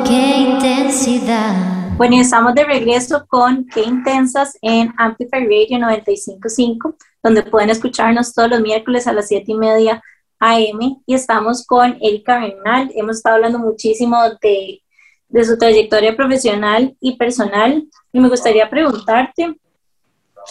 Qué 0.06 0.38
intensidad. 0.38 1.87
Bueno, 1.98 2.22
estamos 2.22 2.54
de 2.54 2.64
regreso 2.64 3.26
con 3.28 3.66
Qué 3.66 3.82
Intensas 3.82 4.56
en 4.62 4.94
Amplify 4.98 5.42
Radio 5.46 5.80
955, 5.80 6.96
donde 7.24 7.42
pueden 7.42 7.72
escucharnos 7.72 8.36
todos 8.36 8.52
los 8.52 8.62
miércoles 8.62 9.08
a 9.08 9.14
las 9.14 9.28
7 9.30 9.52
y 9.52 9.56
media 9.56 10.04
AM. 10.38 11.02
Y 11.08 11.16
estamos 11.16 11.66
con 11.66 11.98
Erika 12.00 12.40
Bernal. 12.40 12.92
Hemos 12.94 13.18
estado 13.18 13.38
hablando 13.38 13.58
muchísimo 13.58 14.16
de, 14.40 14.84
de 15.28 15.44
su 15.44 15.58
trayectoria 15.58 16.16
profesional 16.16 16.96
y 17.00 17.18
personal. 17.18 17.88
Y 18.14 18.20
me 18.20 18.30
gustaría 18.30 18.70
preguntarte, 18.70 19.60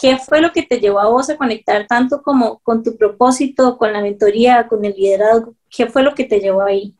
¿qué 0.01 0.17
fue 0.17 0.41
lo 0.41 0.51
que 0.51 0.63
te 0.63 0.81
llevó 0.81 0.99
a 0.99 1.07
vos 1.07 1.29
a 1.29 1.37
conectar 1.37 1.87
tanto 1.87 2.21
como 2.21 2.59
con 2.59 2.83
tu 2.83 2.97
propósito, 2.97 3.77
con 3.77 3.93
la 3.93 4.01
mentoría, 4.01 4.67
con 4.67 4.83
el 4.83 4.93
liderazgo? 4.97 5.53
¿Qué 5.69 5.87
fue 5.87 6.03
lo 6.03 6.13
que 6.13 6.25
te 6.25 6.41
llevó 6.41 6.63
ahí? 6.63 6.93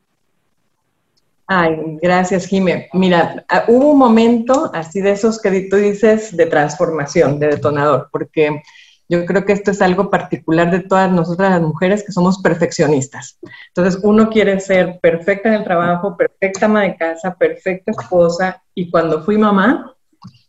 Ay, 1.47 1.97
gracias, 2.01 2.45
Jime. 2.45 2.89
Mira, 2.91 3.45
ah, 3.47 3.63
hubo 3.69 3.91
un 3.91 3.97
momento 3.97 4.69
así 4.73 4.99
de 4.99 5.11
esos 5.11 5.41
que 5.41 5.61
tú 5.69 5.77
dices 5.77 6.35
de 6.35 6.45
transformación, 6.45 7.39
de 7.39 7.47
detonador, 7.47 8.09
porque 8.11 8.61
yo 9.07 9.25
creo 9.25 9.45
que 9.45 9.53
esto 9.53 9.71
es 9.71 9.81
algo 9.81 10.09
particular 10.09 10.69
de 10.69 10.81
todas 10.81 11.09
nosotras 11.09 11.51
las 11.51 11.61
mujeres 11.61 12.03
que 12.03 12.11
somos 12.11 12.41
perfeccionistas. 12.41 13.39
Entonces, 13.69 14.01
uno 14.03 14.29
quiere 14.29 14.59
ser 14.59 14.99
perfecta 15.01 15.47
en 15.47 15.55
el 15.55 15.63
trabajo, 15.63 16.17
perfecta 16.17 16.65
ama 16.65 16.81
de 16.81 16.97
casa, 16.97 17.33
perfecta 17.33 17.91
esposa, 17.91 18.61
y 18.75 18.91
cuando 18.91 19.23
fui 19.23 19.37
mamá, 19.37 19.95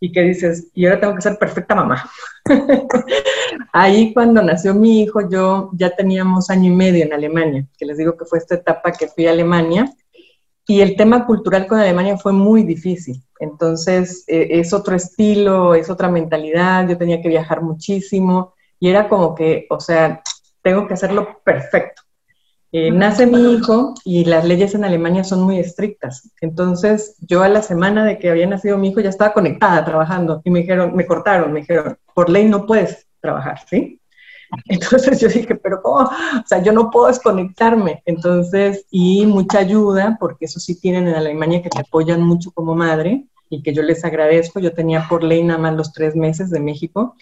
y 0.01 0.11
que 0.11 0.23
dices, 0.23 0.69
y 0.75 0.87
ahora 0.87 1.01
tengo 1.01 1.15
que 1.15 1.23
ser 1.23 1.39
perfecta 1.39 1.77
mamá. 1.77 2.11
Ahí 3.73 4.13
cuando 4.13 4.43
nació 4.43 4.75
mi 4.75 5.03
hijo, 5.03 5.29
yo 5.29 5.71
ya 5.75 5.91
teníamos 5.95 6.51
año 6.51 6.73
y 6.73 6.75
medio 6.75 7.05
en 7.05 7.13
Alemania, 7.13 7.67
que 7.77 7.87
les 7.87 7.99
digo 7.99 8.17
que 8.17 8.25
fue 8.25 8.39
esta 8.39 8.57
etapa 8.57 8.91
que 8.91 9.07
fui 9.07 9.29
a 9.29 9.31
Alemania, 9.31 9.93
y 10.71 10.83
el 10.83 10.97
tema 10.97 11.25
cultural 11.25 11.67
con 11.67 11.81
Alemania 11.81 12.19
fue 12.19 12.33
muy 12.33 12.63
difícil. 12.63 13.25
Entonces, 13.41 14.25
eh, 14.29 14.49
es 14.51 14.75
otro 14.75 14.95
estilo, 14.95 15.75
es 15.75 15.89
otra 15.89 16.11
mentalidad, 16.11 16.87
yo 16.87 16.99
tenía 16.99 17.23
que 17.23 17.29
viajar 17.29 17.63
muchísimo 17.63 18.53
y 18.79 18.91
era 18.91 19.09
como 19.09 19.35
que, 19.35 19.67
o 19.71 19.81
sea, 19.81 20.23
tengo 20.63 20.87
que 20.87 20.93
hacerlo 20.93 21.41
perfecto. 21.43 22.03
Eh, 22.71 22.91
nace 22.91 23.27
mi 23.27 23.55
hijo 23.55 23.95
y 24.05 24.27
las 24.27 24.45
leyes 24.45 24.75
en 24.75 24.85
Alemania 24.85 25.25
son 25.25 25.41
muy 25.41 25.59
estrictas. 25.59 26.31
Entonces, 26.43 27.17
yo 27.21 27.43
a 27.43 27.49
la 27.49 27.63
semana 27.63 28.05
de 28.05 28.19
que 28.19 28.29
había 28.29 28.47
nacido 28.47 28.77
mi 28.77 28.91
hijo 28.91 29.01
ya 29.01 29.09
estaba 29.09 29.33
conectada 29.33 29.83
trabajando 29.87 30.43
y 30.45 30.51
me 30.51 30.61
dijeron, 30.61 30.95
me 30.95 31.07
cortaron, 31.07 31.51
me 31.51 31.61
dijeron, 31.61 31.97
por 32.13 32.29
ley 32.29 32.47
no 32.47 32.67
puedes 32.67 33.07
trabajar, 33.21 33.61
¿sí? 33.71 34.03
Entonces 34.67 35.21
yo 35.21 35.29
dije, 35.29 35.55
pero 35.57 35.83
¿cómo? 35.83 36.05
O 36.05 36.47
sea, 36.47 36.63
yo 36.63 36.73
no 36.73 36.91
puedo 36.91 37.09
desconectarme. 37.09 38.03
Entonces, 38.07 38.87
y 38.91 39.27
mucha 39.27 39.59
ayuda, 39.59 40.17
porque 40.19 40.47
eso 40.47 40.61
sí 40.61 40.81
tienen 40.81 41.09
en 41.09 41.15
Alemania 41.15 41.63
que 41.63 41.71
te 41.71 41.81
apoyan 41.81 42.23
mucho 42.23 42.51
como 42.53 42.75
madre 42.75 43.27
y 43.51 43.63
que 43.63 43.73
yo 43.73 43.83
les 43.83 44.05
agradezco. 44.05 44.61
Yo 44.61 44.73
tenía 44.73 45.07
por 45.09 45.23
ley 45.23 45.43
nada 45.43 45.59
más 45.59 45.75
los 45.75 45.93
tres 45.93 46.17
meses 46.17 46.51
de 46.51 46.61
México, 46.61 47.17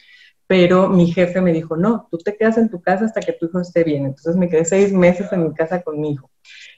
pero 0.46 0.88
mi 0.88 1.10
jefe 1.10 1.40
me 1.40 1.52
dijo, 1.52 1.76
no, 1.76 2.06
tú 2.10 2.18
te 2.18 2.36
quedas 2.36 2.58
en 2.58 2.70
tu 2.70 2.80
casa 2.80 3.04
hasta 3.04 3.20
que 3.20 3.32
tu 3.32 3.46
hijo 3.46 3.60
esté 3.60 3.84
bien. 3.84 4.06
Entonces 4.06 4.36
me 4.36 4.48
quedé 4.48 4.64
seis 4.64 4.92
meses 4.92 5.32
en 5.32 5.44
mi 5.44 5.54
casa 5.54 5.82
con 5.82 6.00
mi 6.00 6.12
hijo. 6.12 6.30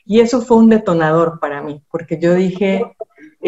Y 0.05 0.21
eso 0.21 0.41
fue 0.41 0.57
un 0.57 0.71
detonador 0.71 1.39
para 1.39 1.61
mí, 1.61 1.83
porque 1.91 2.19
yo 2.19 2.35
dije, 2.35 2.83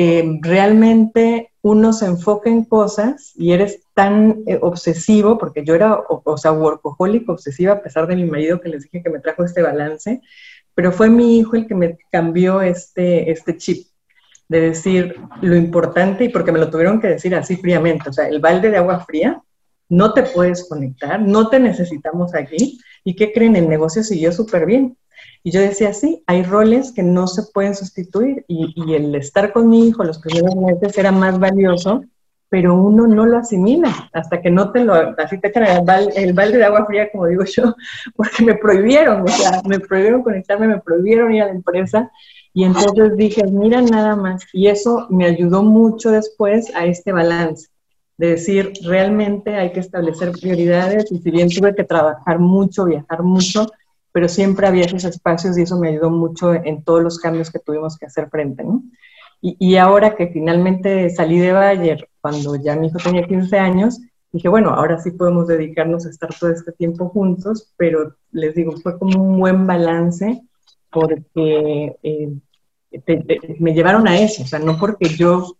eh, 0.02 0.38
realmente 0.40 1.50
uno 1.60 1.92
se 1.92 2.06
enfoca 2.06 2.48
en 2.48 2.64
cosas 2.64 3.32
y 3.36 3.52
eres 3.52 3.82
tan 3.92 4.44
eh, 4.46 4.58
obsesivo, 4.62 5.36
porque 5.36 5.62
yo 5.62 5.74
era, 5.74 5.94
o, 6.08 6.38
sea, 6.38 6.52
workaholic, 6.52 7.28
obsesiva, 7.28 7.74
a 7.74 7.82
pesar 7.82 8.06
de 8.06 8.16
mi 8.16 8.24
marido 8.24 8.62
que 8.62 8.70
les 8.70 8.84
dije 8.84 9.02
que 9.02 9.10
me 9.10 9.20
trajo 9.20 9.44
este 9.44 9.60
balance, 9.60 10.22
pero 10.74 10.90
fue 10.90 11.10
mi 11.10 11.38
hijo 11.38 11.54
el 11.54 11.66
que 11.66 11.74
me 11.74 11.98
cambió 12.10 12.62
este, 12.62 13.30
este 13.30 13.58
chip 13.58 13.88
de 14.48 14.62
decir 14.62 15.16
lo 15.42 15.54
importante 15.54 16.24
y 16.24 16.28
porque 16.30 16.50
me 16.50 16.60
lo 16.60 16.70
tuvieron 16.70 16.98
que 16.98 17.08
decir 17.08 17.34
así 17.34 17.56
fríamente, 17.56 18.08
o 18.08 18.12
sea, 18.14 18.26
el 18.26 18.40
balde 18.40 18.70
de 18.70 18.78
agua 18.78 19.00
fría, 19.00 19.42
no 19.90 20.14
te 20.14 20.22
puedes 20.22 20.66
conectar, 20.66 21.20
no 21.20 21.50
te 21.50 21.60
necesitamos 21.60 22.34
aquí, 22.34 22.80
y 23.04 23.14
¿qué 23.16 23.34
creen? 23.34 23.54
El 23.54 23.68
negocio 23.68 24.02
siguió 24.02 24.32
súper 24.32 24.64
bien. 24.64 24.96
Y 25.42 25.50
yo 25.50 25.60
decía, 25.60 25.92
sí, 25.94 26.22
hay 26.26 26.42
roles 26.42 26.92
que 26.92 27.02
no 27.02 27.26
se 27.26 27.42
pueden 27.52 27.74
sustituir 27.74 28.44
y, 28.46 28.94
el 28.94 29.14
estar 29.14 29.52
con 29.52 29.68
mi 29.68 29.88
hijo 29.88 30.04
los 30.04 30.18
primeros 30.18 30.54
meses 30.56 30.96
era 30.98 31.12
más 31.12 31.38
valioso, 31.38 32.04
pero 32.50 32.74
uno 32.74 33.06
no 33.06 33.24
lo 33.24 33.38
asimila 33.38 34.10
hasta 34.12 34.42
que 34.42 34.50
no 34.50 34.72
te 34.72 34.84
lo, 34.84 34.94
así 35.18 35.38
te 35.38 35.48
echan 35.48 35.64
el, 35.64 36.10
el 36.16 36.32
balde 36.32 36.58
de 36.58 36.64
agua 36.64 36.84
fría, 36.84 37.10
como 37.10 37.26
digo 37.26 37.44
yo, 37.44 37.74
porque 38.16 38.44
me 38.44 38.56
prohibieron, 38.56 39.22
o 39.22 39.28
sea, 39.28 39.62
me 39.66 39.78
prohibieron 39.78 40.22
conectarme, 40.22 40.68
me 40.68 40.80
prohibieron 40.80 41.32
ir 41.32 41.42
a 41.42 41.46
la 41.46 41.52
empresa. 41.52 42.10
Y 42.52 42.64
entonces 42.64 43.16
dije, 43.16 43.44
mira 43.44 43.80
nada 43.80 44.16
más. 44.16 44.44
Y 44.52 44.66
eso 44.66 45.06
me 45.08 45.24
ayudó 45.24 45.62
mucho 45.62 46.10
después 46.10 46.74
a 46.74 46.84
este 46.84 47.12
balance, 47.12 47.68
de 48.18 48.30
decir, 48.30 48.72
realmente 48.84 49.54
hay 49.54 49.72
que 49.72 49.80
establecer 49.80 50.32
prioridades 50.32 51.10
y 51.12 51.18
si 51.18 51.30
bien 51.30 51.48
tuve 51.48 51.74
que 51.74 51.84
trabajar 51.84 52.38
mucho, 52.38 52.84
viajar 52.84 53.22
mucho, 53.22 53.66
pero 54.12 54.28
siempre 54.28 54.66
había 54.66 54.84
esos 54.84 55.04
espacios 55.04 55.56
y 55.56 55.62
eso 55.62 55.78
me 55.78 55.88
ayudó 55.88 56.10
mucho 56.10 56.54
en 56.54 56.82
todos 56.82 57.02
los 57.02 57.18
cambios 57.18 57.50
que 57.50 57.58
tuvimos 57.58 57.96
que 57.96 58.06
hacer 58.06 58.28
frente, 58.28 58.64
¿no? 58.64 58.82
Y, 59.40 59.56
y 59.58 59.76
ahora 59.76 60.16
que 60.16 60.28
finalmente 60.28 61.08
salí 61.10 61.38
de 61.38 61.52
Bayer, 61.52 62.08
cuando 62.20 62.56
ya 62.56 62.76
mi 62.76 62.88
hijo 62.88 62.98
tenía 63.02 63.26
15 63.26 63.58
años, 63.58 64.00
dije, 64.32 64.48
bueno, 64.48 64.70
ahora 64.70 64.98
sí 65.00 65.12
podemos 65.12 65.46
dedicarnos 65.46 66.06
a 66.06 66.10
estar 66.10 66.30
todo 66.38 66.50
este 66.50 66.72
tiempo 66.72 67.08
juntos, 67.08 67.72
pero 67.76 68.16
les 68.32 68.54
digo, 68.54 68.72
fue 68.78 68.98
como 68.98 69.22
un 69.22 69.40
buen 69.40 69.66
balance 69.66 70.42
porque 70.90 71.96
eh, 72.02 72.32
me 73.60 73.72
llevaron 73.72 74.08
a 74.08 74.18
eso, 74.18 74.42
o 74.42 74.46
sea, 74.46 74.58
no 74.58 74.76
porque 74.78 75.08
yo, 75.08 75.56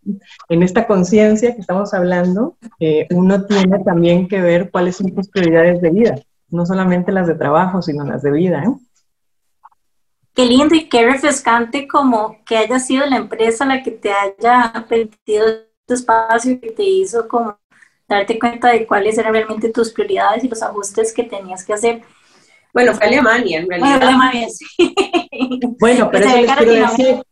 en 0.48 0.62
esta 0.62 0.86
conciencia 0.86 1.54
que 1.54 1.60
estamos 1.60 1.94
hablando, 1.94 2.56
eh, 2.80 3.06
uno 3.12 3.46
tiene 3.46 3.78
también 3.84 4.26
que 4.28 4.40
ver 4.40 4.70
cuáles 4.70 4.96
son 4.96 5.14
tus 5.14 5.28
prioridades 5.28 5.80
de 5.80 5.90
vida 5.90 6.14
no 6.50 6.66
solamente 6.66 7.12
las 7.12 7.26
de 7.26 7.34
trabajo, 7.34 7.82
sino 7.82 8.04
las 8.04 8.22
de 8.22 8.30
vida. 8.30 8.62
¿eh? 8.64 8.74
Qué 10.34 10.46
lindo 10.46 10.74
y 10.74 10.88
qué 10.88 11.04
refrescante 11.06 11.88
como 11.88 12.38
que 12.44 12.56
haya 12.56 12.78
sido 12.78 13.06
la 13.06 13.16
empresa 13.16 13.64
la 13.64 13.82
que 13.82 13.90
te 13.90 14.12
haya 14.12 14.86
permitido 14.88 15.46
tu 15.86 15.94
espacio 15.94 16.52
y 16.52 16.58
que 16.60 16.70
te 16.70 16.82
hizo 16.82 17.26
como 17.28 17.58
darte 18.08 18.38
cuenta 18.38 18.68
de 18.68 18.86
cuáles 18.86 19.18
eran 19.18 19.32
realmente 19.32 19.70
tus 19.70 19.92
prioridades 19.92 20.44
y 20.44 20.48
los 20.48 20.62
ajustes 20.62 21.12
que 21.12 21.24
tenías 21.24 21.64
que 21.64 21.72
hacer. 21.72 22.02
Bueno, 22.72 22.94
fue 22.94 23.06
Alemania, 23.06 23.60
en 23.60 23.68
realidad. 23.68 23.96
Bueno, 23.96 24.06
Alemania, 24.06 24.48
sí. 24.48 24.94
bueno 25.80 26.08
pero 26.12 26.26
eso 26.26 26.36
les 26.36 26.52
quiero 26.52 26.72
decir, 26.72 27.22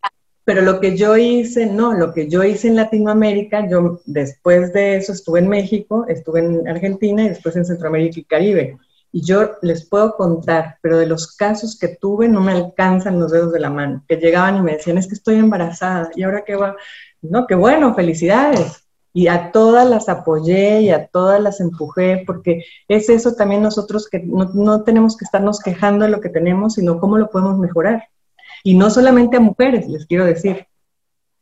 pero 0.48 0.62
lo 0.62 0.80
que 0.80 0.96
yo 0.96 1.16
hice, 1.16 1.66
no, 1.66 1.92
lo 1.92 2.14
que 2.14 2.28
yo 2.28 2.42
hice 2.42 2.68
en 2.68 2.76
Latinoamérica, 2.76 3.68
yo 3.68 4.00
después 4.06 4.72
de 4.72 4.96
eso 4.96 5.12
estuve 5.12 5.40
en 5.40 5.48
México, 5.48 6.06
estuve 6.08 6.40
en 6.40 6.66
Argentina 6.66 7.22
y 7.22 7.28
después 7.28 7.54
en 7.56 7.64
Centroamérica 7.64 8.20
y 8.20 8.24
Caribe. 8.24 8.78
Y 9.10 9.24
yo 9.24 9.52
les 9.62 9.88
puedo 9.88 10.16
contar, 10.16 10.78
pero 10.82 10.98
de 10.98 11.06
los 11.06 11.34
casos 11.34 11.78
que 11.78 11.88
tuve 11.88 12.28
no 12.28 12.40
me 12.40 12.52
alcanzan 12.52 13.18
los 13.18 13.32
dedos 13.32 13.52
de 13.52 13.60
la 13.60 13.70
mano, 13.70 14.04
que 14.06 14.16
llegaban 14.16 14.56
y 14.56 14.60
me 14.60 14.72
decían, 14.72 14.98
es 14.98 15.06
que 15.06 15.14
estoy 15.14 15.36
embarazada, 15.36 16.10
y 16.14 16.22
ahora 16.22 16.44
qué 16.44 16.56
va, 16.56 16.76
no, 17.22 17.46
qué 17.46 17.54
bueno, 17.54 17.94
felicidades. 17.94 18.84
Y 19.14 19.28
a 19.28 19.50
todas 19.50 19.88
las 19.88 20.08
apoyé 20.08 20.82
y 20.82 20.90
a 20.90 21.06
todas 21.06 21.40
las 21.40 21.60
empujé, 21.60 22.22
porque 22.26 22.64
es 22.86 23.08
eso 23.08 23.34
también 23.34 23.62
nosotros 23.62 24.08
que 24.08 24.20
no, 24.20 24.50
no 24.54 24.82
tenemos 24.82 25.16
que 25.16 25.24
estarnos 25.24 25.60
quejando 25.60 26.04
de 26.04 26.10
lo 26.10 26.20
que 26.20 26.28
tenemos, 26.28 26.74
sino 26.74 27.00
cómo 27.00 27.18
lo 27.18 27.30
podemos 27.30 27.58
mejorar. 27.58 28.08
Y 28.62 28.74
no 28.74 28.90
solamente 28.90 29.38
a 29.38 29.40
mujeres, 29.40 29.88
les 29.88 30.06
quiero 30.06 30.24
decir, 30.24 30.66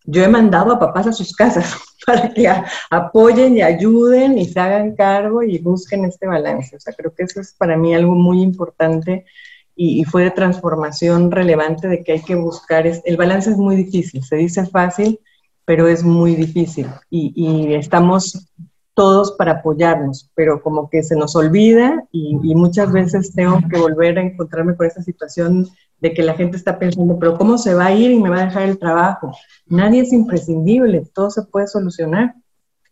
yo 0.07 0.23
he 0.23 0.29
mandado 0.29 0.73
a 0.73 0.79
papás 0.79 1.09
a 1.09 1.13
sus 1.13 1.35
casas 1.35 1.75
para 2.07 2.33
que 2.33 2.49
apoyen 2.91 3.57
y 3.57 3.63
ayuden 3.63 4.39
y 4.39 4.47
se 4.47 4.61
hagan 4.61 4.95
cargo 4.95 5.43
y 5.43 5.59
busquen 5.59 6.05
este 6.05 6.27
balance. 6.27 6.77
O 6.77 6.81
sea, 6.81 6.95
creo 6.95 7.13
que 7.15 7.25
eso 7.25 7.41
es 7.41 7.53
para 7.55 7.77
mí 7.77 7.95
algo 7.95 8.15
muy 8.15 8.41
importante 8.41 9.27
y, 9.75 10.05
fue 10.05 10.25
de 10.25 10.31
transformación 10.31 11.31
relevante 11.31 11.89
de 11.89 12.03
que 12.03 12.13
hay 12.13 12.23
que 12.23 12.35
buscar. 12.35 12.87
el 12.87 13.17
balance 13.17 13.51
es 13.51 13.59
muy 13.59 13.77
difícil, 13.77 14.25
se 14.25 14.37
dice 14.37 14.65
fácil, 14.67 15.21
pero 15.67 15.89
es 15.89 16.03
muy 16.03 16.35
difícil 16.35 16.87
y, 17.11 17.75
estamos 17.75 18.49
todos 18.95 19.33
para 19.33 19.53
apoyarnos, 19.53 20.31
pero 20.35 20.63
como 20.63 20.89
que 20.89 21.03
se 21.03 21.17
nos 21.17 21.37
olvida 21.37 22.05
y, 22.11 22.39
y, 22.43 22.55
muchas 22.55 22.91
veces 22.91 23.35
tengo 23.35 23.59
que 23.71 23.79
volver 23.79 24.19
a 24.19 24.23
encontrarme 24.23 24.75
con 24.75 24.87
esta 24.87 25.03
situación 25.03 25.69
de 25.99 26.13
que 26.13 26.23
la 26.23 26.35
gente 26.35 26.57
está 26.57 26.79
pensando, 26.79 27.19
pero 27.19 27.37
¿cómo 27.37 27.59
se 27.59 27.75
va 27.75 27.87
a 27.87 27.93
ir 27.93 28.11
y 28.11 28.19
me 28.19 28.31
va 28.31 28.43
a 28.43 28.45
dejar 28.47 28.63
el 28.65 28.79
trabajo? 28.79 29.33
Nadie 29.67 30.03
es 30.03 30.13
imprescindible, 30.13 31.05
todo 31.15 31.31
se 31.31 31.43
puede 31.43 31.67
solucionar. 31.67 32.35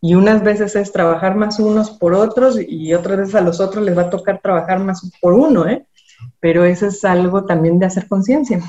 Y 0.00 0.14
unas 0.14 0.42
veces 0.42 0.76
es 0.76 0.92
trabajar 0.92 1.34
más 1.34 1.58
unos 1.58 1.90
por 1.90 2.12
otros 2.12 2.58
y 2.60 2.92
otras 2.92 3.18
veces 3.18 3.34
a 3.34 3.40
los 3.40 3.60
otros 3.60 3.84
les 3.84 3.96
va 3.96 4.02
a 4.02 4.10
tocar 4.10 4.40
trabajar 4.40 4.78
más 4.80 5.10
por 5.20 5.32
uno, 5.32 5.66
¿eh? 5.66 5.86
Pero 6.40 6.64
eso 6.64 6.86
es 6.86 7.04
algo 7.04 7.44
también 7.46 7.78
de 7.78 7.86
hacer 7.86 8.06
conciencia. 8.06 8.60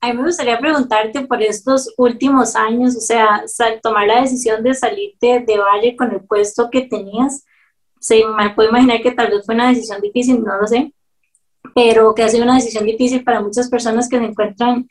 A 0.00 0.08
mí 0.08 0.18
me 0.18 0.24
gustaría 0.24 0.58
preguntarte 0.58 1.22
por 1.22 1.42
estos 1.42 1.92
últimos 1.96 2.54
años, 2.54 2.94
o 2.94 3.00
sea, 3.00 3.42
tomar 3.82 4.06
la 4.06 4.20
decisión 4.20 4.62
de 4.62 4.74
salirte 4.74 5.42
de 5.46 5.58
Valle 5.58 5.96
con 5.96 6.12
el 6.12 6.20
puesto 6.20 6.68
que 6.70 6.82
tenías. 6.82 7.44
Se 7.98 8.22
me 8.24 8.50
puedo 8.50 8.68
imaginar 8.68 9.00
que 9.00 9.12
tal 9.12 9.30
vez 9.30 9.46
fue 9.46 9.54
una 9.54 9.70
decisión 9.70 10.00
difícil, 10.02 10.44
no 10.44 10.60
lo 10.60 10.66
sé, 10.66 10.92
pero 11.74 12.14
que 12.14 12.22
ha 12.22 12.28
sido 12.28 12.44
una 12.44 12.54
decisión 12.54 12.84
difícil 12.84 13.24
para 13.24 13.40
muchas 13.40 13.68
personas 13.68 14.08
que 14.08 14.18
se 14.18 14.24
encuentran 14.24 14.88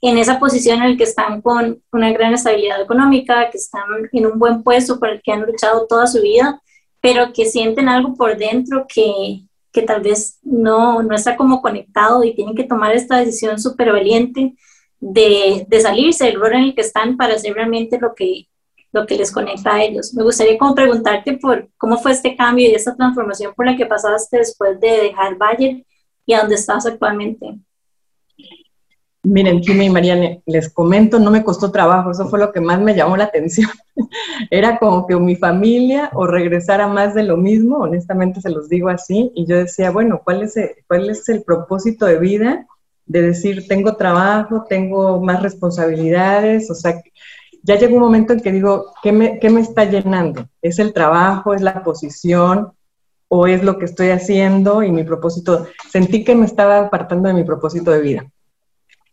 en 0.00 0.16
esa 0.16 0.38
posición 0.38 0.82
en 0.82 0.92
la 0.92 0.96
que 0.96 1.04
están 1.04 1.42
con 1.42 1.82
una 1.92 2.12
gran 2.12 2.32
estabilidad 2.32 2.80
económica, 2.80 3.50
que 3.50 3.58
están 3.58 3.82
en 4.12 4.26
un 4.26 4.38
buen 4.38 4.62
puesto 4.62 4.98
por 4.98 5.10
el 5.10 5.20
que 5.22 5.32
han 5.32 5.42
luchado 5.42 5.86
toda 5.86 6.06
su 6.06 6.22
vida, 6.22 6.60
pero 7.02 7.32
que 7.32 7.44
sienten 7.44 7.88
algo 7.88 8.14
por 8.14 8.36
dentro 8.38 8.86
que, 8.88 9.42
que 9.72 9.82
tal 9.82 10.00
vez 10.00 10.38
no, 10.42 11.02
no 11.02 11.14
está 11.14 11.36
como 11.36 11.60
conectado 11.60 12.24
y 12.24 12.34
tienen 12.34 12.54
que 12.54 12.64
tomar 12.64 12.94
esta 12.94 13.18
decisión 13.18 13.58
súper 13.60 13.92
valiente 13.92 14.54
de, 15.00 15.66
de, 15.68 15.80
salirse 15.80 16.26
del 16.26 16.40
rol 16.40 16.52
en 16.54 16.62
el 16.64 16.74
que 16.74 16.82
están 16.82 17.16
para 17.16 17.34
hacer 17.34 17.54
realmente 17.54 17.98
lo 17.98 18.14
que, 18.14 18.46
lo 18.92 19.06
que 19.06 19.16
les 19.16 19.32
conecta 19.32 19.74
a 19.74 19.82
ellos. 19.82 20.14
Me 20.14 20.22
gustaría 20.22 20.58
como 20.58 20.74
preguntarte 20.74 21.34
por 21.38 21.68
cómo 21.76 21.98
fue 21.98 22.12
este 22.12 22.36
cambio 22.36 22.68
y 22.68 22.74
esta 22.74 22.96
transformación 22.96 23.54
por 23.54 23.66
la 23.66 23.76
que 23.76 23.86
pasaste 23.86 24.38
después 24.38 24.78
de 24.80 24.90
dejar 24.90 25.36
Bayer 25.36 25.84
y 26.30 26.32
a 26.32 26.40
dónde 26.40 26.54
estás 26.54 26.86
actualmente. 26.86 27.58
Miren, 29.24 29.60
Kim 29.60 29.82
y 29.82 29.90
Mariana, 29.90 30.38
les 30.46 30.72
comento, 30.72 31.18
no 31.18 31.30
me 31.32 31.42
costó 31.42 31.72
trabajo, 31.72 32.12
eso 32.12 32.28
fue 32.28 32.38
lo 32.38 32.52
que 32.52 32.60
más 32.60 32.80
me 32.80 32.94
llamó 32.94 33.16
la 33.16 33.24
atención. 33.24 33.68
Era 34.50 34.78
como 34.78 35.08
que 35.08 35.16
mi 35.16 35.34
familia 35.34 36.08
o 36.14 36.26
regresara 36.28 36.86
más 36.86 37.14
de 37.14 37.24
lo 37.24 37.36
mismo, 37.36 37.78
honestamente 37.78 38.40
se 38.40 38.48
los 38.48 38.68
digo 38.68 38.88
así, 38.88 39.32
y 39.34 39.44
yo 39.44 39.56
decía, 39.56 39.90
bueno, 39.90 40.22
¿cuál 40.24 40.44
es 40.44 40.56
el, 40.56 40.70
cuál 40.86 41.10
es 41.10 41.28
el 41.28 41.42
propósito 41.42 42.06
de 42.06 42.18
vida? 42.18 42.66
De 43.06 43.22
decir, 43.22 43.66
tengo 43.66 43.96
trabajo, 43.96 44.64
tengo 44.68 45.20
más 45.20 45.42
responsabilidades, 45.42 46.70
o 46.70 46.74
sea, 46.76 47.02
ya 47.62 47.74
llegó 47.74 47.96
un 47.96 48.02
momento 48.02 48.32
en 48.32 48.40
que 48.40 48.52
digo, 48.52 48.94
¿qué 49.02 49.10
me, 49.10 49.40
qué 49.40 49.50
me 49.50 49.60
está 49.60 49.84
llenando? 49.84 50.48
¿Es 50.62 50.78
el 50.78 50.92
trabajo, 50.92 51.54
es 51.54 51.60
la 51.60 51.82
posición, 51.82 52.72
o 53.32 53.46
es 53.46 53.62
lo 53.64 53.78
que 53.78 53.86
estoy 53.86 54.10
haciendo 54.10 54.82
y 54.82 54.90
mi 54.90 55.04
propósito? 55.04 55.66
Sentí 55.90 56.24
que 56.24 56.34
me 56.34 56.44
estaba 56.44 56.80
apartando 56.80 57.28
de 57.28 57.34
mi 57.34 57.44
propósito 57.44 57.90
de 57.90 58.02
vida 58.02 58.30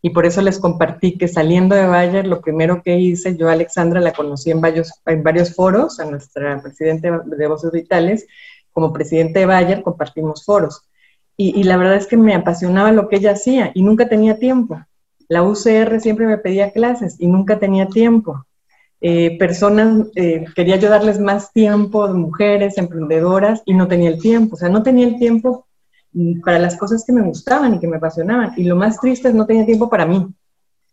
y 0.00 0.10
por 0.10 0.26
eso 0.26 0.42
les 0.42 0.58
compartí 0.58 1.18
que 1.18 1.26
saliendo 1.26 1.74
de 1.74 1.86
Bayer, 1.86 2.26
lo 2.26 2.40
primero 2.40 2.82
que 2.82 2.98
hice, 2.98 3.36
yo 3.36 3.48
a 3.48 3.52
Alexandra 3.52 4.00
la 4.00 4.12
conocí 4.12 4.50
en 4.50 4.60
varios, 4.60 4.92
en 5.06 5.22
varios 5.22 5.54
foros, 5.54 5.98
a 5.98 6.04
nuestra 6.04 6.62
presidenta 6.62 7.22
de 7.24 7.46
Voces 7.48 7.72
Vitales, 7.72 8.26
como 8.72 8.92
presidente 8.92 9.40
de 9.40 9.46
Bayer 9.46 9.82
compartimos 9.82 10.44
foros. 10.44 10.82
Y, 11.40 11.62
la 11.62 11.76
verdad 11.76 11.94
es 11.94 12.08
que 12.08 12.16
me 12.16 12.34
apasionaba 12.34 12.90
lo 12.90 13.08
que 13.08 13.16
ella 13.16 13.30
hacía 13.32 13.70
y 13.72 13.84
nunca 13.84 14.08
tenía 14.08 14.40
tiempo. 14.40 14.80
La 15.28 15.44
UCR 15.44 16.00
siempre 16.00 16.26
me 16.26 16.38
pedía 16.38 16.72
clases 16.72 17.14
y 17.20 17.28
nunca 17.28 17.60
tenía 17.60 17.86
tiempo. 17.86 18.44
Eh, 19.00 19.38
personas, 19.38 20.08
eh, 20.16 20.44
quería 20.54 20.76
yo 20.76 20.90
darles 20.90 21.20
más 21.20 21.52
tiempo, 21.52 22.08
mujeres, 22.08 22.78
emprendedoras, 22.78 23.62
y 23.64 23.74
no 23.74 23.86
tenía 23.86 24.10
el 24.10 24.20
tiempo. 24.20 24.56
O 24.56 24.58
sea, 24.58 24.68
no 24.68 24.82
tenía 24.82 25.06
el 25.06 25.18
tiempo 25.18 25.66
para 26.44 26.58
las 26.58 26.76
cosas 26.76 27.04
que 27.04 27.12
me 27.12 27.22
gustaban 27.22 27.74
y 27.74 27.78
que 27.80 27.86
me 27.86 27.96
apasionaban. 27.96 28.52
Y 28.56 28.64
lo 28.64 28.76
más 28.76 29.00
triste 29.00 29.28
es 29.28 29.34
no 29.34 29.46
tenía 29.46 29.66
tiempo 29.66 29.88
para 29.88 30.06
mí. 30.06 30.26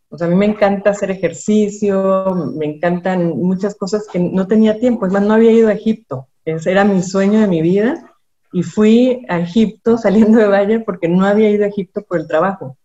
O 0.09 0.17
sea, 0.17 0.27
a 0.27 0.29
mí 0.29 0.35
me 0.35 0.45
encanta 0.45 0.91
hacer 0.91 1.11
ejercicio, 1.11 2.53
me 2.55 2.65
encantan 2.65 3.37
muchas 3.37 3.75
cosas 3.75 4.07
que 4.11 4.19
no 4.19 4.47
tenía 4.47 4.79
tiempo. 4.79 5.05
Es 5.05 5.11
más, 5.11 5.23
no 5.23 5.33
había 5.33 5.51
ido 5.51 5.69
a 5.69 5.73
Egipto. 5.73 6.27
Ese 6.45 6.71
era 6.71 6.85
mi 6.85 7.01
sueño 7.01 7.39
de 7.39 7.47
mi 7.47 7.61
vida. 7.61 8.11
Y 8.53 8.63
fui 8.63 9.25
a 9.27 9.39
Egipto 9.39 9.97
saliendo 9.97 10.37
de 10.37 10.47
Valle 10.47 10.79
porque 10.79 11.09
no 11.09 11.25
había 11.25 11.49
ido 11.49 11.65
a 11.65 11.69
Egipto 11.69 12.03
por 12.03 12.19
el 12.19 12.27
trabajo. 12.27 12.77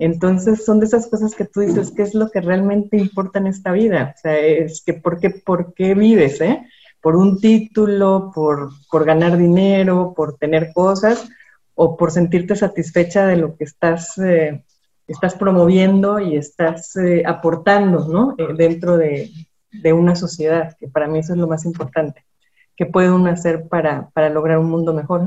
Entonces 0.00 0.64
son 0.64 0.80
de 0.80 0.86
esas 0.86 1.06
cosas 1.06 1.34
que 1.34 1.44
tú 1.44 1.60
dices, 1.60 1.92
¿qué 1.94 2.02
es 2.02 2.14
lo 2.14 2.30
que 2.30 2.40
realmente 2.40 2.96
importa 2.96 3.38
en 3.38 3.46
esta 3.46 3.70
vida? 3.70 4.14
O 4.16 4.20
sea, 4.20 4.36
es 4.38 4.82
que 4.84 4.94
¿por 4.94 5.20
qué, 5.20 5.30
por 5.30 5.72
qué 5.74 5.94
vives? 5.94 6.40
Eh? 6.40 6.66
¿Por 7.00 7.14
un 7.14 7.38
título, 7.38 8.32
por, 8.34 8.70
por 8.90 9.04
ganar 9.04 9.36
dinero, 9.36 10.12
por 10.16 10.36
tener 10.36 10.72
cosas? 10.72 11.28
o 11.82 11.96
por 11.96 12.10
sentirte 12.10 12.54
satisfecha 12.56 13.26
de 13.26 13.36
lo 13.36 13.56
que 13.56 13.64
estás, 13.64 14.18
eh, 14.18 14.62
estás 15.06 15.34
promoviendo 15.34 16.20
y 16.20 16.36
estás 16.36 16.94
eh, 16.96 17.22
aportando 17.24 18.06
¿no? 18.06 18.34
Eh, 18.36 18.52
dentro 18.54 18.98
de, 18.98 19.30
de, 19.72 19.92
una 19.94 20.14
sociedad, 20.14 20.76
que 20.78 20.88
para 20.88 21.08
mí 21.08 21.20
eso 21.20 21.32
es 21.32 21.38
lo 21.38 21.46
más 21.46 21.64
importante. 21.64 22.26
¿Qué 22.76 22.84
puede 22.84 23.10
uno 23.10 23.30
hacer 23.30 23.66
para, 23.66 24.10
para 24.10 24.28
lograr 24.28 24.58
un 24.58 24.68
mundo 24.70 24.92
mejor? 24.92 25.22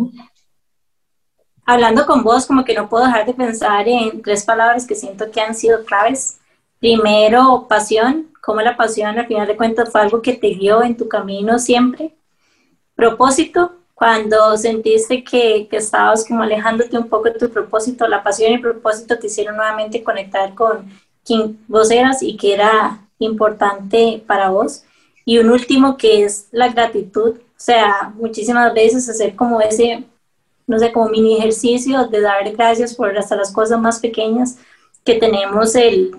Hablando 1.66 2.06
con 2.06 2.24
vos, 2.24 2.46
como 2.46 2.66
que 2.66 2.74
no 2.74 2.90
puedo 2.90 3.06
dejar 3.06 3.26
de 3.26 3.34
pensar 3.34 3.88
en 3.88 4.22
tres 4.22 4.44
palabras 4.44 4.86
que 4.86 4.96
siento 4.96 5.32
que 5.32 5.42
han 5.42 5.56
sido 5.56 5.86
claves. 5.86 6.40
Primero, 6.80 7.66
pasión, 7.70 8.32
como 8.42 8.62
la 8.62 8.76
pasión 8.76 9.18
al 9.18 9.28
final 9.28 9.48
de 9.48 9.56
cuentas 9.56 9.90
fue 9.90 10.02
algo 10.02 10.22
que 10.22 10.34
te 10.34 10.50
guió 10.50 10.84
en 10.84 10.98
tu 10.98 11.08
camino 11.08 11.58
siempre. 11.60 12.14
Propósito, 12.96 13.72
cuando 13.94 14.58
sentiste 14.58 15.24
que, 15.24 15.68
que, 15.70 15.78
estabas 15.78 16.26
como 16.28 16.44
alejándote 16.44 16.98
un 16.98 17.08
poco 17.08 17.26
de 17.26 17.40
tu 17.40 17.50
propósito, 17.50 18.08
la 18.08 18.22
pasión 18.22 18.52
y 18.52 18.56
el 18.56 18.62
propósito 18.62 19.18
te 19.18 19.28
hicieron 19.28 19.56
nuevamente 19.56 20.04
conectar 20.04 20.54
con 20.56 20.90
quien 21.24 21.64
vos 21.68 21.90
eras 21.90 22.22
y 22.22 22.36
que 22.36 22.54
era 22.54 23.00
importante 23.20 24.22
para 24.28 24.50
vos. 24.50 24.84
Y 25.26 25.38
un 25.38 25.50
último 25.50 25.96
que 25.96 26.24
es 26.24 26.48
la 26.52 26.68
gratitud, 26.68 27.38
o 27.38 27.42
sea, 27.56 28.14
muchísimas 28.16 28.74
veces 28.74 29.08
hacer 29.08 29.36
como 29.36 29.62
ese, 29.62 30.04
no 30.68 30.80
sé, 30.80 30.92
como 30.92 31.10
mini 31.10 31.38
ejercicio 31.38 32.08
de 32.08 32.22
dar 32.22 32.52
gracias 32.52 32.96
por 32.96 33.18
hasta 33.18 33.36
las 33.36 33.52
cosas 33.52 33.80
más 33.80 34.00
pequeñas 34.00 34.58
que 35.04 35.16
tenemos 35.16 35.76
el, 35.76 36.12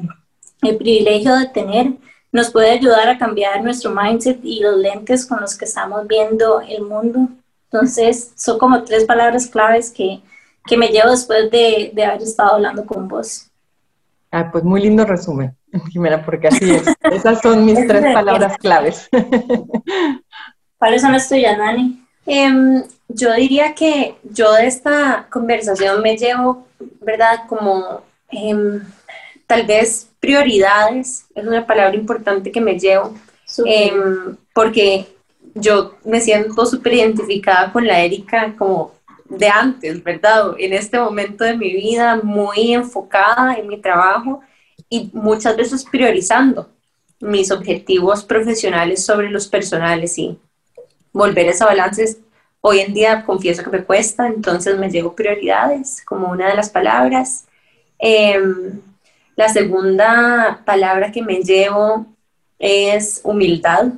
el 0.63 0.77
privilegio 0.77 1.35
de 1.37 1.47
tener, 1.47 1.93
nos 2.33 2.51
puede 2.51 2.71
ayudar 2.71 3.09
a 3.09 3.19
cambiar 3.19 3.63
nuestro 3.63 3.95
mindset 3.95 4.41
y 4.45 4.61
los 4.61 4.77
lentes 4.77 5.27
con 5.27 5.41
los 5.41 5.57
que 5.57 5.65
estamos 5.65 6.07
viendo 6.07 6.61
el 6.61 6.83
mundo 6.83 7.29
entonces, 7.75 8.33
son 8.37 8.57
como 8.57 8.85
tres 8.85 9.05
palabras 9.05 9.49
claves 9.49 9.91
que, 9.91 10.21
que 10.65 10.77
me 10.77 10.89
llevo 10.89 11.11
después 11.11 11.51
de, 11.51 11.91
de, 11.93 12.05
haber 12.05 12.23
estado 12.23 12.55
hablando 12.55 12.87
con 12.87 13.09
vos. 13.09 13.51
Ah, 14.31 14.49
pues 14.53 14.63
muy 14.63 14.81
lindo 14.81 15.05
resumen, 15.05 15.57
Jimena, 15.91 16.25
porque 16.25 16.47
así 16.47 16.71
es. 16.71 16.85
Esas 17.11 17.41
son 17.41 17.65
mis 17.65 17.75
tres 17.89 18.15
palabras 18.15 18.57
claves. 18.59 19.09
¿Cuáles 20.79 21.03
son 21.03 21.13
las 21.13 21.29
tuyas, 21.29 21.59
Nani? 21.59 22.01
Em, 22.27 22.85
yo 23.09 23.33
diría 23.35 23.75
que 23.75 24.17
yo 24.23 24.53
de 24.53 24.67
esta 24.67 25.29
conversación 25.31 26.03
me 26.03 26.17
llevo, 26.17 26.67
¿verdad? 27.01 27.47
Como 27.49 28.03
em, 28.31 28.83
tal 29.47 29.67
vez 29.67 30.09
prioridades, 30.21 31.27
es 31.35 31.47
una 31.47 31.67
palabra 31.67 31.97
importante 31.97 32.51
que 32.51 32.61
me 32.61 32.79
llevo, 32.79 33.15
em, 33.67 34.37
porque 34.53 35.07
yo 35.55 35.95
me 36.05 36.21
siento 36.21 36.67
súper 36.67 36.95
identificada 36.95 37.73
con 37.73 37.87
la 37.87 38.01
Erika 38.01 38.55
como 38.57 38.93
de 39.29 39.49
antes, 39.49 40.03
¿verdad? 40.03 40.55
En 40.59 40.73
este 40.73 40.99
momento 40.99 41.45
de 41.45 41.57
mi 41.57 41.73
vida, 41.73 42.21
muy 42.23 42.73
enfocada 42.73 43.55
en 43.55 43.69
mi 43.69 43.81
trabajo 43.81 44.41
y 44.89 45.11
muchas 45.13 45.57
veces 45.57 45.85
priorizando 45.85 46.69
mis 47.21 47.51
objetivos 47.51 48.25
profesionales 48.25 49.05
sobre 49.05 49.31
los 49.31 49.47
personales 49.49 50.19
y 50.19 50.39
volver 51.13 51.49
a 51.49 51.51
esa 51.53 51.67
balance. 51.67 52.19
Hoy 52.67 52.81
en 52.81 52.95
día 52.95 53.25
confieso 53.25 53.63
que 53.63 53.71
me 53.71 53.85
cuesta, 53.85 54.27
entonces 54.27 54.79
me 54.79 54.91
llevo 54.91 55.15
prioridades 55.15 56.03
como 56.05 56.31
una 56.31 56.49
de 56.49 56.55
las 56.55 56.71
palabras. 56.71 57.47
Em, 57.99 58.81
la 59.37 59.49
segunda 59.49 60.63
palabra 60.65 61.13
que 61.13 61.23
me 61.23 61.43
llevo 61.43 62.07
es 62.59 63.21
humildad 63.25 63.93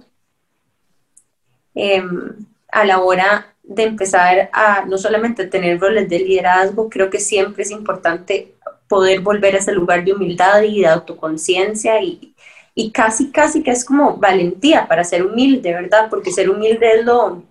Em, 1.77 2.47
a 2.73 2.85
la 2.87 3.01
hora 3.03 3.55
de 3.63 3.83
empezar 3.83 4.49
a 4.53 4.87
no 4.87 4.97
solamente 4.97 5.47
tener 5.47 5.79
roles 5.79 6.09
de 6.09 6.19
liderazgo, 6.21 6.89
creo 6.89 7.11
que 7.11 7.21
siempre 7.21 7.65
es 7.65 7.71
importante 7.71 8.55
poder 8.89 9.21
volver 9.21 9.55
a 9.55 9.59
ese 9.59 9.73
lugar 9.73 10.03
de 10.05 10.15
humildad 10.15 10.63
y 10.63 10.81
de 10.81 10.87
autoconciencia 10.87 12.01
y, 12.03 12.35
y 12.75 12.93
casi, 12.93 13.31
casi 13.31 13.63
que 13.63 13.73
es 13.73 13.85
como 13.85 14.17
valentía 14.17 14.89
para 14.89 15.05
ser 15.05 15.27
humilde, 15.27 15.73
¿verdad? 15.75 16.09
Porque 16.09 16.33
ser 16.33 16.49
humilde 16.49 16.93
es 16.95 17.05
lo, 17.05 17.43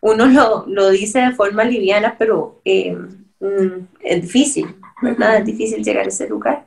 uno 0.00 0.26
lo, 0.26 0.64
lo 0.66 0.90
dice 0.90 1.20
de 1.20 1.32
forma 1.32 1.64
liviana, 1.64 2.16
pero 2.18 2.60
em, 2.64 3.24
mm, 3.40 3.88
es 4.00 4.22
difícil, 4.22 4.74
¿verdad? 5.02 5.38
Es 5.38 5.46
difícil 5.46 5.84
llegar 5.84 6.06
a 6.06 6.08
ese 6.08 6.28
lugar. 6.28 6.66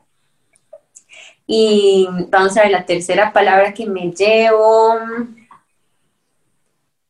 Y 1.46 2.08
vamos 2.30 2.56
a 2.58 2.62
ver 2.64 2.72
la 2.72 2.86
tercera 2.86 3.34
palabra 3.34 3.74
que 3.74 3.86
me 3.86 4.12
llevo 4.12 4.96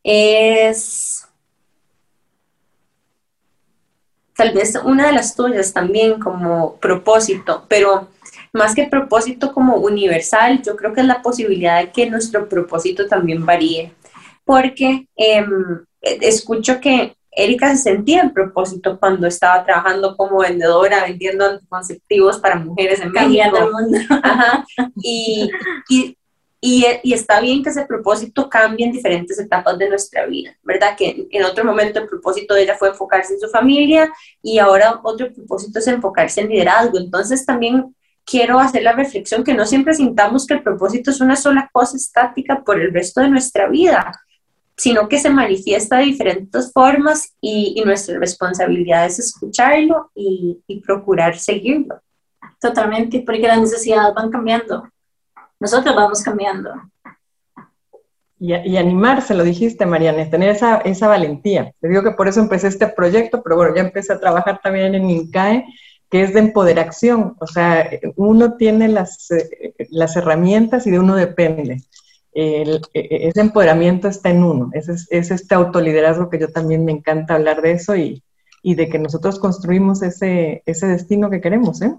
es 0.03 1.25
tal 4.35 4.53
vez 4.53 4.75
una 4.83 5.07
de 5.07 5.13
las 5.13 5.35
tuyas 5.35 5.71
también 5.73 6.19
como 6.19 6.77
propósito, 6.77 7.65
pero 7.67 8.09
más 8.51 8.75
que 8.75 8.85
propósito 8.85 9.53
como 9.53 9.77
universal, 9.77 10.61
yo 10.63 10.75
creo 10.75 10.93
que 10.93 11.01
es 11.01 11.07
la 11.07 11.21
posibilidad 11.21 11.81
de 11.81 11.91
que 11.91 12.09
nuestro 12.09 12.49
propósito 12.49 13.07
también 13.07 13.45
varíe, 13.45 13.93
porque 14.45 15.07
em, 15.15 15.85
escucho 16.03 16.79
que 16.79 17.15
Erika 17.35 17.69
se 17.75 17.83
sentía 17.83 18.21
en 18.21 18.33
propósito 18.33 18.99
cuando 18.99 19.27
estaba 19.27 19.65
trabajando 19.65 20.15
como 20.15 20.39
vendedora, 20.39 21.03
vendiendo 21.03 21.45
anticonceptivos 21.45 22.37
para 22.37 22.55
mujeres 22.55 22.99
en 23.01 23.11
México. 23.11 23.57
Y, 25.01 25.49
y, 25.89 26.17
y, 26.61 26.85
y, 27.03 27.13
está 27.13 27.41
bien 27.41 27.61
que 27.61 27.69
ese 27.69 27.85
propósito 27.85 28.49
cambie 28.49 28.85
en 28.85 28.91
diferentes 28.91 29.37
etapas 29.39 29.77
de 29.77 29.89
nuestra 29.89 30.25
vida, 30.25 30.55
¿verdad? 30.63 30.95
Que 30.95 31.27
en 31.29 31.43
otro 31.43 31.65
momento 31.65 31.99
el 31.99 32.07
propósito 32.07 32.53
de 32.53 32.63
ella 32.63 32.75
fue 32.77 32.89
enfocarse 32.89 33.33
en 33.33 33.39
su 33.39 33.49
familia 33.49 34.09
y 34.41 34.59
ahora 34.59 35.01
otro 35.03 35.33
propósito 35.33 35.79
es 35.79 35.87
enfocarse 35.87 36.41
en 36.41 36.49
liderazgo. 36.49 36.97
Entonces 36.99 37.45
también 37.45 37.93
quiero 38.25 38.59
hacer 38.59 38.83
la 38.83 38.93
reflexión 38.93 39.43
que 39.43 39.53
no 39.53 39.65
siempre 39.65 39.93
sintamos 39.93 40.47
que 40.47 40.53
el 40.53 40.63
propósito 40.63 41.11
es 41.11 41.19
una 41.19 41.35
sola 41.35 41.69
cosa 41.71 41.97
estática 41.97 42.63
por 42.63 42.79
el 42.79 42.93
resto 42.93 43.21
de 43.21 43.29
nuestra 43.29 43.67
vida, 43.67 44.11
sino 44.77 45.07
que 45.07 45.19
se 45.19 45.29
manifiesta 45.29 45.97
de 45.97 46.05
diferentes 46.05 46.71
formas 46.71 47.35
y, 47.41 47.81
nuestra 47.85 48.17
responsabilidad 48.19 49.05
es 49.05 49.19
escucharlo 49.19 50.11
y, 50.15 50.61
y 50.67 50.81
procurar 50.81 51.37
seguirlo. 51.37 52.01
Totalmente, 52.59 53.23
porque 53.25 53.47
las 53.47 53.59
necesidades 53.59 54.13
van 54.15 54.31
cambiando 54.31 54.83
nosotros 55.63 55.95
vamos 55.95 56.21
cambiando. 56.21 56.71
Y, 58.37 58.53
y, 58.53 58.75
animarse, 58.75 59.33
lo 59.33 59.43
dijiste, 59.43 59.85
Mariana, 59.85 60.29
tener 60.29 60.49
esa, 60.49 60.79
esa 60.79 61.07
valentía. 61.07 61.73
Te 61.79 61.87
digo 61.87 62.03
que 62.03 62.11
por 62.11 62.27
eso 62.27 62.41
empecé 62.41 62.67
este 62.67 62.87
proyecto, 62.87 63.41
pero 63.41 63.55
bueno, 63.55 63.73
ya 63.73 63.81
empecé 63.81 64.11
a 64.11 64.19
trabajar 64.19 64.59
también 64.61 64.93
en 64.93 65.09
INCAE, 65.09 65.63
que 66.09 66.23
es 66.23 66.33
de 66.33 66.41
empoderación. 66.41 67.37
O 67.39 67.47
sea, 67.47 67.89
uno 68.17 68.57
tiene 68.57 68.89
las, 68.89 69.31
eh, 69.31 69.73
las 69.89 70.17
herramientas 70.17 70.85
y 70.85 70.91
de 70.91 70.99
uno 70.99 71.15
depende. 71.15 71.81
El, 72.33 72.81
e, 72.93 73.27
ese 73.27 73.41
empoderamiento 73.41 74.07
está 74.07 74.29
en 74.29 74.43
uno. 74.43 74.69
Es, 74.73 74.89
es, 74.89 75.31
este 75.31 75.55
autoliderazgo 75.55 76.29
que 76.29 76.39
yo 76.39 76.49
también 76.49 76.85
me 76.85 76.91
encanta 76.91 77.35
hablar 77.35 77.61
de 77.61 77.71
eso 77.71 77.95
y, 77.95 78.23
y 78.61 78.75
de 78.75 78.89
que 78.89 78.99
nosotros 78.99 79.39
construimos 79.39 80.01
ese, 80.01 80.63
ese 80.65 80.87
destino 80.87 81.29
que 81.29 81.41
queremos, 81.41 81.81
¿eh? 81.81 81.93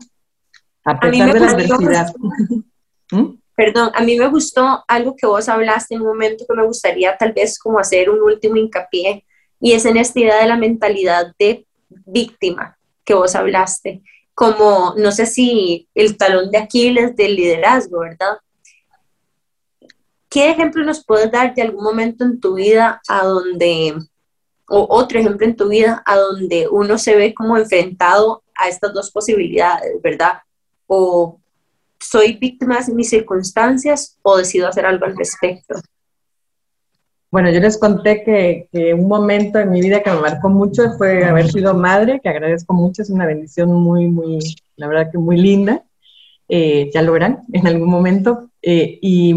A 0.85 1.01
pesar 1.01 1.33
de 1.33 1.41
la 1.41 1.51
adversidad. 1.51 2.15
¿Mm? 3.11 3.39
Perdón, 3.57 3.91
a 3.95 4.03
mí 4.03 4.19
me 4.19 4.29
gustó 4.29 4.85
algo 4.89 5.15
que 5.17 5.27
vos 5.27 5.49
hablaste 5.49 5.95
en 5.95 6.01
un 6.01 6.09
momento 6.09 6.45
que 6.49 6.57
me 6.57 6.67
gustaría 6.67 7.17
tal 7.17 7.33
vez 7.33 7.59
como 7.59 7.79
hacer 7.79 8.11
un 8.11 8.21
último 8.21 8.57
hincapié 8.57 9.25
y 9.61 9.73
es 9.73 9.85
en 9.85 9.97
esta 9.97 10.19
idea 10.19 10.41
de 10.41 10.49
la 10.49 10.57
mentalidad 10.57 11.33
de 11.39 11.65
víctima 11.89 12.77
que 13.05 13.15
vos 13.15 13.35
hablaste, 13.37 14.03
como 14.35 14.95
no 14.97 15.13
sé 15.13 15.27
si 15.27 15.89
el 15.95 16.17
talón 16.17 16.51
de 16.51 16.59
Aquiles 16.59 17.15
del 17.15 17.37
liderazgo, 17.37 18.01
¿verdad? 18.01 18.39
¿Qué 20.35 20.51
ejemplo 20.51 20.85
nos 20.85 21.05
puedes 21.05 21.31
dar 21.31 21.55
de 21.55 21.63
algún 21.63 21.85
momento 21.85 22.25
en 22.25 22.41
tu 22.41 22.55
vida 22.55 23.01
a 23.07 23.25
donde, 23.25 23.95
o 24.69 24.87
otro 24.91 25.21
ejemplo 25.21 25.47
en 25.47 25.55
tu 25.55 25.69
vida, 25.69 26.03
a 26.05 26.17
donde 26.17 26.67
uno 26.69 26.99
se 26.99 27.15
ve 27.15 27.33
como 27.33 27.57
enfrentado 27.57 28.43
a 28.57 28.69
estas 28.69 28.93
dos 28.93 29.13
posibilidades, 29.13 30.03
¿verdad? 30.03 30.41
O 30.89 31.39
soy 32.01 32.33
víctima 32.33 32.81
de 32.81 32.93
mis 32.95 33.11
circunstancias 33.11 34.19
o 34.23 34.37
decido 34.37 34.67
hacer 34.67 34.85
algo 34.85 35.05
al 35.05 35.17
respecto. 35.17 35.77
Bueno, 37.31 37.53
yo 37.53 37.61
les 37.61 37.79
conté 37.79 38.25
que, 38.25 38.93
un 38.93 39.07
momento 39.07 39.61
en 39.61 39.71
mi 39.71 39.81
vida 39.81 40.03
que 40.03 40.11
me 40.11 40.19
marcó 40.19 40.49
mucho 40.49 40.83
fue 40.99 41.25
haber 41.25 41.49
sido 41.49 41.75
madre, 41.75 42.19
que 42.21 42.29
agradezco 42.29 42.75
mucho, 42.75 43.03
es 43.03 43.11
una 43.11 43.27
bendición 43.27 43.73
muy, 43.73 44.09
muy, 44.09 44.41
la 44.75 44.89
verdad 44.89 45.13
que 45.13 45.19
muy 45.19 45.37
linda. 45.37 45.85
Eh, 46.49 46.91
ya 46.93 47.03
lo 47.03 47.13
verán 47.13 47.45
en 47.53 47.69
algún 47.69 47.89
momento. 47.89 48.51
Eh, 48.61 48.99
y 49.01 49.33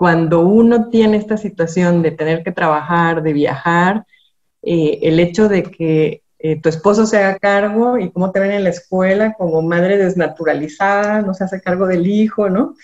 cuando 0.00 0.40
uno 0.40 0.88
tiene 0.88 1.18
esta 1.18 1.36
situación 1.36 2.00
de 2.00 2.10
tener 2.10 2.42
que 2.42 2.52
trabajar, 2.52 3.22
de 3.22 3.34
viajar, 3.34 4.06
eh, 4.62 4.98
el 5.02 5.20
hecho 5.20 5.46
de 5.46 5.62
que 5.62 6.22
eh, 6.38 6.58
tu 6.58 6.70
esposo 6.70 7.04
se 7.04 7.18
haga 7.18 7.38
cargo 7.38 7.98
y 7.98 8.10
cómo 8.10 8.32
te 8.32 8.40
ven 8.40 8.52
en 8.52 8.64
la 8.64 8.70
escuela 8.70 9.34
como 9.34 9.60
madre 9.60 9.98
desnaturalizada, 9.98 11.20
no 11.20 11.34
se 11.34 11.44
hace 11.44 11.60
cargo 11.60 11.86
del 11.86 12.06
hijo, 12.06 12.48
¿no? 12.48 12.76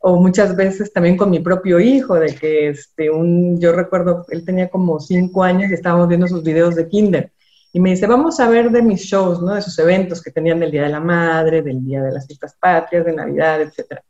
O 0.00 0.16
muchas 0.16 0.56
veces 0.56 0.92
también 0.92 1.16
con 1.16 1.30
mi 1.30 1.38
propio 1.38 1.78
hijo, 1.78 2.16
de 2.16 2.34
que 2.34 2.70
este, 2.70 3.08
un, 3.08 3.60
yo 3.60 3.70
recuerdo, 3.70 4.26
él 4.30 4.44
tenía 4.44 4.68
como 4.68 4.98
cinco 4.98 5.44
años 5.44 5.70
y 5.70 5.74
estábamos 5.74 6.08
viendo 6.08 6.26
sus 6.26 6.42
videos 6.42 6.74
de 6.74 6.88
kinder. 6.88 7.30
Y 7.72 7.78
me 7.78 7.90
dice, 7.90 8.08
vamos 8.08 8.40
a 8.40 8.48
ver 8.48 8.72
de 8.72 8.82
mis 8.82 9.02
shows, 9.02 9.40
¿no? 9.40 9.54
De 9.54 9.62
sus 9.62 9.78
eventos 9.78 10.20
que 10.20 10.32
tenían 10.32 10.58
del 10.58 10.72
Día 10.72 10.82
de 10.82 10.88
la 10.88 10.98
Madre, 10.98 11.62
del 11.62 11.84
Día 11.84 12.02
de 12.02 12.10
las 12.10 12.26
Fiestas 12.26 12.56
Patrias, 12.58 13.04
de 13.04 13.12
Navidad, 13.12 13.62
etcétera. 13.62 14.02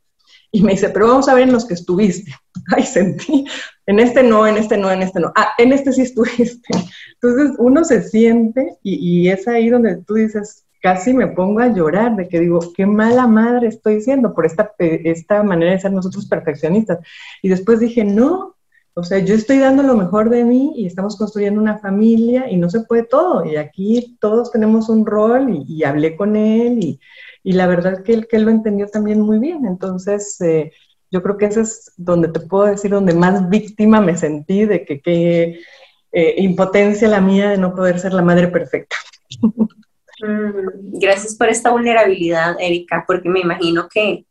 Y 0.55 0.63
me 0.63 0.71
dice, 0.71 0.89
pero 0.91 1.09
vamos 1.09 1.29
a 1.29 1.35
ver 1.35 1.43
en 1.43 1.53
los 1.53 1.65
que 1.65 1.75
estuviste. 1.75 2.33
Ay, 2.77 2.85
sentí, 2.85 3.45
en 3.87 3.99
este 3.99 4.23
no, 4.23 4.47
en 4.47 4.57
este 4.57 4.77
no, 4.77 4.89
en 4.89 5.03
este 5.03 5.19
no. 5.19 5.33
Ah, 5.35 5.49
en 5.59 5.73
este 5.73 5.93
sí 5.93 6.03
estuviste. 6.03 6.69
Entonces 7.15 7.57
uno 7.59 7.85
se 7.85 8.09
siente 8.09 8.79
y, 8.85 9.29
es 9.29 9.49
ahí 9.49 9.69
donde 9.69 9.97
tú 10.07 10.15
dices, 10.15 10.65
casi 10.81 11.13
me 11.13 11.27
pongo 11.27 11.59
a 11.59 11.75
llorar 11.75 12.15
de 12.15 12.29
que 12.29 12.39
digo, 12.39 12.61
qué 12.73 12.87
mala 12.87 13.27
madre 13.27 13.67
estoy 13.67 14.01
siendo 14.01 14.33
por 14.33 14.47
esta, 14.47 14.71
esta 14.79 15.43
manera 15.43 15.73
de 15.73 15.81
ser 15.81 15.91
nosotros 15.91 16.25
perfeccionistas. 16.27 17.01
Y 17.43 17.49
después 17.49 17.81
dije, 17.81 18.05
no, 18.05 18.55
o 18.97 19.03
sea, 19.03 19.19
yo 19.19 19.35
estoy 19.35 19.59
dando 19.59 19.83
lo 19.83 19.97
mejor 19.97 20.31
de 20.31 20.45
mí 20.45 20.73
y 20.77 20.87
estamos 20.87 21.17
construyendo 21.17 21.61
una 21.61 21.79
familia 21.79 22.49
y 22.49 22.57
no 22.57 22.71
se 22.71 22.83
puede 22.83 23.03
todo. 23.03 23.45
Y 23.45 23.57
aquí 23.57 24.17
todos 24.21 24.53
tenemos 24.53 24.89
un 24.89 25.05
rol 25.05 25.65
y, 25.67 25.83
hablé 25.83 26.17
con 26.17 26.37
él 26.37 26.79
y, 26.81 27.01
y 27.45 27.53
la 27.53 27.67
verdad 27.67 28.03
que 28.03 28.15
él, 28.15 28.27
que 28.27 28.37
él 28.37 28.45
lo 28.45 28.51
entendió 28.51 28.89
también 28.89 29.21
muy 29.21 29.39
bien. 29.39 29.67
Entonces, 29.67 30.41
eh, 30.41 30.73
yo 31.11 31.23
creo 31.23 31.37
que 31.37 31.45
ese 31.45 31.61
es 31.61 31.93
donde 31.97 32.29
te 32.29 32.41
puedo 32.41 32.65
decir, 32.65 32.91
donde 32.91 33.15
más 33.15 33.49
víctima 33.51 34.01
me 34.01 34.17
sentí 34.17 34.65
de 34.65 34.85
que 34.85 35.01
qué 35.01 35.61
eh, 36.11 36.35
impotencia 36.39 37.07
la 37.07 37.21
mía 37.21 37.51
de 37.51 37.59
no 37.59 37.75
poder 37.75 38.01
ser 38.01 38.15
la 38.15 38.23
madre 38.23 38.49
perfecta. 38.49 38.97
Mm, 40.23 40.99
gracias 40.99 41.35
por 41.35 41.49
esta 41.49 41.71
vulnerabilidad, 41.71 42.57
Erika, 42.59 43.05
porque 43.07 43.29
me 43.29 43.41
imagino 43.41 43.89
que, 43.93 44.25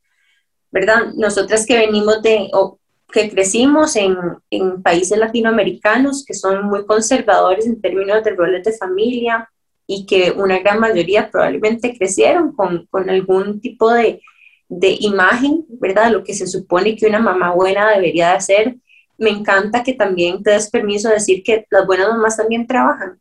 ¿verdad? 0.72 1.14
Nosotras 1.16 1.68
que 1.68 1.78
venimos 1.78 2.22
de, 2.24 2.49
o 2.53 2.80
que 3.11 3.30
crecimos 3.30 3.95
en, 3.95 4.18
en 4.49 4.82
países 4.82 5.20
latinoamericanos 5.20 6.26
que 6.26 6.34
son 6.34 6.66
muy 6.66 6.86
conservadores 6.88 7.68
en 7.68 7.80
términos 7.80 8.24
de 8.24 8.32
roles 8.32 8.64
de 8.64 8.74
familia, 8.74 9.47
y 9.88 10.05
que 10.05 10.31
una 10.31 10.59
gran 10.59 10.79
mayoría 10.79 11.29
probablemente 11.29 11.95
crecieron 11.97 12.53
con, 12.53 12.88
con 12.89 13.09
algún 13.09 13.59
tipo 13.59 13.91
de, 13.91 14.21
de, 14.69 14.97
imagen, 14.99 15.65
¿verdad? 15.79 16.11
Lo 16.11 16.23
que 16.23 16.34
se 16.34 16.47
supone 16.47 16.95
que 16.95 17.07
una 17.07 17.19
mamá 17.19 17.51
buena 17.51 17.91
debería 17.91 18.29
de 18.29 18.36
hacer. 18.36 18.75
Me 19.17 19.29
encanta 19.29 19.84
que 19.84 19.93
también 19.93 20.41
te 20.41 20.51
des 20.51 20.69
permiso 20.69 21.09
de 21.09 21.15
decir 21.15 21.43
que 21.43 21.65
las 21.69 21.86
buenas 21.86 22.09
mamás 22.09 22.38
también 22.38 22.65
trabajan. 22.65 23.19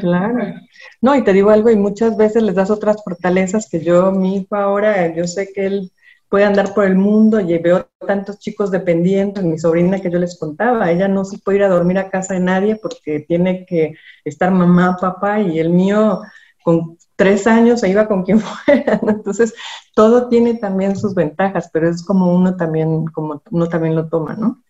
Claro. 0.00 0.54
No, 1.00 1.16
y 1.16 1.24
te 1.24 1.32
digo 1.32 1.50
algo, 1.50 1.70
y 1.70 1.76
muchas 1.76 2.16
veces 2.16 2.42
les 2.42 2.54
das 2.54 2.70
otras 2.70 3.02
fortalezas 3.04 3.68
que 3.68 3.82
yo, 3.82 4.12
mi 4.12 4.36
hijo 4.36 4.54
ahora, 4.54 5.12
yo 5.14 5.26
sé 5.26 5.50
que 5.52 5.66
él 5.66 5.92
puede 6.28 6.44
andar 6.44 6.74
por 6.74 6.84
el 6.84 6.96
mundo 6.96 7.40
y 7.40 7.56
veo 7.58 7.88
tantos 8.06 8.38
chicos 8.38 8.70
dependientes, 8.70 9.44
mi 9.44 9.58
sobrina 9.58 10.00
que 10.00 10.10
yo 10.10 10.18
les 10.18 10.38
contaba, 10.38 10.90
ella 10.90 11.08
no 11.08 11.24
se 11.24 11.38
puede 11.38 11.58
ir 11.58 11.64
a 11.64 11.68
dormir 11.68 11.98
a 11.98 12.10
casa 12.10 12.34
de 12.34 12.40
nadie 12.40 12.76
porque 12.76 13.20
tiene 13.20 13.64
que 13.66 13.94
estar 14.24 14.50
mamá, 14.50 14.96
papá 15.00 15.40
y 15.40 15.58
el 15.58 15.70
mío 15.70 16.22
con 16.64 16.98
tres 17.14 17.46
años 17.46 17.80
se 17.80 17.88
iba 17.88 18.08
con 18.08 18.24
quien 18.24 18.40
fuera, 18.40 19.00
entonces 19.02 19.54
todo 19.94 20.28
tiene 20.28 20.54
también 20.54 20.96
sus 20.96 21.14
ventajas, 21.14 21.70
pero 21.72 21.88
es 21.88 22.04
como 22.04 22.34
uno 22.34 22.56
también, 22.56 23.06
como 23.06 23.42
uno 23.50 23.68
también 23.68 23.94
lo 23.94 24.08
toma, 24.08 24.34
¿no? 24.34 24.62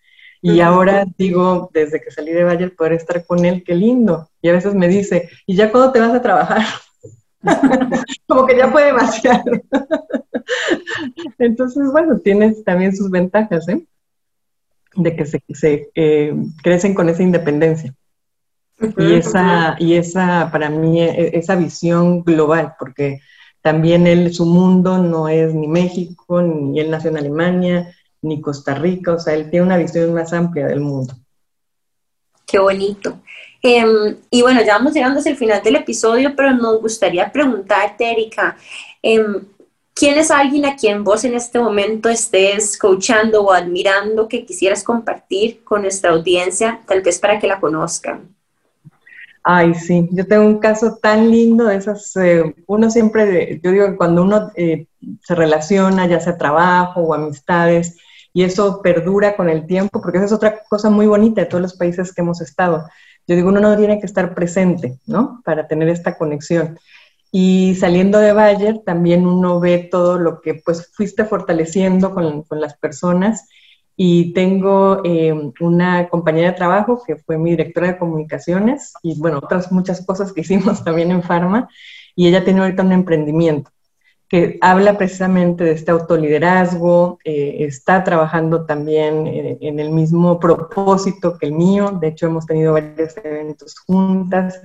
Y 0.42 0.60
ahora 0.60 1.06
digo, 1.18 1.70
desde 1.72 2.00
que 2.00 2.12
salí 2.12 2.30
de 2.30 2.44
Bayer, 2.44 2.76
poder 2.76 2.92
estar 2.92 3.24
con 3.26 3.44
él, 3.44 3.64
qué 3.64 3.74
lindo. 3.74 4.28
Y 4.40 4.48
a 4.48 4.52
veces 4.52 4.74
me 4.74 4.86
dice, 4.86 5.28
¿y 5.44 5.56
ya 5.56 5.72
cuándo 5.72 5.90
te 5.90 5.98
vas 5.98 6.14
a 6.14 6.22
trabajar? 6.22 6.62
como 8.26 8.46
que 8.46 8.56
ya 8.56 8.70
fue 8.70 8.84
demasiado. 8.84 9.50
Entonces, 11.38 11.90
bueno, 11.92 12.18
tienes 12.18 12.64
también 12.64 12.94
sus 12.96 13.10
ventajas, 13.10 13.68
¿eh? 13.68 13.86
De 14.94 15.14
que 15.14 15.26
se, 15.26 15.90
eh, 15.94 16.34
crecen 16.62 16.94
con 16.94 17.08
esa 17.08 17.22
independencia. 17.22 17.94
y 18.98 19.14
esa, 19.14 19.76
y 19.78 19.94
esa, 19.94 20.50
para 20.52 20.68
mí, 20.68 21.00
e, 21.00 21.36
esa 21.38 21.56
visión 21.56 22.22
global, 22.22 22.74
porque 22.78 23.20
también 23.62 24.06
él, 24.06 24.32
su 24.32 24.46
mundo 24.46 24.98
no 24.98 25.28
es 25.28 25.54
ni 25.54 25.66
México, 25.66 26.42
ni 26.42 26.78
él 26.80 26.90
nació 26.90 27.10
en 27.10 27.18
Alemania, 27.18 27.94
ni 28.22 28.40
Costa 28.40 28.74
Rica, 28.74 29.14
o 29.14 29.18
sea, 29.18 29.34
él 29.34 29.50
tiene 29.50 29.66
una 29.66 29.76
visión 29.76 30.12
más 30.14 30.32
amplia 30.32 30.66
del 30.66 30.80
mundo. 30.80 31.14
Qué 32.46 32.58
bonito. 32.58 33.18
Em, 33.68 34.16
y 34.30 34.42
bueno, 34.42 34.62
ya 34.62 34.74
vamos 34.74 34.94
llegando 34.94 35.18
hacia 35.18 35.32
el 35.32 35.36
final 35.36 35.60
del 35.60 35.74
episodio, 35.74 36.36
pero 36.36 36.52
nos 36.52 36.80
gustaría 36.80 37.32
preguntarte, 37.32 38.12
Erika, 38.12 38.56
em, 39.02 39.44
¿quién 39.92 40.16
es 40.18 40.30
alguien 40.30 40.66
a 40.66 40.76
quien 40.76 41.02
vos 41.02 41.24
en 41.24 41.34
este 41.34 41.58
momento 41.58 42.08
estés 42.08 42.78
coachando 42.78 43.42
o 43.42 43.52
admirando 43.52 44.28
que 44.28 44.46
quisieras 44.46 44.84
compartir 44.84 45.64
con 45.64 45.82
nuestra 45.82 46.12
audiencia, 46.12 46.80
tal 46.86 47.02
vez 47.02 47.18
para 47.18 47.40
que 47.40 47.48
la 47.48 47.58
conozcan? 47.58 48.28
Ay, 49.42 49.74
sí, 49.74 50.08
yo 50.12 50.24
tengo 50.24 50.46
un 50.46 50.60
caso 50.60 50.98
tan 51.02 51.28
lindo 51.28 51.64
de 51.64 51.74
esas, 51.74 52.14
eh, 52.18 52.54
uno 52.68 52.88
siempre, 52.88 53.60
yo 53.64 53.72
digo 53.72 53.86
que 53.86 53.96
cuando 53.96 54.22
uno 54.22 54.52
eh, 54.54 54.86
se 55.24 55.34
relaciona, 55.34 56.06
ya 56.06 56.20
sea 56.20 56.38
trabajo 56.38 57.00
o 57.00 57.14
amistades, 57.14 57.96
y 58.32 58.44
eso 58.44 58.80
perdura 58.80 59.34
con 59.34 59.48
el 59.48 59.66
tiempo, 59.66 60.00
porque 60.00 60.18
esa 60.18 60.26
es 60.26 60.32
otra 60.32 60.62
cosa 60.68 60.88
muy 60.88 61.08
bonita 61.08 61.40
de 61.40 61.48
todos 61.48 61.62
los 61.62 61.74
países 61.74 62.12
que 62.12 62.20
hemos 62.20 62.40
estado. 62.40 62.84
Yo 63.26 63.34
digo, 63.34 63.48
uno 63.48 63.60
no 63.60 63.76
tiene 63.76 63.98
que 63.98 64.06
estar 64.06 64.34
presente, 64.34 64.98
¿no? 65.06 65.42
Para 65.44 65.66
tener 65.66 65.88
esta 65.88 66.16
conexión. 66.16 66.78
Y 67.32 67.74
saliendo 67.74 68.18
de 68.18 68.32
Bayer, 68.32 68.78
también 68.84 69.26
uno 69.26 69.60
ve 69.60 69.88
todo 69.90 70.18
lo 70.18 70.40
que 70.40 70.54
pues 70.54 70.90
fuiste 70.94 71.24
fortaleciendo 71.24 72.14
con, 72.14 72.42
con 72.44 72.60
las 72.60 72.76
personas 72.76 73.48
y 73.96 74.32
tengo 74.34 75.00
eh, 75.04 75.34
una 75.60 76.08
compañera 76.08 76.50
de 76.50 76.56
trabajo 76.56 77.02
que 77.04 77.16
fue 77.16 77.38
mi 77.38 77.50
directora 77.50 77.88
de 77.88 77.98
comunicaciones 77.98 78.92
y 79.02 79.18
bueno, 79.18 79.38
otras 79.38 79.72
muchas 79.72 80.04
cosas 80.04 80.32
que 80.32 80.42
hicimos 80.42 80.82
también 80.84 81.10
en 81.10 81.22
Pharma 81.22 81.68
y 82.14 82.28
ella 82.28 82.44
tiene 82.44 82.60
ahorita 82.60 82.82
un 82.82 82.92
emprendimiento 82.92 83.70
que 84.28 84.58
habla 84.60 84.98
precisamente 84.98 85.64
de 85.64 85.72
este 85.72 85.92
autoliderazgo, 85.92 87.18
eh, 87.24 87.58
está 87.60 88.02
trabajando 88.02 88.66
también 88.66 89.26
en, 89.26 89.78
el 89.78 89.90
mismo 89.90 90.40
propósito 90.40 91.38
que 91.38 91.46
el 91.46 91.52
mío, 91.52 91.92
de 92.00 92.08
hecho 92.08 92.26
hemos 92.26 92.44
tenido 92.44 92.72
varios 92.72 93.16
eventos 93.18 93.78
juntas, 93.78 94.60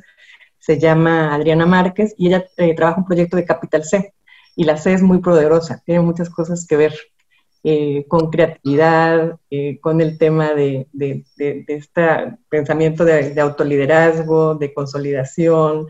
se 0.58 0.80
llama 0.80 1.34
Adriana 1.36 1.66
Márquez 1.66 2.16
y 2.18 2.28
ella 2.28 2.46
eh, 2.58 2.76
trabaja 2.76 3.00
un 3.00 3.06
proyecto 3.06 3.38
de 3.38 3.46
Capital 3.46 3.84
C 3.84 4.14
y 4.56 4.64
la 4.64 4.78
C 4.78 4.94
es 4.94 5.04
muy 5.04 5.20
poderosa, 5.20 5.82
tiene 5.86 6.02
muchas 6.02 6.30
cosas 6.30 6.66
que 6.66 6.78
ver 6.78 6.96
eh, 7.64 8.06
con 8.08 8.32
creatividad, 8.32 9.38
con 9.82 10.02
el 10.02 10.18
tema 10.18 10.56
de, 10.56 10.88
este 11.68 12.38
pensamiento 12.50 13.06
de, 13.06 13.40
autoliderazgo, 13.40 14.56
de 14.56 14.74
consolidación, 14.74 15.88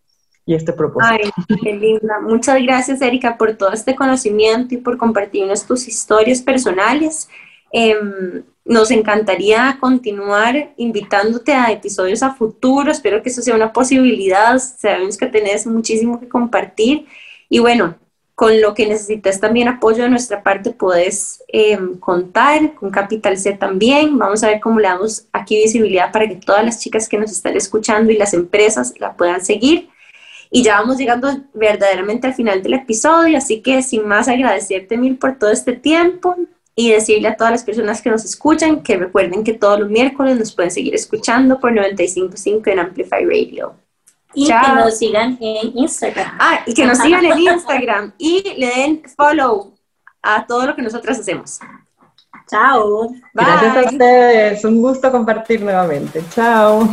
y 0.47 0.55
este 0.55 0.73
propósito. 0.73 1.13
Ay, 1.13 1.31
qué 1.63 1.73
linda. 1.73 2.21
Muchas 2.21 2.63
gracias, 2.63 3.01
Erika, 3.03 3.37
por 3.37 3.55
todo 3.55 3.73
este 3.73 3.95
conocimiento 3.95 4.75
y 4.75 4.79
por 4.79 4.97
compartirnos 4.97 5.67
tus 5.67 5.87
historias 5.87 6.43
personales. 6.43 7.29
Em, 7.73 8.43
nos 8.65 8.91
encantaría 8.91 9.77
continuar 9.81 10.73
invitándote 10.77 11.53
a 11.55 11.71
episodios 11.71 12.23
a 12.23 12.35
futuro. 12.35 12.91
Espero 12.91 13.23
que 13.23 13.31
eso 13.31 13.43
sea 13.43 13.55
una 13.55 13.73
posibilidad. 13.73 14.59
Sabemos 14.59 15.17
que 15.17 15.27
tenés 15.27 15.67
muchísimo 15.67 16.21
que 16.21 16.29
compartir. 16.29 17.07
Y 17.49 17.59
bueno, 17.59 17.97
con 18.35 18.61
lo 18.61 18.75
que 18.75 18.87
necesitas 18.87 19.39
también 19.39 19.69
apoyo 19.69 20.05
de 20.05 20.09
nuestra 20.09 20.43
parte, 20.43 20.71
puedes 20.71 21.45
em, 21.49 21.99
contar 21.99 22.75
con 22.75 22.91
Capital 22.91 23.37
C 23.37 23.53
también. 23.53 24.17
Vamos 24.19 24.43
a 24.43 24.49
ver 24.49 24.61
cómo 24.61 24.81
le 24.81 24.89
damos 24.89 25.27
aquí 25.33 25.57
visibilidad 25.57 26.11
para 26.11 26.27
que 26.27 26.37
todas 26.37 26.65
las 26.65 26.81
chicas 26.81 27.09
que 27.09 27.19
nos 27.19 27.31
están 27.31 27.57
escuchando 27.57 28.11
y 28.11 28.17
las 28.17 28.33
empresas 28.33 28.95
la 28.99 29.15
puedan 29.15 29.45
seguir. 29.45 29.91
Y 30.51 30.63
ya 30.63 30.81
vamos 30.81 30.99
llegando 30.99 31.29
verdaderamente 31.55 32.27
al 32.27 32.35
final 32.35 32.63
del 32.63 32.75
episodio, 32.75 33.39
así 33.39 33.61
que 33.61 33.83
sin 33.83 34.07
más 34.07 34.27
agradecerte 34.27 34.97
mil 34.97 35.17
por 35.17 35.39
todo 35.39 35.51
este 35.51 35.75
tiempo 35.75 36.37
y 36.75 36.91
decirle 36.91 37.29
a 37.29 37.37
todas 37.37 37.53
las 37.53 37.63
personas 37.63 38.03
que 38.03 38.11
nos 38.11 38.25
escuchan 38.25 38.83
que 38.83 38.97
recuerden 38.97 39.45
que 39.45 39.55
todos 39.55 39.81
los 39.81 39.91
miércoles 39.91 40.39
nos 40.39 40.53
pueden 40.53 40.71
seguir 40.71 40.95
escuchando 40.95 41.61
por 41.61 41.73
95.5 41.73 42.67
en 42.67 42.79
Amplify 42.79 43.25
Radio. 43.25 43.75
Y 44.35 44.47
que 44.47 44.75
nos 44.75 44.99
sigan 44.99 45.37
en 45.41 45.77
Instagram. 45.77 46.37
Ah, 46.39 46.61
y 46.67 46.75
que 46.75 46.87
nos 46.87 46.99
sigan 47.03 47.25
en 47.25 47.39
Instagram 47.39 48.13
y 48.19 48.43
le 48.57 48.67
den 48.67 49.03
follow 49.17 49.75
a 50.23 50.47
todo 50.47 50.67
lo 50.67 50.77
que 50.77 50.83
nosotras 50.83 51.19
hacemos. 51.21 51.59
Chao. 52.49 53.13
Gracias 53.33 53.77
a 53.77 53.91
ustedes. 53.91 54.65
Un 54.65 54.83
gusto 54.83 55.11
compartir 55.13 55.63
nuevamente. 55.63 56.23
Chao. 56.35 56.89